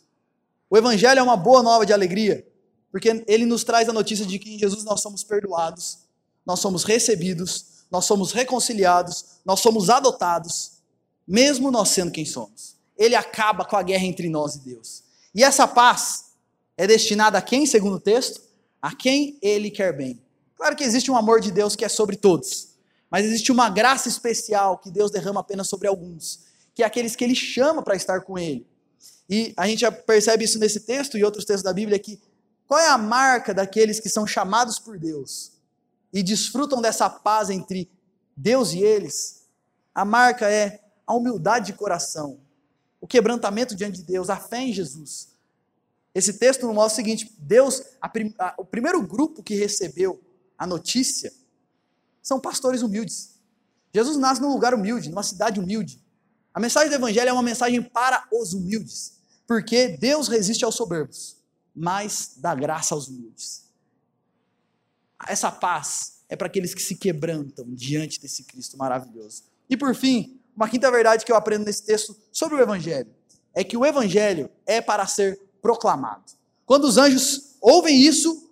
O 0.68 0.76
Evangelho 0.76 1.18
é 1.18 1.22
uma 1.22 1.34
boa 1.34 1.62
nova 1.62 1.86
de 1.86 1.94
alegria, 1.94 2.46
porque 2.92 3.24
ele 3.26 3.46
nos 3.46 3.64
traz 3.64 3.88
a 3.88 3.92
notícia 3.94 4.26
de 4.26 4.38
que 4.38 4.54
em 4.54 4.58
Jesus 4.58 4.84
nós 4.84 5.00
somos 5.00 5.24
perdoados, 5.24 6.00
nós 6.44 6.60
somos 6.60 6.84
recebidos, 6.84 7.86
nós 7.90 8.04
somos 8.04 8.32
reconciliados, 8.32 9.24
nós 9.46 9.60
somos 9.60 9.88
adotados, 9.88 10.72
mesmo 11.26 11.70
nós 11.70 11.88
sendo 11.88 12.12
quem 12.12 12.26
somos. 12.26 12.76
Ele 12.98 13.14
acaba 13.14 13.64
com 13.64 13.76
a 13.76 13.82
guerra 13.82 14.04
entre 14.04 14.28
nós 14.28 14.56
e 14.56 14.58
Deus. 14.58 15.02
E 15.34 15.42
essa 15.42 15.66
paz 15.66 16.32
é 16.76 16.86
destinada 16.86 17.38
a 17.38 17.40
quem, 17.40 17.64
segundo 17.64 17.96
o 17.96 18.00
texto? 18.00 18.44
A 18.86 18.94
quem 18.94 19.36
ele 19.42 19.68
quer 19.68 19.92
bem. 19.92 20.22
Claro 20.56 20.76
que 20.76 20.84
existe 20.84 21.10
um 21.10 21.16
amor 21.16 21.40
de 21.40 21.50
Deus 21.50 21.74
que 21.74 21.84
é 21.84 21.88
sobre 21.88 22.14
todos, 22.14 22.76
mas 23.10 23.26
existe 23.26 23.50
uma 23.50 23.68
graça 23.68 24.08
especial 24.08 24.78
que 24.78 24.92
Deus 24.92 25.10
derrama 25.10 25.40
apenas 25.40 25.68
sobre 25.68 25.88
alguns 25.88 26.46
que 26.72 26.84
é 26.84 26.86
aqueles 26.86 27.16
que 27.16 27.24
ele 27.24 27.34
chama 27.34 27.82
para 27.82 27.96
estar 27.96 28.20
com 28.20 28.38
ele. 28.38 28.64
E 29.28 29.52
a 29.56 29.66
gente 29.66 29.90
percebe 30.06 30.44
isso 30.44 30.60
nesse 30.60 30.78
texto 30.78 31.18
e 31.18 31.24
outros 31.24 31.44
textos 31.44 31.64
da 31.64 31.72
Bíblia 31.72 31.98
que 31.98 32.20
qual 32.64 32.78
é 32.78 32.88
a 32.88 32.96
marca 32.96 33.52
daqueles 33.52 33.98
que 33.98 34.08
são 34.08 34.24
chamados 34.24 34.78
por 34.78 34.96
Deus 34.96 35.50
e 36.12 36.22
desfrutam 36.22 36.80
dessa 36.80 37.10
paz 37.10 37.50
entre 37.50 37.90
Deus 38.36 38.72
e 38.72 38.78
eles? 38.78 39.48
A 39.92 40.04
marca 40.04 40.48
é 40.48 40.80
a 41.04 41.12
humildade 41.12 41.66
de 41.66 41.72
coração, 41.72 42.38
o 43.00 43.06
quebrantamento 43.06 43.74
diante 43.74 43.96
de 43.96 44.04
Deus, 44.04 44.30
a 44.30 44.36
fé 44.36 44.60
em 44.60 44.72
Jesus. 44.72 45.34
Esse 46.16 46.32
texto 46.32 46.66
mostra 46.72 46.94
o 46.94 46.96
seguinte: 46.96 47.30
Deus, 47.38 47.82
a, 48.00 48.10
a, 48.38 48.54
o 48.56 48.64
primeiro 48.64 49.06
grupo 49.06 49.42
que 49.42 49.54
recebeu 49.54 50.18
a 50.56 50.66
notícia 50.66 51.30
são 52.22 52.40
pastores 52.40 52.80
humildes. 52.80 53.34
Jesus 53.92 54.16
nasce 54.16 54.40
num 54.40 54.48
lugar 54.48 54.72
humilde, 54.72 55.10
numa 55.10 55.22
cidade 55.22 55.60
humilde. 55.60 56.02
A 56.54 56.58
mensagem 56.58 56.88
do 56.88 56.94
Evangelho 56.94 57.28
é 57.28 57.32
uma 57.34 57.42
mensagem 57.42 57.82
para 57.82 58.26
os 58.32 58.54
humildes, 58.54 59.20
porque 59.46 59.88
Deus 59.88 60.26
resiste 60.26 60.64
aos 60.64 60.74
soberbos, 60.74 61.36
mas 61.74 62.32
dá 62.38 62.54
graça 62.54 62.94
aos 62.94 63.08
humildes. 63.08 63.66
Essa 65.28 65.52
paz 65.52 66.22
é 66.30 66.34
para 66.34 66.46
aqueles 66.46 66.72
que 66.72 66.82
se 66.82 66.96
quebrantam 66.96 67.66
diante 67.74 68.22
desse 68.22 68.42
Cristo 68.44 68.78
maravilhoso. 68.78 69.42
E 69.68 69.76
por 69.76 69.94
fim, 69.94 70.40
uma 70.56 70.66
quinta 70.66 70.90
verdade 70.90 71.26
que 71.26 71.30
eu 71.30 71.36
aprendo 71.36 71.66
nesse 71.66 71.84
texto 71.84 72.16
sobre 72.32 72.56
o 72.56 72.60
Evangelho 72.62 73.14
é 73.52 73.62
que 73.62 73.76
o 73.76 73.84
Evangelho 73.84 74.50
é 74.64 74.80
para 74.80 75.06
ser 75.06 75.45
proclamado. 75.66 76.22
Quando 76.64 76.84
os 76.84 76.96
anjos 76.96 77.56
ouvem 77.60 78.00
isso 78.00 78.48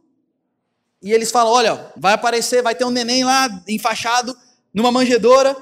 e 1.01 1.13
eles 1.13 1.31
falam: 1.31 1.53
Olha, 1.53 1.93
vai 1.97 2.13
aparecer, 2.13 2.61
vai 2.61 2.75
ter 2.75 2.85
um 2.85 2.91
neném 2.91 3.23
lá 3.23 3.49
enfaixado 3.69 4.37
numa 4.73 4.91
manjedoura, 4.91 5.57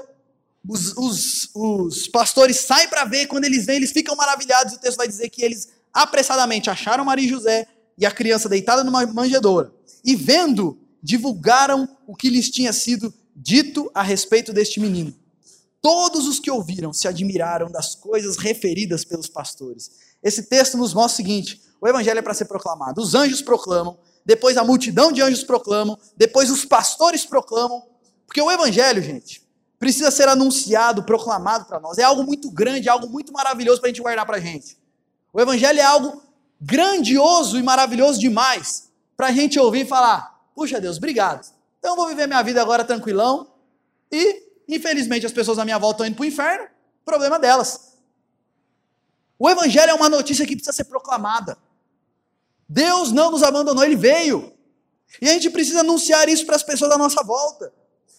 os, 0.66 0.96
os, 0.96 1.50
os 1.54 2.08
pastores 2.08 2.60
saem 2.60 2.88
para 2.88 3.04
ver, 3.04 3.26
quando 3.26 3.44
eles 3.44 3.66
vêm, 3.66 3.76
eles 3.76 3.92
ficam 3.92 4.16
maravilhados. 4.16 4.72
O 4.72 4.78
texto 4.78 4.96
vai 4.96 5.06
dizer 5.06 5.28
que 5.28 5.42
eles 5.42 5.68
apressadamente 5.92 6.70
acharam 6.70 7.04
Maria 7.04 7.26
e 7.26 7.28
José 7.28 7.66
e 7.98 8.06
a 8.06 8.10
criança 8.10 8.48
deitada 8.48 8.82
numa 8.82 9.04
manjedoura. 9.04 9.70
E 10.02 10.16
vendo, 10.16 10.78
divulgaram 11.02 11.86
o 12.06 12.16
que 12.16 12.30
lhes 12.30 12.48
tinha 12.48 12.72
sido 12.72 13.12
dito 13.36 13.90
a 13.94 14.02
respeito 14.02 14.54
deste 14.54 14.80
menino. 14.80 15.14
Todos 15.83 16.29
os 16.29 16.38
que 16.38 16.51
ouviram 16.51 16.92
se 16.92 17.09
admiraram 17.09 17.71
das 17.71 17.95
coisas 17.95 18.38
referidas 18.38 19.05
pelos 19.05 19.29
pastores. 19.29 19.90
Esse 20.23 20.45
texto 20.45 20.79
nos 20.79 20.95
mostra 20.95 21.14
o 21.14 21.16
seguinte: 21.16 21.61
o 21.81 21.88
evangelho 21.88 22.21
é 22.21 22.23
para 22.23 22.33
ser 22.33 22.45
proclamado. 22.45 23.03
Os 23.03 23.14
anjos 23.14 23.42
proclamam, 23.42 23.99
depois 24.25 24.57
a 24.57 24.64
multidão 24.64 25.12
de 25.12 25.21
anjos 25.21 25.42
proclamam, 25.42 25.99
depois 26.16 26.51
os 26.51 26.64
pastores 26.64 27.27
proclamam. 27.27 27.83
Porque 28.27 28.40
o 28.40 28.51
evangelho, 28.51 29.03
gente, 29.03 29.42
precisa 29.83 30.12
ser 30.12 30.29
anunciado, 30.29 31.03
proclamado 31.03 31.64
para 31.64 31.81
nós. 31.81 31.99
É 31.99 32.05
algo 32.05 32.23
muito 32.23 32.49
grande, 32.49 32.88
algo 32.88 33.09
muito 33.09 33.33
maravilhoso 33.33 33.81
para 33.81 33.88
a 33.88 33.92
gente 33.92 34.01
guardar 34.01 34.25
para 34.25 34.37
a 34.37 34.40
gente. 34.40 34.78
O 35.33 35.41
Evangelho 35.41 35.80
é 35.80 35.83
algo 35.83 36.22
grandioso 36.61 37.59
e 37.59 37.62
maravilhoso 37.64 38.20
demais 38.20 38.93
para 39.16 39.26
a 39.26 39.33
gente 39.33 39.59
ouvir 39.59 39.80
e 39.80 39.89
falar: 39.89 40.41
puxa 40.55 40.80
Deus, 40.80 40.99
obrigado. 40.99 41.53
Então 41.80 41.93
eu 41.93 41.97
vou 41.97 42.07
viver 42.07 42.28
minha 42.28 42.43
vida 42.43 42.62
agora 42.62 42.85
tranquilão 42.85 43.49
e, 44.12 44.51
infelizmente, 44.68 45.26
as 45.26 45.32
pessoas 45.32 45.58
à 45.58 45.64
minha 45.64 45.78
volta 45.78 45.96
estão 45.96 46.06
indo 46.06 46.16
para 46.16 46.22
o 46.22 46.26
inferno, 46.26 46.68
problema 47.04 47.38
delas. 47.38 47.92
O 49.38 49.48
Evangelho 49.50 49.90
é 49.90 49.94
uma 49.94 50.08
notícia 50.08 50.46
que 50.46 50.54
precisa 50.54 50.72
ser 50.72 50.84
proclamada. 50.84 51.58
Deus 52.68 53.10
não 53.12 53.30
nos 53.30 53.42
abandonou, 53.42 53.84
Ele 53.84 53.96
veio. 53.96 54.52
E 55.20 55.28
a 55.28 55.32
gente 55.32 55.50
precisa 55.50 55.80
anunciar 55.80 56.28
isso 56.28 56.46
para 56.46 56.56
as 56.56 56.62
pessoas 56.62 56.92
à 56.92 56.96
nossa 56.96 57.22
volta. 57.22 57.72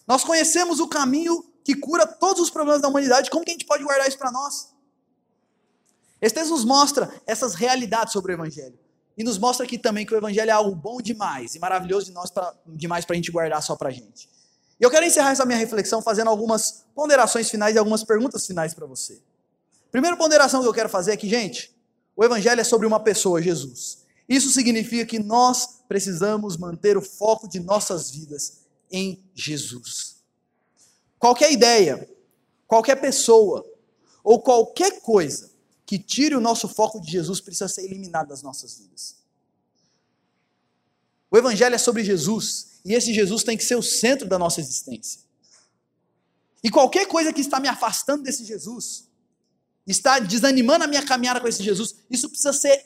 Nós 0.07 0.23
conhecemos 0.23 0.79
o 0.79 0.87
caminho 0.87 1.43
que 1.63 1.75
cura 1.75 2.05
todos 2.05 2.41
os 2.41 2.49
problemas 2.49 2.81
da 2.81 2.89
humanidade, 2.89 3.29
como 3.29 3.45
que 3.45 3.51
a 3.51 3.53
gente 3.53 3.65
pode 3.65 3.83
guardar 3.83 4.07
isso 4.07 4.17
para 4.17 4.31
nós? 4.31 4.73
Esse 6.21 6.35
texto 6.35 6.51
nos 6.51 6.65
mostra 6.65 7.13
essas 7.25 7.55
realidades 7.55 8.13
sobre 8.13 8.33
o 8.33 8.35
Evangelho. 8.35 8.77
E 9.17 9.23
nos 9.23 9.37
mostra 9.37 9.65
aqui 9.65 9.77
também 9.77 10.05
que 10.05 10.13
o 10.13 10.17
Evangelho 10.17 10.49
é 10.49 10.53
algo 10.53 10.75
bom 10.75 11.01
demais 11.01 11.55
e 11.55 11.59
maravilhoso 11.59 12.07
de 12.07 12.11
nós 12.11 12.31
pra, 12.31 12.53
demais 12.65 13.05
para 13.05 13.13
a 13.13 13.17
gente 13.17 13.31
guardar 13.31 13.61
só 13.61 13.75
para 13.75 13.89
a 13.89 13.91
gente. 13.91 14.29
Eu 14.83 14.91
quero 14.91 15.05
encerrar 15.05 15.31
essa 15.31 15.45
minha 15.45 15.57
reflexão 15.57 16.01
fazendo 16.01 16.29
algumas 16.29 16.83
ponderações 16.93 17.49
finais 17.49 17.73
e 17.73 17.77
algumas 17.77 18.03
perguntas 18.03 18.45
finais 18.45 18.73
para 18.73 18.85
você. 18.85 19.17
Primeira 19.89 20.17
ponderação 20.17 20.61
que 20.61 20.67
eu 20.67 20.73
quero 20.73 20.89
fazer 20.89 21.13
aqui, 21.13 21.29
gente, 21.29 21.73
o 22.17 22.21
evangelho 22.21 22.59
é 22.59 22.65
sobre 22.65 22.85
uma 22.85 22.99
pessoa, 22.99 23.41
Jesus. 23.41 23.99
Isso 24.27 24.49
significa 24.49 25.05
que 25.05 25.19
nós 25.19 25.79
precisamos 25.87 26.57
manter 26.57 26.97
o 26.97 27.01
foco 27.01 27.47
de 27.47 27.61
nossas 27.61 28.11
vidas 28.11 28.63
em 28.91 29.23
Jesus. 29.33 30.17
Qualquer 31.17 31.53
ideia, 31.53 32.05
qualquer 32.67 32.97
pessoa 32.97 33.65
ou 34.21 34.41
qualquer 34.41 34.99
coisa 34.99 35.49
que 35.85 35.97
tire 35.97 36.35
o 36.35 36.41
nosso 36.41 36.67
foco 36.67 36.99
de 36.99 37.09
Jesus 37.09 37.39
precisa 37.39 37.69
ser 37.69 37.85
eliminado 37.85 38.27
das 38.27 38.41
nossas 38.41 38.77
vidas. 38.79 39.15
O 41.31 41.37
Evangelho 41.37 41.73
é 41.73 41.77
sobre 41.77 42.03
Jesus 42.03 42.72
e 42.85 42.93
esse 42.93 43.13
Jesus 43.13 43.43
tem 43.43 43.57
que 43.57 43.63
ser 43.63 43.75
o 43.75 43.81
centro 43.81 44.27
da 44.27 44.37
nossa 44.37 44.59
existência. 44.59 45.21
E 46.63 46.69
qualquer 46.69 47.07
coisa 47.07 47.33
que 47.33 47.41
está 47.41 47.59
me 47.59 47.67
afastando 47.67 48.23
desse 48.23 48.45
Jesus, 48.45 49.09
está 49.85 50.19
desanimando 50.19 50.85
a 50.85 50.87
minha 50.87 51.03
caminhada 51.03 51.41
com 51.41 51.47
esse 51.47 51.61
Jesus, 51.61 51.95
isso 52.09 52.29
precisa 52.29 52.53
ser 52.53 52.85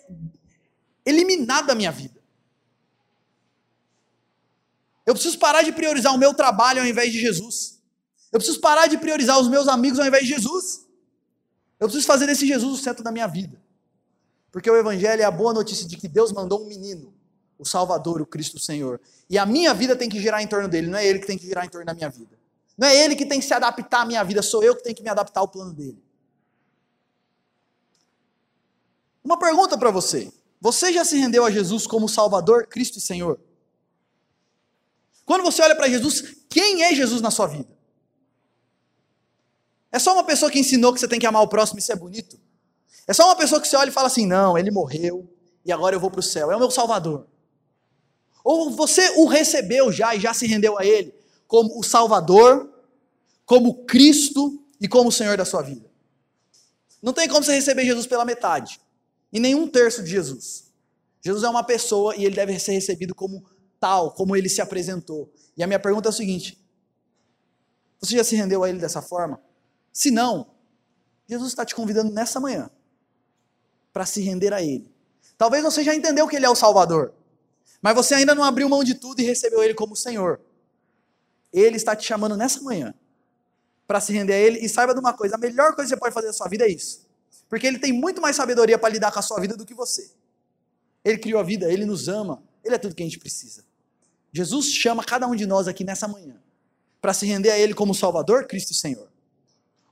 eliminado 1.05 1.67
da 1.67 1.75
minha 1.75 1.91
vida. 1.91 2.17
Eu 5.05 5.13
preciso 5.13 5.39
parar 5.39 5.61
de 5.61 5.71
priorizar 5.71 6.13
o 6.13 6.17
meu 6.17 6.33
trabalho 6.33 6.81
ao 6.81 6.87
invés 6.87 7.13
de 7.13 7.19
Jesus. 7.19 7.79
Eu 8.31 8.39
preciso 8.39 8.59
parar 8.59 8.87
de 8.87 8.97
priorizar 8.97 9.39
os 9.39 9.47
meus 9.47 9.67
amigos 9.67 9.99
ao 9.99 10.05
invés 10.05 10.23
de 10.23 10.33
Jesus. 10.33 10.85
Eu 11.79 11.87
preciso 11.87 12.05
fazer 12.05 12.25
desse 12.25 12.45
Jesus 12.45 12.79
o 12.79 12.83
centro 12.83 13.03
da 13.03 13.11
minha 13.11 13.27
vida. 13.27 13.61
Porque 14.51 14.69
o 14.69 14.75
Evangelho 14.75 15.21
é 15.21 15.25
a 15.25 15.31
boa 15.31 15.53
notícia 15.53 15.87
de 15.87 15.95
que 15.95 16.07
Deus 16.07 16.31
mandou 16.31 16.63
um 16.63 16.67
menino, 16.67 17.13
o 17.57 17.65
Salvador, 17.65 18.21
o 18.21 18.25
Cristo 18.25 18.59
Senhor. 18.59 18.99
E 19.29 19.37
a 19.37 19.45
minha 19.45 19.73
vida 19.73 19.95
tem 19.95 20.09
que 20.09 20.19
girar 20.19 20.41
em 20.41 20.47
torno 20.47 20.67
dele, 20.67 20.87
não 20.87 20.97
é 20.97 21.05
ele 21.05 21.19
que 21.19 21.27
tem 21.27 21.37
que 21.37 21.45
girar 21.45 21.65
em 21.65 21.69
torno 21.69 21.85
da 21.85 21.93
minha 21.93 22.09
vida. 22.09 22.37
Não 22.77 22.87
é 22.87 22.95
ele 22.95 23.15
que 23.15 23.25
tem 23.25 23.39
que 23.39 23.45
se 23.45 23.53
adaptar 23.53 24.01
à 24.01 24.05
minha 24.05 24.23
vida, 24.23 24.41
sou 24.41 24.63
eu 24.63 24.75
que 24.75 24.83
tenho 24.83 24.95
que 24.95 25.01
me 25.01 25.09
adaptar 25.09 25.39
ao 25.39 25.47
plano 25.47 25.73
dele. 25.73 26.01
Uma 29.23 29.37
pergunta 29.37 29.77
para 29.77 29.91
você: 29.91 30.31
você 30.61 30.93
já 30.93 31.03
se 31.03 31.17
rendeu 31.17 31.43
a 31.43 31.51
Jesus 31.51 31.87
como 31.87 32.07
Salvador, 32.07 32.67
Cristo 32.67 32.97
e 32.97 33.01
Senhor? 33.01 33.39
Quando 35.25 35.43
você 35.43 35.61
olha 35.61 35.75
para 35.75 35.89
Jesus, 35.89 36.35
quem 36.47 36.83
é 36.83 36.95
Jesus 36.95 37.19
na 37.21 37.29
sua 37.29 37.47
vida? 37.47 37.77
É 39.91 39.99
só 39.99 40.13
uma 40.13 40.23
pessoa 40.23 40.49
que 40.49 40.59
ensinou 40.59 40.93
que 40.93 40.99
você 40.99 41.07
tem 41.07 41.19
que 41.19 41.25
amar 41.25 41.41
o 41.41 41.47
próximo 41.47 41.79
e 41.79 41.81
isso 41.81 41.91
é 41.91 41.95
bonito? 41.95 42.39
É 43.05 43.13
só 43.13 43.25
uma 43.25 43.35
pessoa 43.35 43.59
que 43.59 43.67
você 43.67 43.75
olha 43.75 43.89
e 43.89 43.93
fala 43.93 44.07
assim: 44.07 44.25
não, 44.25 44.57
ele 44.57 44.71
morreu 44.71 45.27
e 45.65 45.71
agora 45.71 45.95
eu 45.95 45.99
vou 45.99 46.09
para 46.09 46.19
o 46.19 46.23
céu, 46.23 46.51
é 46.51 46.55
o 46.55 46.59
meu 46.59 46.71
Salvador. 46.71 47.27
Ou 48.49 48.71
você 48.71 49.09
o 49.17 49.25
recebeu 49.25 49.91
já 49.91 50.15
e 50.15 50.21
já 50.21 50.33
se 50.33 50.47
rendeu 50.47 50.79
a 50.79 50.85
ele 50.85 51.13
como 51.49 51.77
o 51.77 51.83
Salvador, 51.83 52.73
como 53.45 53.83
Cristo 53.83 54.63
e 54.79 54.87
como 54.87 55.09
o 55.09 55.11
Senhor 55.11 55.35
da 55.35 55.43
sua 55.43 55.61
vida. 55.61 55.91
Não 57.01 57.11
tem 57.11 57.27
como 57.27 57.43
você 57.43 57.51
receber 57.51 57.83
Jesus 57.83 58.07
pela 58.07 58.23
metade 58.23 58.79
e 59.33 59.39
nenhum 59.41 59.67
terço 59.67 60.01
de 60.01 60.09
Jesus. 60.11 60.71
Jesus 61.21 61.43
é 61.43 61.49
uma 61.49 61.61
pessoa 61.61 62.15
e 62.15 62.23
ele 62.23 62.37
deve 62.37 62.57
ser 62.57 62.71
recebido 62.71 63.13
como 63.13 63.43
tal, 63.81 64.13
como 64.13 64.33
ele 64.33 64.47
se 64.47 64.61
apresentou. 64.61 65.29
E 65.57 65.61
a 65.61 65.67
minha 65.67 65.77
pergunta 65.77 66.07
é 66.07 66.11
o 66.11 66.13
seguinte: 66.13 66.57
você 67.99 68.15
já 68.15 68.23
se 68.23 68.37
rendeu 68.37 68.63
a 68.63 68.69
ele 68.69 68.79
dessa 68.79 69.01
forma? 69.01 69.41
Se 69.91 70.09
não, 70.09 70.51
Jesus 71.27 71.49
está 71.49 71.65
te 71.65 71.75
convidando 71.75 72.13
nessa 72.13 72.39
manhã 72.39 72.71
para 73.91 74.05
se 74.05 74.21
render 74.21 74.53
a 74.53 74.63
ele. 74.63 74.89
Talvez 75.37 75.65
você 75.65 75.83
já 75.83 75.93
entendeu 75.93 76.29
que 76.29 76.37
ele 76.37 76.45
é 76.45 76.49
o 76.49 76.55
Salvador, 76.55 77.13
mas 77.81 77.95
você 77.95 78.15
ainda 78.15 78.33
não 78.33 78.43
abriu 78.43 78.67
mão 78.67 78.83
de 78.83 78.95
tudo 78.95 79.21
e 79.21 79.25
recebeu 79.25 79.63
ele 79.63 79.73
como 79.73 79.95
Senhor. 79.95 80.39
Ele 81.53 81.77
está 81.77 81.95
te 81.95 82.05
chamando 82.05 82.35
nessa 82.35 82.61
manhã 82.61 82.93
para 83.87 84.01
se 84.01 84.11
render 84.11 84.33
a 84.33 84.37
ele 84.37 84.59
e 84.59 84.67
saiba 84.67 84.93
de 84.93 84.99
uma 84.99 85.13
coisa: 85.13 85.35
a 85.35 85.37
melhor 85.37 85.73
coisa 85.75 85.89
que 85.89 85.95
você 85.95 85.99
pode 85.99 86.13
fazer 86.13 86.27
na 86.27 86.33
sua 86.33 86.47
vida 86.47 86.65
é 86.65 86.69
isso. 86.69 87.07
Porque 87.49 87.65
ele 87.65 87.79
tem 87.79 87.93
muito 87.93 88.21
mais 88.21 88.35
sabedoria 88.35 88.77
para 88.77 88.89
lidar 88.89 89.11
com 89.11 89.19
a 89.19 89.21
sua 89.21 89.39
vida 89.39 89.55
do 89.55 89.65
que 89.65 89.73
você. 89.73 90.11
Ele 91.03 91.17
criou 91.17 91.39
a 91.39 91.43
vida, 91.43 91.71
ele 91.71 91.85
nos 91.85 92.09
ama, 92.09 92.43
ele 92.63 92.75
é 92.75 92.77
tudo 92.77 92.93
que 92.93 93.01
a 93.01 93.05
gente 93.05 93.19
precisa. 93.19 93.63
Jesus 94.33 94.67
chama 94.73 95.03
cada 95.03 95.25
um 95.25 95.35
de 95.35 95.45
nós 95.45 95.67
aqui 95.67 95.83
nessa 95.83 96.07
manhã 96.07 96.35
para 96.99 97.13
se 97.13 97.25
render 97.25 97.51
a 97.51 97.57
ele 97.57 97.73
como 97.73 97.95
Salvador, 97.95 98.45
Cristo 98.45 98.71
e 98.71 98.75
Senhor. 98.75 99.07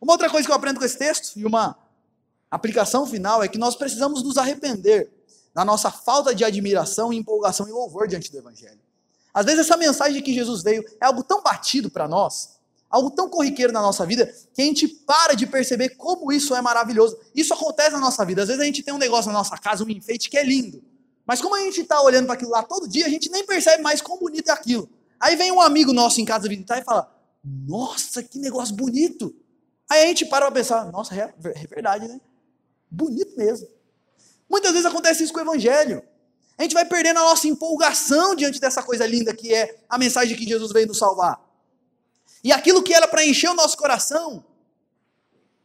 Uma 0.02 0.14
outra 0.14 0.30
coisa 0.30 0.46
que 0.46 0.52
eu 0.52 0.56
aprendo 0.56 0.80
com 0.80 0.86
esse 0.86 0.98
texto 0.98 1.40
e 1.40 1.46
uma 1.46 1.78
aplicação 2.52 3.08
final 3.08 3.42
é 3.42 3.48
que 3.48 3.58
nós 3.58 3.76
precisamos 3.76 4.22
nos 4.22 4.38
arrepender 4.38 5.10
da 5.56 5.66
nossa 5.66 5.90
falta 5.90 6.36
de 6.36 6.44
admiração, 6.44 7.12
empolgação 7.12 7.68
e 7.68 7.72
louvor 7.72 8.08
diante 8.08 8.32
do 8.32 8.38
Evangelho. 8.38 8.80
Às 9.34 9.46
vezes 9.46 9.62
essa 9.62 9.76
mensagem 9.76 10.22
que 10.22 10.34
Jesus 10.34 10.62
veio 10.62 10.86
é 11.02 11.06
algo 11.06 11.24
tão 11.24 11.42
batido 11.42 11.90
para 11.90 12.08
nós 12.08 12.56
algo 12.96 13.12
tão 13.12 13.30
corriqueiro 13.30 13.74
na 13.74 13.82
nossa 13.82 14.06
vida 14.06 14.34
que 14.54 14.62
a 14.62 14.66
gente 14.66 14.88
para 14.88 15.34
de 15.34 15.46
perceber 15.46 15.90
como 15.90 16.32
isso 16.32 16.56
é 16.56 16.62
maravilhoso. 16.62 17.18
Isso 17.34 17.54
acontece 17.54 17.92
na 17.92 18.00
nossa 18.00 18.24
vida. 18.26 18.42
Às 18.42 18.48
vezes 18.48 18.62
a 18.62 18.66
gente 18.66 18.84
tem 18.84 18.94
um 18.94 18.98
negócio 18.98 19.30
na 19.30 19.38
nossa 19.38 19.58
casa, 19.58 19.84
um 19.84 19.90
enfeite 19.90 20.30
que 20.30 20.38
é 20.38 20.44
lindo. 20.44 20.82
Mas 21.26 21.42
como 21.42 21.56
a 21.56 21.60
gente 21.60 21.82
está 21.82 22.02
olhando 22.02 22.26
para 22.26 22.36
aquilo 22.36 22.52
lá 22.52 22.64
todo 22.64 22.88
dia, 22.88 23.06
a 23.06 23.10
gente 23.10 23.30
nem 23.30 23.46
percebe 23.46 23.84
mais 23.84 24.02
quão 24.02 24.18
bonito 24.18 24.48
é 24.48 24.52
aquilo. 24.54 24.88
Aí 25.20 25.36
vem 25.36 25.52
um 25.52 25.60
amigo 25.60 25.92
nosso 25.92 26.22
em 26.22 26.26
casa 26.26 26.48
visitar 26.48 26.80
e 26.80 26.84
fala: 26.84 27.12
Nossa, 27.44 28.24
que 28.24 28.38
negócio 28.38 28.74
bonito. 28.76 29.36
Aí 29.90 30.04
a 30.04 30.08
gente 30.08 30.26
para 30.26 30.46
para 30.46 30.54
pensar: 30.54 30.90
Nossa, 30.92 31.14
é, 31.16 31.34
é 31.44 31.68
verdade, 31.68 32.08
né? 32.08 32.22
Bonito 32.90 33.36
mesmo. 33.36 33.68
Muitas 34.50 34.72
vezes 34.72 34.86
acontece 34.86 35.24
isso 35.24 35.34
com 35.34 35.40
o 35.40 35.44
evangelho. 35.44 36.04
A 36.58 36.64
gente 36.64 36.74
vai 36.74 36.86
perdendo 36.86 37.20
a 37.20 37.24
nossa 37.24 37.48
empolgação 37.48 38.36
diante 38.36 38.60
dessa 38.60 38.82
coisa 38.82 39.06
linda 39.06 39.34
que 39.34 39.54
é 39.54 39.78
a 39.90 39.98
mensagem 39.98 40.38
que 40.38 40.48
Jesus 40.48 40.72
veio 40.72 40.88
nos 40.88 40.98
salvar. 40.98 41.40
E 42.44 42.52
aquilo 42.52 42.84
que 42.84 42.94
era 42.94 43.08
para 43.08 43.26
encher 43.26 43.50
o 43.50 43.56
nosso 43.56 43.76
coração 43.76 44.46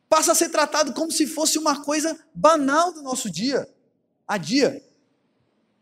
passa 0.09 0.33
a 0.33 0.35
ser 0.35 0.49
tratado 0.49 0.93
como 0.93 1.13
se 1.13 1.27
fosse 1.27 1.59
uma 1.59 1.85
coisa 1.85 2.19
banal 2.35 2.93
do 2.93 3.03
nosso 3.03 3.31
dia 3.31 3.69
a 4.27 4.37
dia. 4.37 4.85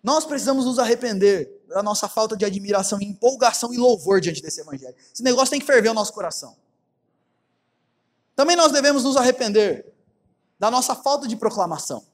Nós 0.02 0.26
precisamos 0.26 0.66
nos 0.66 0.78
arrepender 0.78 1.62
da 1.68 1.82
nossa 1.82 2.08
falta 2.08 2.36
de 2.36 2.44
admiração, 2.44 3.00
empolgação 3.00 3.72
e 3.72 3.78
louvor 3.78 4.20
diante 4.20 4.42
desse 4.42 4.60
evangelho. 4.60 4.94
Esse 5.12 5.22
negócio 5.22 5.50
tem 5.50 5.60
que 5.60 5.66
ferver 5.66 5.88
o 5.88 5.94
nosso 5.94 6.12
coração. 6.12 6.56
Também 8.36 8.56
nós 8.56 8.70
devemos 8.70 9.04
nos 9.04 9.16
arrepender 9.16 9.92
da 10.58 10.70
nossa 10.70 10.94
falta 10.94 11.26
de 11.26 11.36
proclamação. 11.36 12.04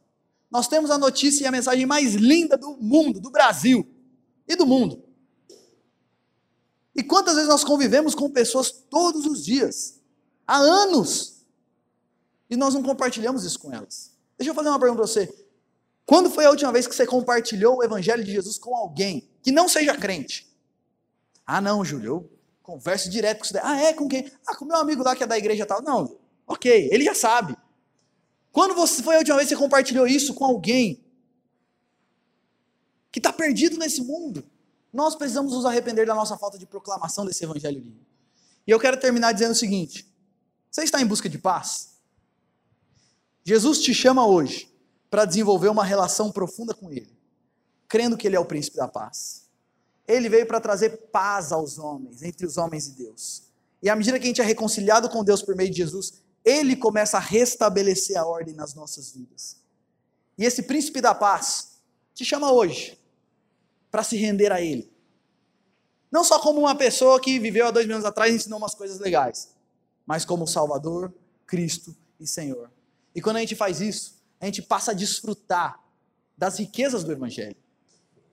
Nós 0.54 0.68
temos 0.68 0.88
a 0.88 0.96
notícia 0.96 1.42
e 1.42 1.46
a 1.48 1.50
mensagem 1.50 1.84
mais 1.84 2.14
linda 2.14 2.56
do 2.56 2.76
mundo, 2.76 3.18
do 3.18 3.28
Brasil 3.28 3.84
e 4.46 4.54
do 4.54 4.64
mundo. 4.64 5.02
E 6.94 7.02
quantas 7.02 7.34
vezes 7.34 7.48
nós 7.48 7.64
convivemos 7.64 8.14
com 8.14 8.30
pessoas 8.30 8.70
todos 8.70 9.26
os 9.26 9.44
dias, 9.44 10.00
há 10.46 10.56
anos, 10.56 11.44
e 12.48 12.54
nós 12.54 12.72
não 12.72 12.84
compartilhamos 12.84 13.42
isso 13.42 13.58
com 13.58 13.72
elas? 13.72 14.12
Deixa 14.38 14.52
eu 14.52 14.54
fazer 14.54 14.68
uma 14.68 14.78
pergunta 14.78 15.02
para 15.02 15.08
você. 15.08 15.34
Quando 16.06 16.30
foi 16.30 16.44
a 16.44 16.50
última 16.50 16.70
vez 16.70 16.86
que 16.86 16.94
você 16.94 17.04
compartilhou 17.04 17.78
o 17.78 17.82
Evangelho 17.82 18.22
de 18.22 18.30
Jesus 18.30 18.56
com 18.56 18.76
alguém 18.76 19.28
que 19.42 19.50
não 19.50 19.68
seja 19.68 19.96
crente? 19.96 20.48
Ah, 21.44 21.60
não, 21.60 21.84
Júlio, 21.84 22.06
eu 22.06 22.30
converso 22.62 23.10
direto 23.10 23.40
com 23.40 23.44
você. 23.46 23.58
Ah, 23.60 23.80
é? 23.80 23.92
Com 23.92 24.06
quem? 24.06 24.30
Ah, 24.46 24.54
com 24.54 24.64
meu 24.64 24.76
amigo 24.76 25.02
lá 25.02 25.16
que 25.16 25.24
é 25.24 25.26
da 25.26 25.36
igreja 25.36 25.66
tal. 25.66 25.82
Não, 25.82 26.16
ok, 26.46 26.90
ele 26.92 27.02
já 27.02 27.14
sabe. 27.14 27.56
Quando 28.54 28.72
você, 28.72 29.02
foi 29.02 29.16
a 29.16 29.18
última 29.18 29.36
vez 29.36 29.48
que 29.48 29.56
você 29.56 29.60
compartilhou 29.60 30.06
isso 30.06 30.32
com 30.32 30.44
alguém 30.44 31.04
que 33.10 33.18
está 33.18 33.32
perdido 33.32 33.76
nesse 33.76 34.00
mundo? 34.00 34.48
Nós 34.92 35.16
precisamos 35.16 35.52
nos 35.52 35.66
arrepender 35.66 36.06
da 36.06 36.14
nossa 36.14 36.38
falta 36.38 36.56
de 36.56 36.64
proclamação 36.64 37.26
desse 37.26 37.42
evangelho 37.42 37.80
lindo. 37.80 38.06
E 38.64 38.70
eu 38.70 38.78
quero 38.78 38.96
terminar 38.96 39.32
dizendo 39.32 39.50
o 39.50 39.56
seguinte: 39.56 40.06
você 40.70 40.84
está 40.84 41.02
em 41.02 41.04
busca 41.04 41.28
de 41.28 41.36
paz? 41.36 41.96
Jesus 43.42 43.80
te 43.80 43.92
chama 43.92 44.24
hoje 44.24 44.72
para 45.10 45.24
desenvolver 45.24 45.68
uma 45.68 45.84
relação 45.84 46.30
profunda 46.30 46.72
com 46.72 46.92
Ele, 46.92 47.18
crendo 47.88 48.16
que 48.16 48.24
Ele 48.24 48.36
é 48.36 48.40
o 48.40 48.44
príncipe 48.44 48.76
da 48.76 48.86
paz. 48.86 49.48
Ele 50.06 50.28
veio 50.28 50.46
para 50.46 50.60
trazer 50.60 51.08
paz 51.10 51.50
aos 51.50 51.76
homens, 51.76 52.22
entre 52.22 52.46
os 52.46 52.56
homens 52.56 52.86
e 52.86 52.92
Deus. 52.92 53.42
E 53.82 53.90
à 53.90 53.96
medida 53.96 54.16
que 54.16 54.26
a 54.26 54.28
gente 54.28 54.40
é 54.40 54.44
reconciliado 54.44 55.08
com 55.08 55.24
Deus 55.24 55.42
por 55.42 55.56
meio 55.56 55.70
de 55.70 55.78
Jesus, 55.78 56.22
Ele 56.44 56.76
começa 56.76 57.16
a 57.16 57.20
restabelecer 57.20 58.18
a 58.18 58.26
ordem 58.26 58.54
nas 58.54 58.74
nossas 58.74 59.12
vidas. 59.12 59.56
E 60.36 60.44
esse 60.44 60.62
príncipe 60.62 61.00
da 61.00 61.14
paz 61.14 61.78
te 62.14 62.24
chama 62.24 62.52
hoje 62.52 62.98
para 63.90 64.02
se 64.02 64.16
render 64.16 64.52
a 64.52 64.60
Ele. 64.60 64.92
Não 66.10 66.22
só 66.22 66.38
como 66.38 66.60
uma 66.60 66.74
pessoa 66.74 67.20
que 67.20 67.38
viveu 67.38 67.66
há 67.66 67.70
dois 67.70 67.86
mil 67.86 67.96
anos 67.96 68.06
atrás 68.06 68.32
e 68.32 68.36
ensinou 68.36 68.58
umas 68.58 68.74
coisas 68.74 68.98
legais, 69.00 69.54
mas 70.06 70.24
como 70.24 70.46
Salvador, 70.46 71.12
Cristo 71.46 71.96
e 72.20 72.26
Senhor. 72.26 72.70
E 73.14 73.22
quando 73.22 73.36
a 73.36 73.40
gente 73.40 73.56
faz 73.56 73.80
isso, 73.80 74.14
a 74.40 74.44
gente 74.46 74.60
passa 74.62 74.90
a 74.90 74.94
desfrutar 74.94 75.82
das 76.36 76.58
riquezas 76.58 77.02
do 77.04 77.12
Evangelho. 77.12 77.56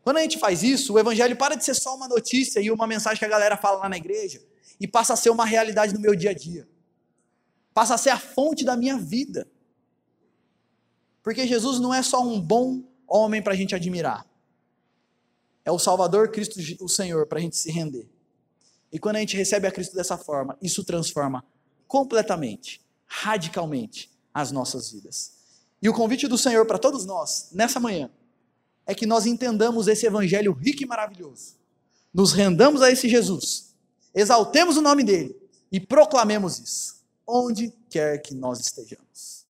Quando 0.03 0.18
a 0.18 0.22
gente 0.22 0.39
faz 0.39 0.64
isso, 0.64 0.93
o 0.93 0.99
Evangelho 0.99 1.36
para 1.36 1.55
de 1.55 1.64
ser 1.64 1.76
só 1.76 1.95
uma 1.95 2.07
notícia 2.07 2.59
e 2.59 2.72
uma 2.72 2.88
mensagem 2.88 3.20
que 3.20 3.26
a 3.26 3.30
galera 3.30 3.55
fala 3.55 3.78
lá 3.78 3.89
na 3.89 3.97
igreja, 3.97 4.41
e 4.80 4.88
passa 4.88 5.14
a 5.14 5.16
ser 5.16 5.30
uma 5.30 5.45
realidade 5.45 5.93
no 5.93 5.99
meu 5.99 6.16
dia 6.16 6.32
a 6.32 6.34
dia. 6.34 6.68
Passa 7.74 7.95
a 7.95 7.97
ser 7.97 8.09
a 8.09 8.19
fonte 8.19 8.63
da 8.63 8.76
minha 8.76 8.97
vida. 8.97 9.47
Porque 11.24 11.47
Jesus 11.47 11.80
não 11.80 11.93
é 11.93 12.01
só 12.01 12.22
um 12.22 12.39
bom 12.39 12.84
homem 13.07 13.41
para 13.41 13.53
a 13.53 13.55
gente 13.55 13.76
admirar 13.76 14.30
é 15.63 15.72
o 15.72 15.80
Salvador 15.80 16.32
Cristo, 16.32 16.59
o 16.84 16.89
Senhor, 16.89 17.26
para 17.28 17.39
a 17.39 17.41
gente 17.41 17.55
se 17.55 17.72
render. 17.72 18.09
E 18.91 18.99
quando 18.99 19.17
a 19.17 19.19
gente 19.19 19.38
recebe 19.38 19.67
a 19.67 19.72
Cristo 19.72 19.95
dessa 19.95 20.17
forma, 20.17 20.57
isso 20.61 20.84
transforma 20.84 21.43
completamente, 21.88 22.82
radicalmente, 23.05 24.09
as 24.34 24.51
nossas 24.51 24.91
vidas. 24.91 25.34
E 25.82 25.89
o 25.89 25.93
convite 25.93 26.28
do 26.28 26.38
Senhor 26.38 26.65
para 26.65 26.78
todos 26.78 27.05
nós, 27.05 27.49
nessa 27.51 27.80
manhã, 27.80 28.09
é 28.86 28.95
que 28.95 29.05
nós 29.05 29.26
entendamos 29.26 29.88
esse 29.88 30.05
evangelho 30.05 30.51
rico 30.51 30.84
e 30.84 30.86
maravilhoso. 30.86 31.55
Nos 32.13 32.34
rendamos 32.34 32.82
a 32.82 32.91
esse 32.91 33.07
Jesus, 33.07 33.74
exaltemos 34.13 34.78
o 34.78 34.82
nome 34.82 35.03
dele 35.03 35.36
e 35.72 35.80
proclamemos 35.80 36.59
isso, 36.59 37.01
onde 37.28 37.72
quer 37.89 38.22
que 38.22 38.34
nós 38.34 38.59
estejamos. 38.59 39.41